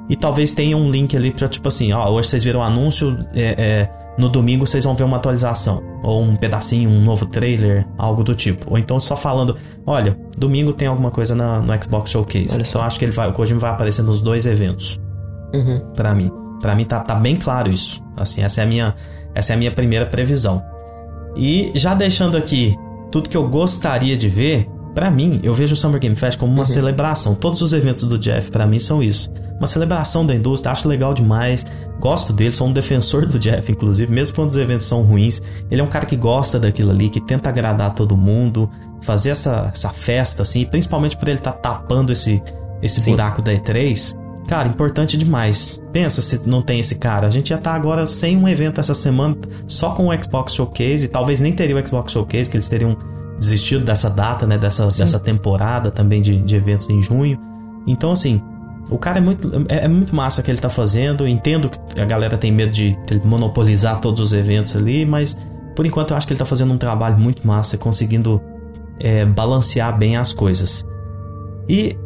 [0.09, 3.19] E talvez tenha um link ali pra tipo assim: ó, hoje vocês viram o anúncio,
[3.35, 5.83] é, é, no domingo vocês vão ver uma atualização.
[6.03, 8.71] Ou um pedacinho, um novo trailer, algo do tipo.
[8.71, 9.57] Ou então só falando:
[9.87, 12.53] olha, domingo tem alguma coisa na, no Xbox Showcase.
[12.53, 15.01] Olha então acho que ele vai, o Kojima vai aparecer nos dois eventos.
[15.55, 15.81] Uhum.
[15.95, 16.31] Pra mim.
[16.61, 18.03] Pra mim tá, tá bem claro isso.
[18.17, 18.95] Assim, essa é a minha,
[19.35, 20.63] essa é a minha primeira previsão.
[21.37, 22.77] E já deixando aqui
[23.11, 26.51] tudo que eu gostaria de ver, para mim, eu vejo o Summer Game Fest como
[26.51, 26.65] uma uhum.
[26.65, 27.35] celebração.
[27.35, 29.31] Todos os eventos do Jeff, para mim, são isso.
[29.59, 31.67] Uma celebração da indústria, acho legal demais.
[32.01, 35.43] Gosto dele, sou um defensor do Jeff, inclusive, mesmo quando os eventos são ruins.
[35.71, 38.71] Ele é um cara que gosta daquilo ali, que tenta agradar todo mundo,
[39.03, 42.43] fazer essa, essa festa, assim, principalmente por ele estar tá tapando esse,
[42.83, 44.15] esse buraco da E3.
[44.47, 45.81] Cara, importante demais.
[45.93, 47.27] Pensa se não tem esse cara.
[47.27, 49.37] A gente já tá agora sem um evento essa semana,
[49.67, 51.09] só com o Xbox Showcase.
[51.09, 52.97] Talvez nem teria o Xbox Showcase, que eles teriam
[53.39, 54.57] desistido dessa data, né?
[54.57, 57.39] Dessa, dessa temporada também de, de eventos em junho.
[57.87, 58.41] Então, assim,
[58.89, 61.27] o cara é muito, é, é, muito massa que ele tá fazendo.
[61.27, 65.37] Entendo que a galera tem medo de monopolizar todos os eventos ali, mas
[65.75, 68.41] por enquanto eu acho que ele tá fazendo um trabalho muito massa, conseguindo
[68.99, 70.87] é, balancear bem as coisas.
[71.69, 71.97] E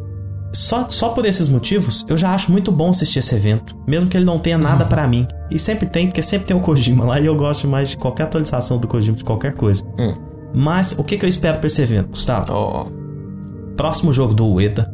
[0.52, 4.16] só, só por esses motivos, eu já acho muito bom assistir esse evento, mesmo que
[4.16, 5.26] ele não tenha nada para mim.
[5.50, 8.24] E sempre tem, porque sempre tem o Kojima lá e eu gosto mais de qualquer
[8.24, 9.84] atualização do Kojima, de qualquer coisa.
[9.98, 10.14] Hum.
[10.52, 12.52] Mas o que, que eu espero pra esse evento, Gustavo?
[12.52, 13.76] Oh.
[13.76, 14.92] Próximo jogo do Ueda.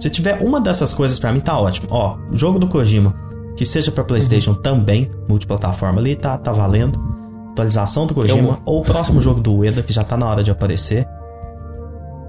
[0.00, 1.88] Se tiver uma dessas coisas para mim, tá ótimo.
[1.90, 3.14] Ó, jogo do Kojima,
[3.56, 4.62] que seja para PlayStation uhum.
[4.62, 6.98] também, multiplataforma ali, tá, tá valendo.
[7.50, 8.58] Atualização do Kojima, eu...
[8.64, 11.06] ou o próximo jogo do Ueda, que já tá na hora de aparecer.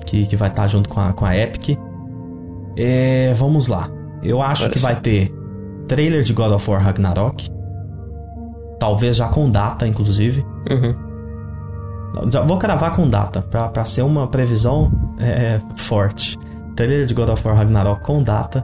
[0.06, 1.78] Que, que vai estar tá junto com a, com a Epic.
[2.78, 3.90] É, vamos lá.
[4.24, 4.80] Eu acho Parece.
[4.80, 5.34] que vai ter
[5.88, 7.50] trailer de God of War Ragnarok.
[8.80, 10.46] Talvez já com data, inclusive.
[10.70, 12.32] Uhum.
[12.32, 16.38] Já vou cravar com data, pra, pra ser uma previsão é, forte.
[16.76, 18.64] Trailer de God of War Ragnarok com data.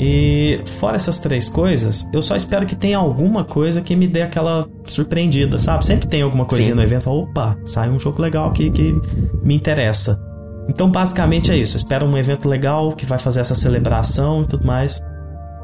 [0.00, 4.22] E fora essas três coisas, eu só espero que tenha alguma coisa que me dê
[4.22, 5.84] aquela surpreendida, sabe?
[5.84, 6.76] Sempre tem alguma coisinha Sim.
[6.76, 8.94] no evento, opa, sai um jogo legal aqui que
[9.42, 10.27] me interessa.
[10.68, 11.76] Então, basicamente é isso.
[11.76, 15.00] Espero um evento legal que vai fazer essa celebração e tudo mais.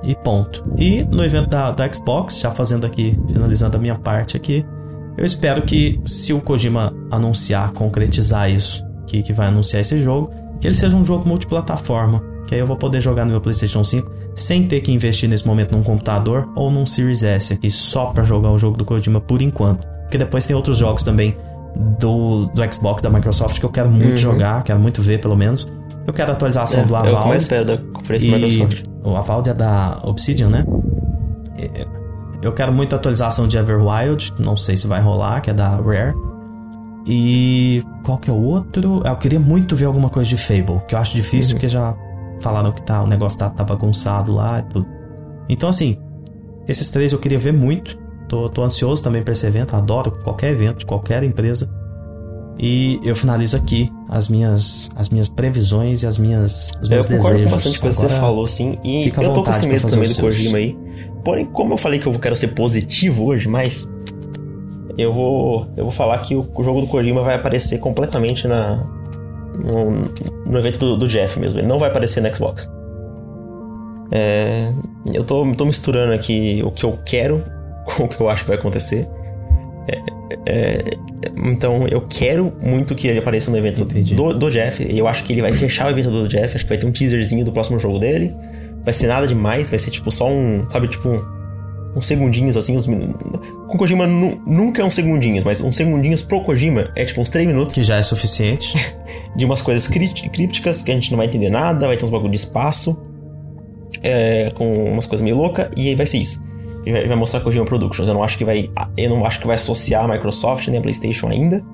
[0.02, 0.64] E ponto.
[0.78, 4.64] E no evento da, da Xbox, já fazendo aqui, finalizando a minha parte aqui,
[5.16, 10.30] eu espero que se o Kojima anunciar, concretizar isso, que, que vai anunciar esse jogo,
[10.60, 12.22] que ele seja um jogo multiplataforma.
[12.46, 15.46] Que aí eu vou poder jogar no meu PlayStation 5 sem ter que investir nesse
[15.46, 19.20] momento num computador ou num Series S aqui só para jogar o jogo do Kojima
[19.20, 19.86] por enquanto.
[20.02, 21.36] Porque depois tem outros jogos também
[21.98, 24.18] do, do Xbox da Microsoft que eu quero muito uhum.
[24.18, 25.68] jogar, quero muito ver pelo menos.
[26.06, 27.22] Eu quero a atualização é, do Aval.
[27.22, 28.82] Eu mais espero da conferência da Microsoft.
[29.02, 30.64] O Aval é da Obsidian, né?
[32.42, 35.76] Eu quero muito a atualização de Everwild, não sei se vai rolar, que é da
[35.76, 36.14] Rare.
[37.06, 39.02] E qual que é o outro?
[39.04, 41.54] Eu queria muito ver alguma coisa de Fable, que eu acho difícil uhum.
[41.56, 41.94] porque já
[42.40, 44.86] falaram que tá, o negócio tá, tá bagunçado lá e tudo.
[45.48, 45.98] Então assim,
[46.68, 47.98] esses três eu queria ver muito.
[48.28, 51.68] Tô, tô ansioso também para esse evento, adoro qualquer evento de qualquer empresa.
[52.58, 57.16] E eu finalizo aqui as minhas, as minhas previsões e as minhas, os meus eu
[57.16, 58.78] concordo com bastante coisa que você falou, sim.
[58.84, 60.78] E eu tô com esse medo também do Kojima aí.
[61.24, 63.88] Porém, como eu falei que eu quero ser positivo hoje, mas
[64.96, 68.76] eu vou, eu vou falar que o, o jogo do Kojima vai aparecer completamente na,
[69.72, 71.58] no, no evento do, do, Jeff mesmo.
[71.58, 72.70] Ele não vai aparecer no Xbox.
[74.12, 74.72] É,
[75.12, 77.42] eu tô, tô misturando aqui o que eu quero
[77.84, 79.06] com o que eu acho que vai acontecer.
[79.86, 80.02] É,
[80.46, 80.84] é,
[81.36, 84.84] então eu quero muito que ele apareça no evento do, do, Jeff.
[84.88, 86.54] Eu acho que ele vai fechar o evento do Jeff.
[86.54, 88.32] Acho que vai ter um teaserzinho do próximo jogo dele.
[88.82, 90.68] Vai ser nada demais, vai ser tipo só um.
[90.70, 91.08] Sabe, tipo.
[91.96, 96.90] Uns segundinhos assim, uns Com Kojima nunca é uns segundinhos, mas uns segundinhos pro Kojima
[96.96, 97.72] é tipo uns 3 minutos.
[97.72, 98.74] Que já é suficiente.
[99.36, 102.32] de umas coisas crípticas que a gente não vai entender nada, vai ter uns bagulho
[102.32, 103.00] de espaço.
[104.02, 106.53] É, com umas coisas meio loucas, e aí vai ser isso
[106.86, 108.08] e vai mostrar Kojima Productions.
[108.08, 110.82] Eu não acho que vai, eu não acho que vai associar a Microsoft nem a
[110.82, 111.64] PlayStation ainda.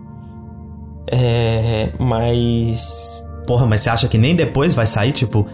[1.10, 5.46] É, mas porra, mas você acha que nem depois vai sair tipo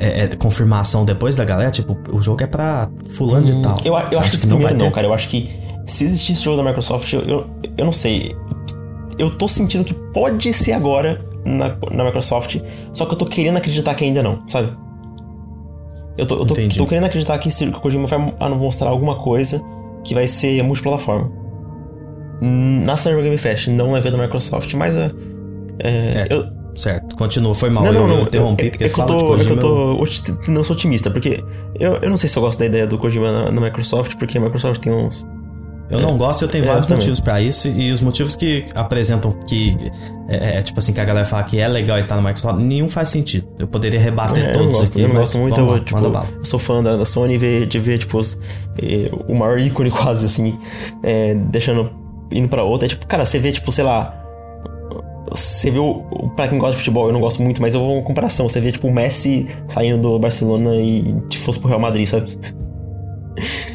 [0.00, 1.70] é, é, confirmação depois da galera?
[1.70, 3.76] Tipo, o jogo é pra fulano hum, de tal.
[3.84, 5.06] Eu, eu acho que esse não primeiro não, cara.
[5.06, 5.50] Eu acho que
[5.86, 8.34] se existisse jogo da Microsoft, eu, eu, eu não sei.
[9.18, 12.56] Eu tô sentindo que pode ser agora na, na Microsoft,
[12.92, 14.72] só que eu tô querendo acreditar que ainda não, sabe?
[16.16, 18.18] Eu tô, eu tô, tô querendo acreditar que o Kojima vai
[18.50, 19.62] mostrar alguma coisa
[20.04, 21.30] que vai ser multiplataforma.
[22.40, 25.10] Na Summer Game Fest, não é ver da Microsoft, mas é,
[25.78, 26.44] é, é eu,
[26.76, 29.42] certo, continua, foi mal, não, não, eu, eu interrompi porque é, que eu tô, Kojima,
[29.42, 30.04] é que eu tô,
[30.48, 31.38] não sou otimista, porque
[31.78, 34.38] eu, eu não sei se eu gosto da ideia do Kojima na, na Microsoft, porque
[34.38, 35.24] a Microsoft tem uns
[35.92, 37.68] eu não gosto, eu tenho é, vários eu motivos para isso.
[37.68, 39.76] E os motivos que apresentam que.
[40.28, 42.88] É, é, tipo assim, que a galera fala que é legal estar no Microsoft, nenhum
[42.88, 43.46] faz sentido.
[43.58, 45.02] Eu poderia rebater é, todos eu gosto, aqui.
[45.02, 47.98] Eu não gosto muito, eu, tipo, eu sou fã da, da Sony ver, de ver,
[47.98, 48.38] tipo, os,
[48.80, 50.58] eh, o maior ícone quase, assim,
[51.02, 51.92] é, deixando.
[52.32, 52.86] indo pra outra.
[52.86, 54.18] É tipo, cara, você vê, tipo, sei lá.
[55.28, 56.02] Você vê o.
[56.34, 58.48] Pra quem gosta de futebol, eu não gosto muito, mas eu vou uma comparação.
[58.48, 62.34] Você vê, tipo, o Messi saindo do Barcelona e tipo, fosse pro Real Madrid, sabe?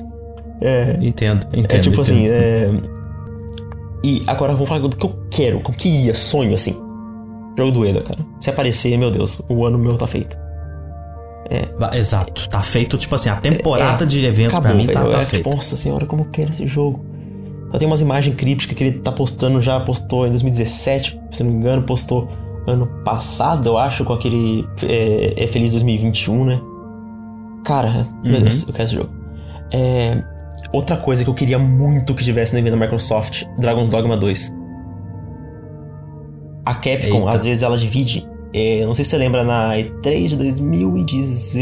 [0.62, 1.72] É, entendo, entendo.
[1.72, 2.66] É tipo assim, entendo.
[2.66, 2.98] assim, é...
[4.04, 6.74] E agora vamos falar do que eu quero, o que eu queria, sonho, assim.
[7.58, 8.20] Jogo do Eda, cara.
[8.40, 10.38] Se aparecer, meu Deus, o ano meu tá feito.
[11.50, 11.98] É.
[11.98, 15.22] Exato, tá feito, tipo assim, a temporada é, de eventos acabou, pra mim tá, tá
[15.22, 15.26] é.
[15.26, 17.06] Tipo, nossa senhora, como eu quero esse jogo.
[17.72, 21.52] Só tem umas imagens crípticas que ele tá postando já, postou em 2017, se não
[21.52, 22.30] me engano, postou
[22.68, 26.62] ano passado, eu acho, com aquele é, é Feliz 2021, né?
[27.64, 28.32] Cara, uhum.
[28.32, 29.10] meu Deus, eu quero esse jogo.
[29.72, 30.24] É,
[30.73, 34.53] Outra coisa que eu queria muito que tivesse no evento da Microsoft, Dragon's Dogma 2.
[36.65, 37.30] A Capcom, Eita.
[37.31, 41.56] às vezes, ela divide É, não sei se você lembra na E3 de 2010.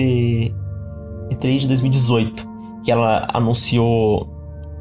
[1.31, 2.47] E3 de 2018.
[2.83, 4.27] Que ela anunciou.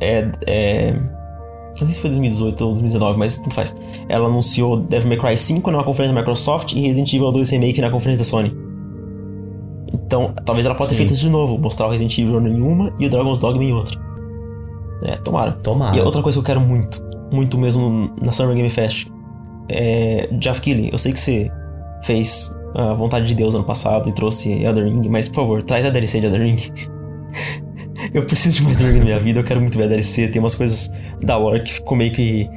[0.00, 3.76] É, é, não sei se foi 2018 ou 2019, mas tanto faz.
[4.08, 7.80] Ela anunciou Devil May Cry 5 na conferência da Microsoft e Resident Evil 2 Remake
[7.80, 8.56] na conferência da Sony.
[9.92, 12.94] Então, talvez ela possa ter feito isso de novo, mostrar o Resident Evil em uma
[12.98, 13.98] e o Dragon's Dogma em outra.
[15.04, 15.52] É, tomara.
[15.52, 15.96] Tomara.
[15.96, 17.02] E outra coisa que eu quero muito,
[17.32, 19.08] muito mesmo na Summer Game Fest,
[19.68, 20.90] é Jeff Keighley.
[20.90, 21.50] Eu sei que você
[22.02, 25.86] fez a vontade de Deus ano passado e trouxe Elder Ring, mas por favor, traz
[25.86, 26.56] a DLC de Elder Ring.
[28.12, 30.28] eu preciso de mais Elder Ring na minha vida, eu quero muito ver a DLC,
[30.28, 30.90] tem umas coisas
[31.22, 32.48] da lore que ficou meio que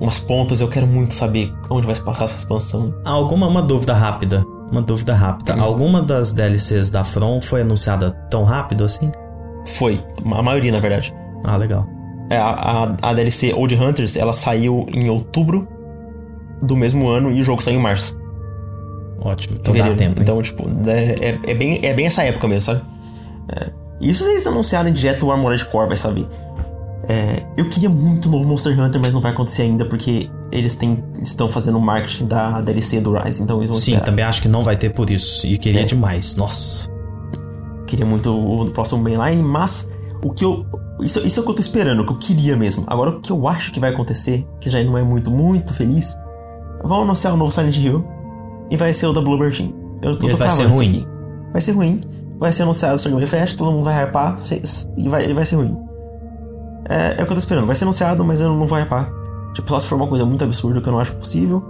[0.00, 2.94] umas pontas, eu quero muito saber onde vai se passar essa expansão.
[3.04, 4.44] Alguma uma dúvida rápida?
[4.72, 5.56] Uma dúvida rápida.
[5.56, 5.62] Uhum.
[5.62, 9.12] Alguma das DLCs da From foi anunciada tão rápido assim?
[9.68, 11.12] Foi, a maioria na verdade.
[11.44, 11.86] Ah, legal.
[12.30, 15.66] É, a, a, DLC Old Hunters, ela saiu em outubro
[16.62, 18.16] do mesmo ano e o jogo saiu em março.
[19.20, 20.02] Ótimo, então dá tempo.
[20.02, 20.14] Hein?
[20.20, 22.82] Então, tipo, é, é, é, bem, é bem essa época mesmo, sabe?
[23.54, 23.70] É.
[24.00, 26.26] Isso se eles anunciarem direto o Armored Core, vai saber.
[27.08, 31.02] É, eu queria muito novo Monster Hunter, mas não vai acontecer ainda porque eles têm,
[31.20, 34.04] estão fazendo o marketing da DLC do Rise, então eles vão Sim, esperar.
[34.04, 35.46] também acho que não vai ter por isso.
[35.46, 35.84] E queria é.
[35.84, 36.88] demais, nossa.
[37.86, 40.64] Queria muito o próximo mainline, mas o que eu.
[41.02, 42.84] Isso, isso é o que eu tô esperando, o que eu queria mesmo.
[42.86, 46.16] Agora, o que eu acho que vai acontecer, que já não é muito, muito feliz,
[46.84, 48.04] vão anunciar o novo Silent Hill
[48.70, 49.74] e vai ser o da Bluebird Team.
[50.02, 50.88] Eu tô, tô vai ser ruim.
[50.88, 51.06] Aqui.
[51.52, 52.00] Vai ser ruim.
[52.38, 54.34] Vai ser anunciado o Game Fest, todo mundo vai hypar
[54.96, 55.76] e vai, vai ser ruim.
[56.88, 57.66] É, é o que eu tô esperando.
[57.66, 59.12] Vai ser anunciado, mas eu não vou hypar.
[59.54, 61.62] Tipo, só se for uma coisa muito absurda que eu não acho possível.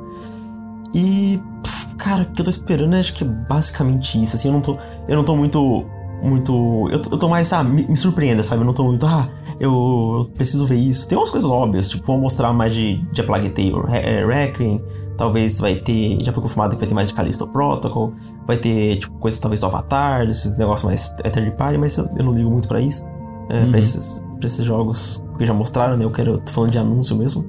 [0.94, 1.40] E.
[1.62, 4.36] Pff, cara, o que eu tô esperando é acho que é basicamente isso.
[4.36, 4.76] Assim, eu não tô.
[5.08, 5.84] Eu não tô muito.
[6.22, 6.88] Muito.
[6.90, 8.62] Eu, eu tô mais, ah, me, me surpreenda, sabe?
[8.62, 9.28] Eu não tô muito, ah,
[9.58, 9.70] eu,
[10.18, 11.08] eu, preciso ver isso.
[11.08, 14.82] Tem umas coisas óbvias, tipo, vão mostrar mais de, de A Plague Tale é, Requiem.
[15.16, 16.18] Talvez vai ter.
[16.22, 18.12] Já foi confirmado que vai ter mais de Callisto Protocol.
[18.46, 22.24] Vai ter, tipo, coisas talvez do Avatar, esses negócios mais third party, mas eu, eu
[22.24, 23.04] não ligo muito para isso.
[23.50, 23.70] É, uhum.
[23.70, 26.04] pra, esses, pra esses jogos, porque já mostraram, né?
[26.04, 26.38] Eu quero.
[26.38, 27.44] Tô falando de anúncio mesmo.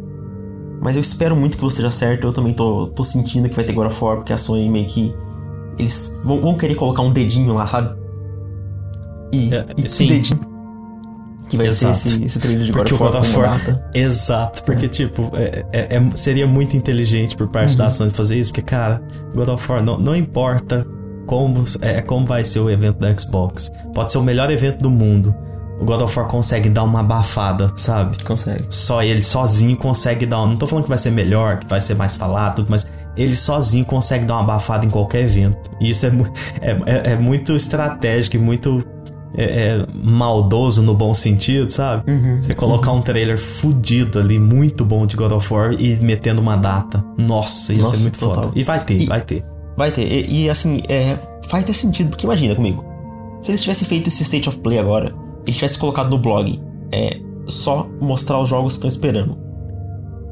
[0.82, 2.28] Mas eu espero muito que você esteja certo.
[2.28, 4.86] Eu também tô, tô sentindo que vai ter God of War, porque a Sony meio
[4.86, 5.14] que.
[5.78, 7.96] Eles vão, vão querer colocar um dedinho lá, sabe?
[9.32, 10.08] E, é, e sim.
[10.08, 10.52] dedinho.
[11.50, 11.94] Que vai Exato.
[11.96, 12.96] ser esse, esse trailer de porque.
[12.96, 13.62] God of War.
[13.94, 14.90] Exato, porque, é.
[14.90, 17.78] tipo, é, é, é, seria muito inteligente por parte uhum.
[17.78, 19.02] da Sony fazer isso, porque, cara,
[19.36, 20.88] God of War não, não importa
[21.26, 23.72] como, é, como vai ser o evento da Xbox.
[23.94, 25.36] Pode ser o melhor evento do mundo
[25.82, 28.24] o God of War consegue dar uma abafada, sabe?
[28.24, 28.66] Consegue.
[28.70, 30.46] Só ele sozinho consegue dar.
[30.46, 32.86] Não tô falando que vai ser melhor, que vai ser mais falado, tudo, mas
[33.18, 35.58] ele sozinho consegue dar uma abafada em qualquer evento.
[35.80, 36.10] E isso é,
[36.62, 38.84] é, é, é muito estratégico e muito
[39.36, 42.12] é, é, maldoso no bom sentido, sabe?
[42.12, 43.00] Uhum, Você colocar uhum.
[43.00, 47.04] um trailer fudido ali, muito bom de God of War e metendo uma data.
[47.18, 48.44] Nossa, ia Nossa, ser muito total.
[48.46, 48.60] foda.
[48.60, 49.46] E vai ter, e, vai ter.
[49.78, 50.04] Vai ter.
[50.04, 51.18] E, e assim, é,
[51.48, 52.86] faz até sentido, porque imagina comigo.
[53.42, 55.14] Se eles tivessem feito esse State of Play agora,
[55.46, 56.60] ele tivesse colocado no blog
[56.92, 57.18] é
[57.48, 59.38] só mostrar os jogos que estão esperando.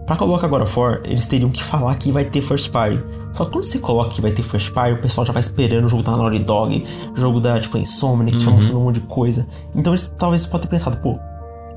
[0.09, 2.99] Pra colocar agora for, eles teriam que falar que vai ter first party.
[3.31, 5.85] Só que quando você coloca que vai ter first party, o pessoal já vai esperando
[5.85, 6.83] o jogo da Naughty Dog,
[7.13, 8.55] jogo da tipo Insomniac, que uhum.
[8.55, 9.47] mostrando um monte de coisa.
[9.75, 11.19] Então eles talvez podem ter pensado, pô,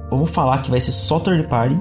[0.09, 1.79] vamos falar que vai ser só third party.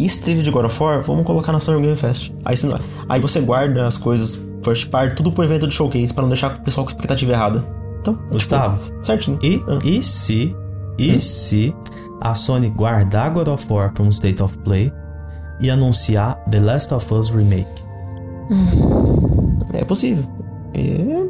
[0.00, 2.32] E estrela de God of War, vamos colocar na Summer Game Fest.
[2.44, 2.74] Aí você,
[3.08, 6.52] aí você guarda as coisas first party, tudo pro evento de showcase, para não deixar
[6.52, 7.64] o pessoal com expectativa errada.
[8.00, 9.38] Então, Gustavo, tipo, certinho.
[9.40, 9.78] E, ah.
[9.84, 10.52] e se,
[10.98, 11.20] e hum?
[11.20, 11.72] se
[12.20, 14.92] a Sony guardar God of War para um State of Play
[15.60, 17.82] e anunciar The Last of Us Remake?
[19.72, 20.24] É possível.
[20.74, 21.22] É...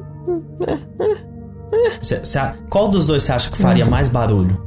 [2.00, 2.38] Cê, cê,
[2.68, 4.60] qual dos dois você acha que faria mais barulho?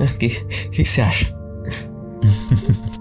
[0.00, 1.34] O que, que você acha?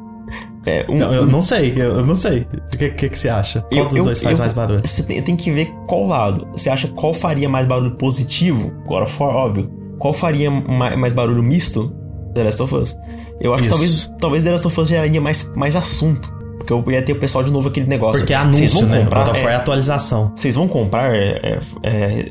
[0.65, 2.41] É, um, não, eu não sei, eu, não sei.
[2.41, 3.61] O que, que, que você acha?
[3.61, 4.81] Qual eu, dos dois faz mais barulho?
[4.83, 6.47] Você tem, tem, que ver qual lado.
[6.53, 8.73] Você acha qual faria mais barulho positivo?
[8.83, 9.71] Agora, for óbvio.
[9.99, 11.95] Qual faria mais, mais barulho misto?
[12.33, 12.97] The Last of Us.
[13.41, 13.69] Eu acho Isso.
[13.69, 16.33] que talvez, talvez The Last of Us geraria mais, mais assunto.
[16.57, 18.21] Porque eu ia ter o pessoal de novo aquele negócio.
[18.23, 19.03] Porque é anúncio, vão né?
[19.03, 20.31] comprar, of War é, atualização.
[20.35, 22.25] Vocês vão comprar é, é,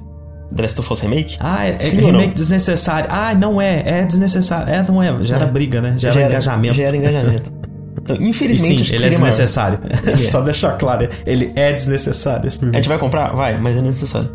[0.55, 1.37] The Last of Us Remake?
[1.39, 3.09] Ah, é, Sim é remake desnecessário.
[3.13, 4.73] Ah, não é, é desnecessário.
[4.73, 5.23] É, não é.
[5.23, 5.47] Gera é.
[5.47, 5.95] briga, né?
[5.97, 6.75] Gera, gera engajamento.
[6.75, 7.53] Gera engajamento.
[8.03, 9.79] Então, infelizmente, sim, ele é desnecessário.
[10.05, 10.45] Ele Só é.
[10.45, 12.49] deixar claro, ele é desnecessário.
[12.49, 13.35] A gente vai comprar?
[13.35, 14.31] Vai, mas é necessário.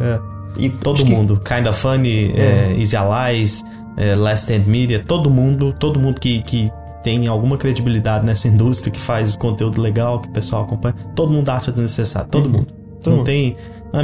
[0.00, 0.31] É.
[0.58, 1.54] E todo mundo, que...
[1.54, 2.72] Kinda Funny, é.
[2.72, 2.76] é.
[2.78, 3.64] Easy Allies,
[3.96, 6.70] é, Last Stand Media, todo mundo, todo mundo que, que
[7.02, 11.48] tem alguma credibilidade nessa indústria, que faz conteúdo legal, que o pessoal acompanha, todo mundo
[11.48, 12.52] acha desnecessário, todo uhum.
[12.52, 12.66] mundo.
[13.00, 13.26] Todo não mundo.
[13.26, 13.56] tem.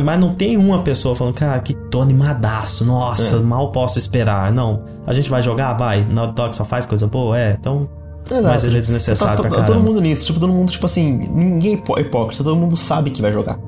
[0.04, 3.40] Mas não tem uma pessoa falando, cara, que tô animadaço, nossa, é.
[3.40, 4.52] mal posso esperar.
[4.52, 4.84] Não.
[5.06, 5.72] A gente vai jogar?
[5.78, 6.04] Vai.
[6.04, 7.38] Naughty Dog só faz coisa boa?
[7.38, 7.56] É.
[7.58, 7.88] Então
[8.30, 8.48] Exato.
[8.48, 11.28] Mas ele é desnecessário tá, tá, tá todo mundo nisso, tipo, todo mundo, tipo assim,
[11.32, 13.58] ninguém é hipócrita, todo mundo sabe que vai jogar.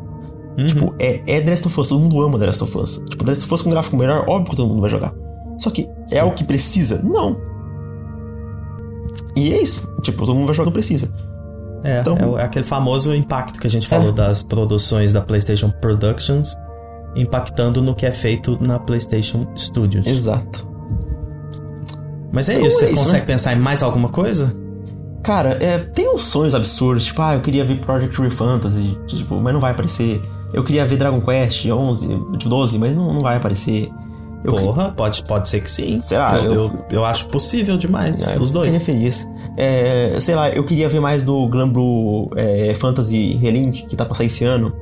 [0.59, 0.67] Uhum.
[0.67, 2.99] Tipo, é, é The Last of Us, todo mundo ama The Last of Us.
[3.09, 5.13] Tipo, The Last of Us com gráfico melhor, óbvio que todo mundo vai jogar.
[5.59, 7.03] Só que é o que precisa?
[7.03, 7.41] Não.
[9.37, 9.95] E é isso.
[10.03, 11.13] Tipo, todo mundo vai jogar, não precisa.
[11.83, 14.13] É, então, é aquele famoso impacto que a gente falou é.
[14.13, 16.55] das produções da PlayStation Productions
[17.17, 20.07] impactando no que é feito na PlayStation Studios.
[20.07, 20.69] Exato.
[22.33, 23.27] Mas é então isso, é você isso, consegue né?
[23.27, 24.55] pensar em mais alguma coisa?
[25.23, 29.37] Cara, é, tem uns sonhos absurdos, tipo, ah, eu queria ver Project Re Fantasy, tipo,
[29.41, 30.21] mas não vai aparecer.
[30.53, 33.91] Eu queria ver Dragon Quest 11, 12, mas não, não vai aparecer.
[34.43, 34.97] Eu Porra, que...
[34.97, 36.01] pode, pode ser que sim.
[36.01, 36.39] Será?
[36.39, 38.73] Eu, eu, eu, eu acho possível demais, é, os dois.
[38.73, 39.29] Eu feliz.
[39.57, 44.15] É, sei lá, eu queria ver mais do Glamblue é, Fantasy Relink, que tá pra
[44.15, 44.75] sair esse ano.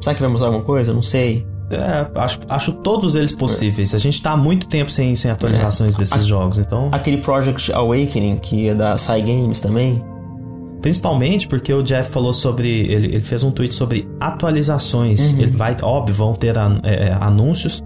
[0.00, 0.92] Será que vai mostrar alguma coisa?
[0.92, 1.46] Não sei.
[1.70, 3.94] É, acho, acho todos eles possíveis.
[3.94, 5.98] A gente tá há muito tempo sem, sem atualizações é.
[5.98, 6.88] desses A, jogos, então.
[6.92, 10.02] Aquele Project Awakening, que é da Psy Games também.
[10.80, 12.68] Principalmente porque o Jeff falou sobre.
[12.68, 15.32] Ele, ele fez um tweet sobre atualizações.
[15.32, 15.40] Uhum.
[15.40, 17.82] Ele vai, óbvio, vão ter an, é, é, anúncios.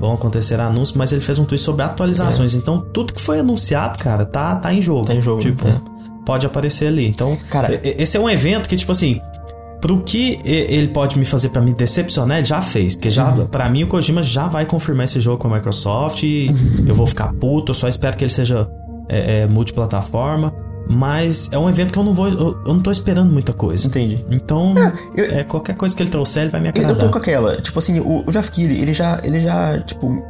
[0.00, 2.54] Vão acontecer anúncios, mas ele fez um tweet sobre atualizações.
[2.54, 2.58] É.
[2.58, 5.06] Então, tudo que foi anunciado, cara, tá, tá em jogo.
[5.06, 5.40] Tá em jogo.
[5.40, 5.80] Tipo, é.
[6.24, 7.08] pode aparecer ali.
[7.08, 9.20] Então, cara, esse é um evento que, tipo assim,
[9.80, 12.94] pro que ele pode me fazer para me decepcionar, ele já fez.
[12.94, 13.46] Porque já, uhum.
[13.46, 16.22] para mim, o Kojima já vai confirmar esse jogo com a Microsoft.
[16.22, 16.88] E uhum.
[16.88, 18.68] eu vou ficar puto, eu só espero que ele seja
[19.08, 20.52] é, é, multiplataforma.
[20.88, 22.28] Mas é um evento que eu não vou.
[22.28, 23.86] Eu, eu não tô esperando muita coisa.
[23.86, 24.24] Entendi.
[24.30, 26.90] Então, é, eu, é, qualquer coisa que ele trouxer, ele vai me agradar.
[26.92, 27.60] Eu tô com aquela.
[27.60, 29.20] Tipo assim, o, o Jeff Keighley, ele já.
[29.24, 30.22] Ele já, tipo.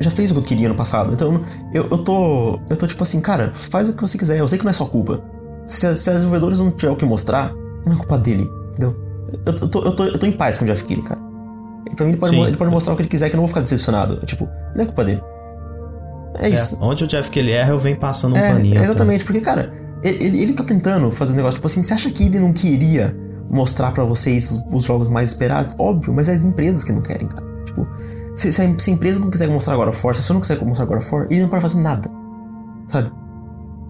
[0.00, 1.12] Já fez o que eu queria no passado.
[1.12, 1.40] Então,
[1.72, 2.60] eu, eu tô.
[2.68, 4.38] Eu tô tipo assim, cara, faz o que você quiser.
[4.38, 5.22] Eu sei que não é sua culpa.
[5.64, 7.52] Se, se os desenvolvedores não tiver o que mostrar,
[7.86, 8.50] não é culpa dele.
[8.70, 8.96] Entendeu?
[9.46, 11.20] Eu, eu, tô, eu, tô, eu tô em paz com o Jeff Keighley, cara.
[11.96, 13.48] Pra mim, ele pode, ele pode mostrar o que ele quiser que eu não vou
[13.48, 14.16] ficar decepcionado.
[14.26, 15.22] Tipo, não é culpa dele.
[16.38, 16.76] É, é isso.
[16.80, 18.80] Onde o Jeff Keighley erra, eu venho passando um é, paninho.
[18.80, 19.72] Exatamente, porque, cara,
[20.04, 23.16] ele, ele tá tentando fazer um negócio, tipo assim, você acha que ele não queria
[23.50, 25.74] mostrar para vocês os, os, jogos mais esperados?
[25.78, 27.46] Óbvio, mas é as empresas que não querem, cara.
[27.64, 27.88] Tipo,
[28.36, 30.62] se, se, a, se a, empresa não quiser mostrar agora Force, se você não quiser
[30.64, 32.10] mostrar agora For, ele não pode fazer nada.
[32.88, 33.10] Sabe?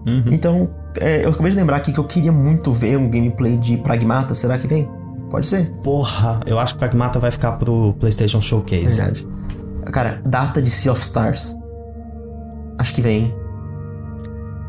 [0.07, 0.23] Uhum.
[0.31, 3.77] Então, é, eu acabei de lembrar aqui que eu queria muito ver um gameplay de
[3.77, 4.33] Pragmata.
[4.33, 4.89] Será que vem?
[5.29, 5.71] Pode ser.
[5.83, 8.85] Porra, eu acho que Pragmata vai ficar pro PlayStation Showcase.
[8.85, 9.27] Verdade.
[9.91, 11.55] Cara, data de Sea of Stars.
[12.79, 13.33] Acho que vem.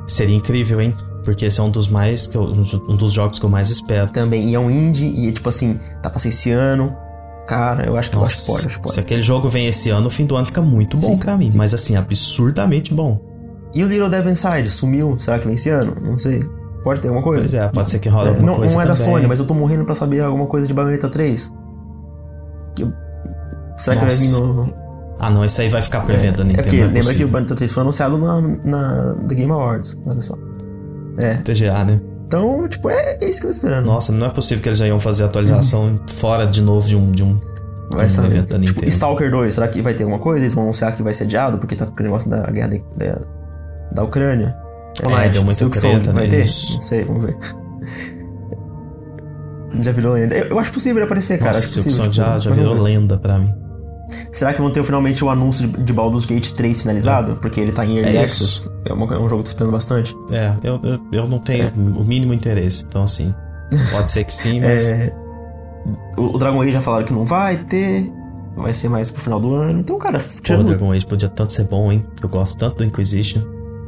[0.07, 0.97] Seria incrível, hein?
[1.27, 2.31] Porque esse é um dos mais.
[2.33, 2.43] Eu,
[2.89, 4.09] um dos jogos que eu mais espero.
[4.13, 4.49] Também.
[4.49, 6.97] E é um indie, e tipo assim, tá pra ser esse ano.
[7.49, 8.95] Cara, eu acho que, Nossa, eu acho que pode, acho que pode.
[8.95, 11.51] Se aquele jogo vem esse ano, o fim do ano fica muito bom para mim.
[11.53, 13.21] Mas assim, absurdamente bom.
[13.75, 15.19] E o Little Devil Inside sumiu?
[15.19, 15.97] Será que vem esse ano?
[16.01, 16.45] Não sei.
[16.85, 17.43] Pode ter alguma coisa?
[17.43, 18.73] Pois é, pode ser que rola é, alguma não, coisa.
[18.73, 18.97] Não é também.
[18.99, 21.53] da Sony, mas eu tô morrendo pra saber alguma coisa de Bayonetta 3.
[22.77, 22.87] Será
[23.77, 23.95] Nossa.
[23.95, 24.73] que vai vir no.
[25.19, 26.61] Ah, não, esse aí vai ficar pré-venda é, Nintendo.
[26.61, 30.01] É porque é lembra que o Bayonetta 3 foi anunciado na, na The Game Awards,
[30.07, 30.37] olha só.
[31.19, 31.35] É.
[31.37, 32.01] TGA, né?
[32.27, 33.87] Então, tipo, é, é isso que eu tô esperando.
[33.87, 36.01] Nossa, não é possível que eles já iam fazer atualização uhum.
[36.17, 37.39] fora de novo de um, de um,
[37.91, 40.43] vai um evento da tipo, Stalker 2, será que vai ter alguma coisa?
[40.43, 42.85] Eles vão anunciar que vai ser adiado porque tá com o negócio da guerra de,
[42.97, 43.21] da,
[43.93, 44.57] da Ucrânia.
[45.03, 45.69] É, deu muita
[46.13, 46.47] Vai ter?
[46.47, 47.37] Não sei, vamos ver.
[49.79, 50.35] Já virou lenda.
[50.35, 51.59] Eu, eu acho possível aparecer, cara.
[51.59, 53.53] Acho possível, tipo, já, já virou lenda pra mim.
[54.37, 57.33] Será que vão ter finalmente o anúncio de, Baldur's Gate 3 finalizado?
[57.33, 57.35] É.
[57.37, 58.71] Porque ele tá em Early é Access.
[58.85, 60.15] É, um, é um jogo que tô esperando bastante.
[60.31, 61.73] É, eu, eu, eu não tenho é.
[61.75, 62.85] o mínimo interesse.
[62.87, 63.35] Então, assim,
[63.91, 64.93] pode ser que sim, mas...
[64.93, 65.17] É,
[66.19, 68.13] o, o Dragon Age já falaram que não vai ter.
[68.55, 69.81] Vai ser mais pro final do ano.
[69.81, 70.19] Então, cara...
[70.43, 70.61] Tirando...
[70.61, 72.05] O Dragon Age podia tanto ser bom, hein?
[72.23, 73.41] Eu gosto tanto do Inquisition.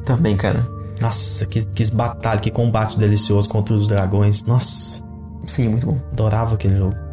[0.03, 0.66] Também, cara.
[0.99, 4.43] Nossa, que, que batalha, que combate delicioso contra os dragões.
[4.45, 5.03] Nossa.
[5.45, 6.01] Sim, muito bom.
[6.11, 7.07] Adorava aquele jogo.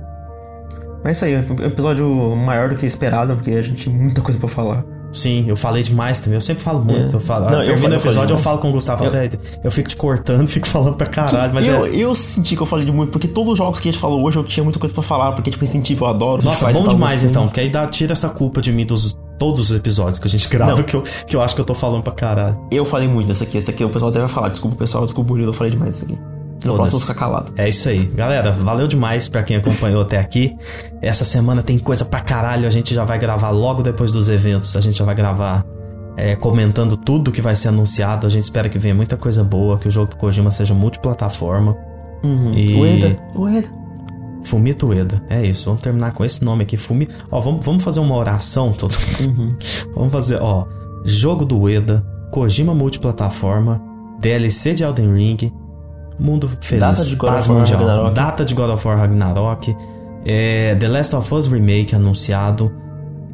[1.06, 4.22] Mas é isso aí, um episódio maior do que esperado, porque a gente tinha muita
[4.22, 4.84] coisa para falar.
[5.14, 6.34] Sim, eu falei demais também.
[6.34, 7.14] Eu sempre falo muito.
[7.14, 7.16] É.
[7.16, 9.12] Eu falo, não, eu, no episódio eu falo com o Gustavo, eu...
[9.64, 11.54] Eu fico te cortando, fico falando pra caralho.
[11.54, 11.96] Mas eu, é...
[11.96, 14.26] eu senti que eu falei de muito, porque todos os jogos que a gente falou
[14.26, 16.44] hoje eu tinha muita coisa pra falar, porque, tipo, Resident eu adoro.
[16.44, 19.78] Nossa, bom demais então, porque aí dá, tira essa culpa de mim dos todos os
[19.78, 22.14] episódios que a gente grava, que eu, que eu acho que eu tô falando pra
[22.14, 22.58] caralho.
[22.72, 24.50] Eu falei muito dessa aqui, esse aqui o pessoal deve falar.
[24.50, 26.35] Desculpa, pessoal, desculpa, Murilo, eu falei demais isso aqui.
[26.66, 27.54] Eu vou ficar calado.
[27.58, 28.04] É isso aí.
[28.16, 30.56] Galera, valeu demais pra quem acompanhou até aqui.
[31.02, 32.68] Essa semana tem coisa pra caralho.
[32.68, 34.76] A gente já vai gravar logo depois dos eventos.
[34.76, 35.66] A gente já vai gravar
[36.18, 38.26] é, comentando tudo que vai ser anunciado.
[38.26, 41.78] A gente espera que venha muita coisa boa, que o jogo do Kojima seja multiplataforma.
[42.24, 42.54] Uhum.
[42.54, 42.74] E...
[42.74, 43.86] Ueda, Ueda.
[44.44, 45.66] Fumito Ueda, é isso.
[45.66, 47.08] Vamos terminar com esse nome aqui, Fumi.
[47.32, 49.56] Ó, vamos, vamos fazer uma oração todo uhum.
[49.94, 50.66] Vamos fazer, ó,
[51.04, 53.82] jogo do Ueda, Kojima multiplataforma,
[54.20, 55.52] DLC de Elden Ring,
[56.20, 58.16] Mundo Feliz, Data de God of War mundial, Ragnarok.
[58.16, 59.76] Data de God of War Ragnarok,
[60.26, 62.72] é, The Last of Us Remake anunciado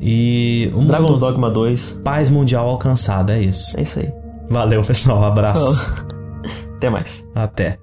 [0.02, 0.72] e...
[0.76, 2.02] Um Dragon's Dogma 2.
[2.04, 3.78] Paz mundial alcançada, é isso.
[3.78, 4.12] É isso aí.
[4.50, 5.20] Valeu, pessoal.
[5.20, 6.06] Um abraço.
[6.76, 7.28] Até mais.
[7.36, 7.78] Até.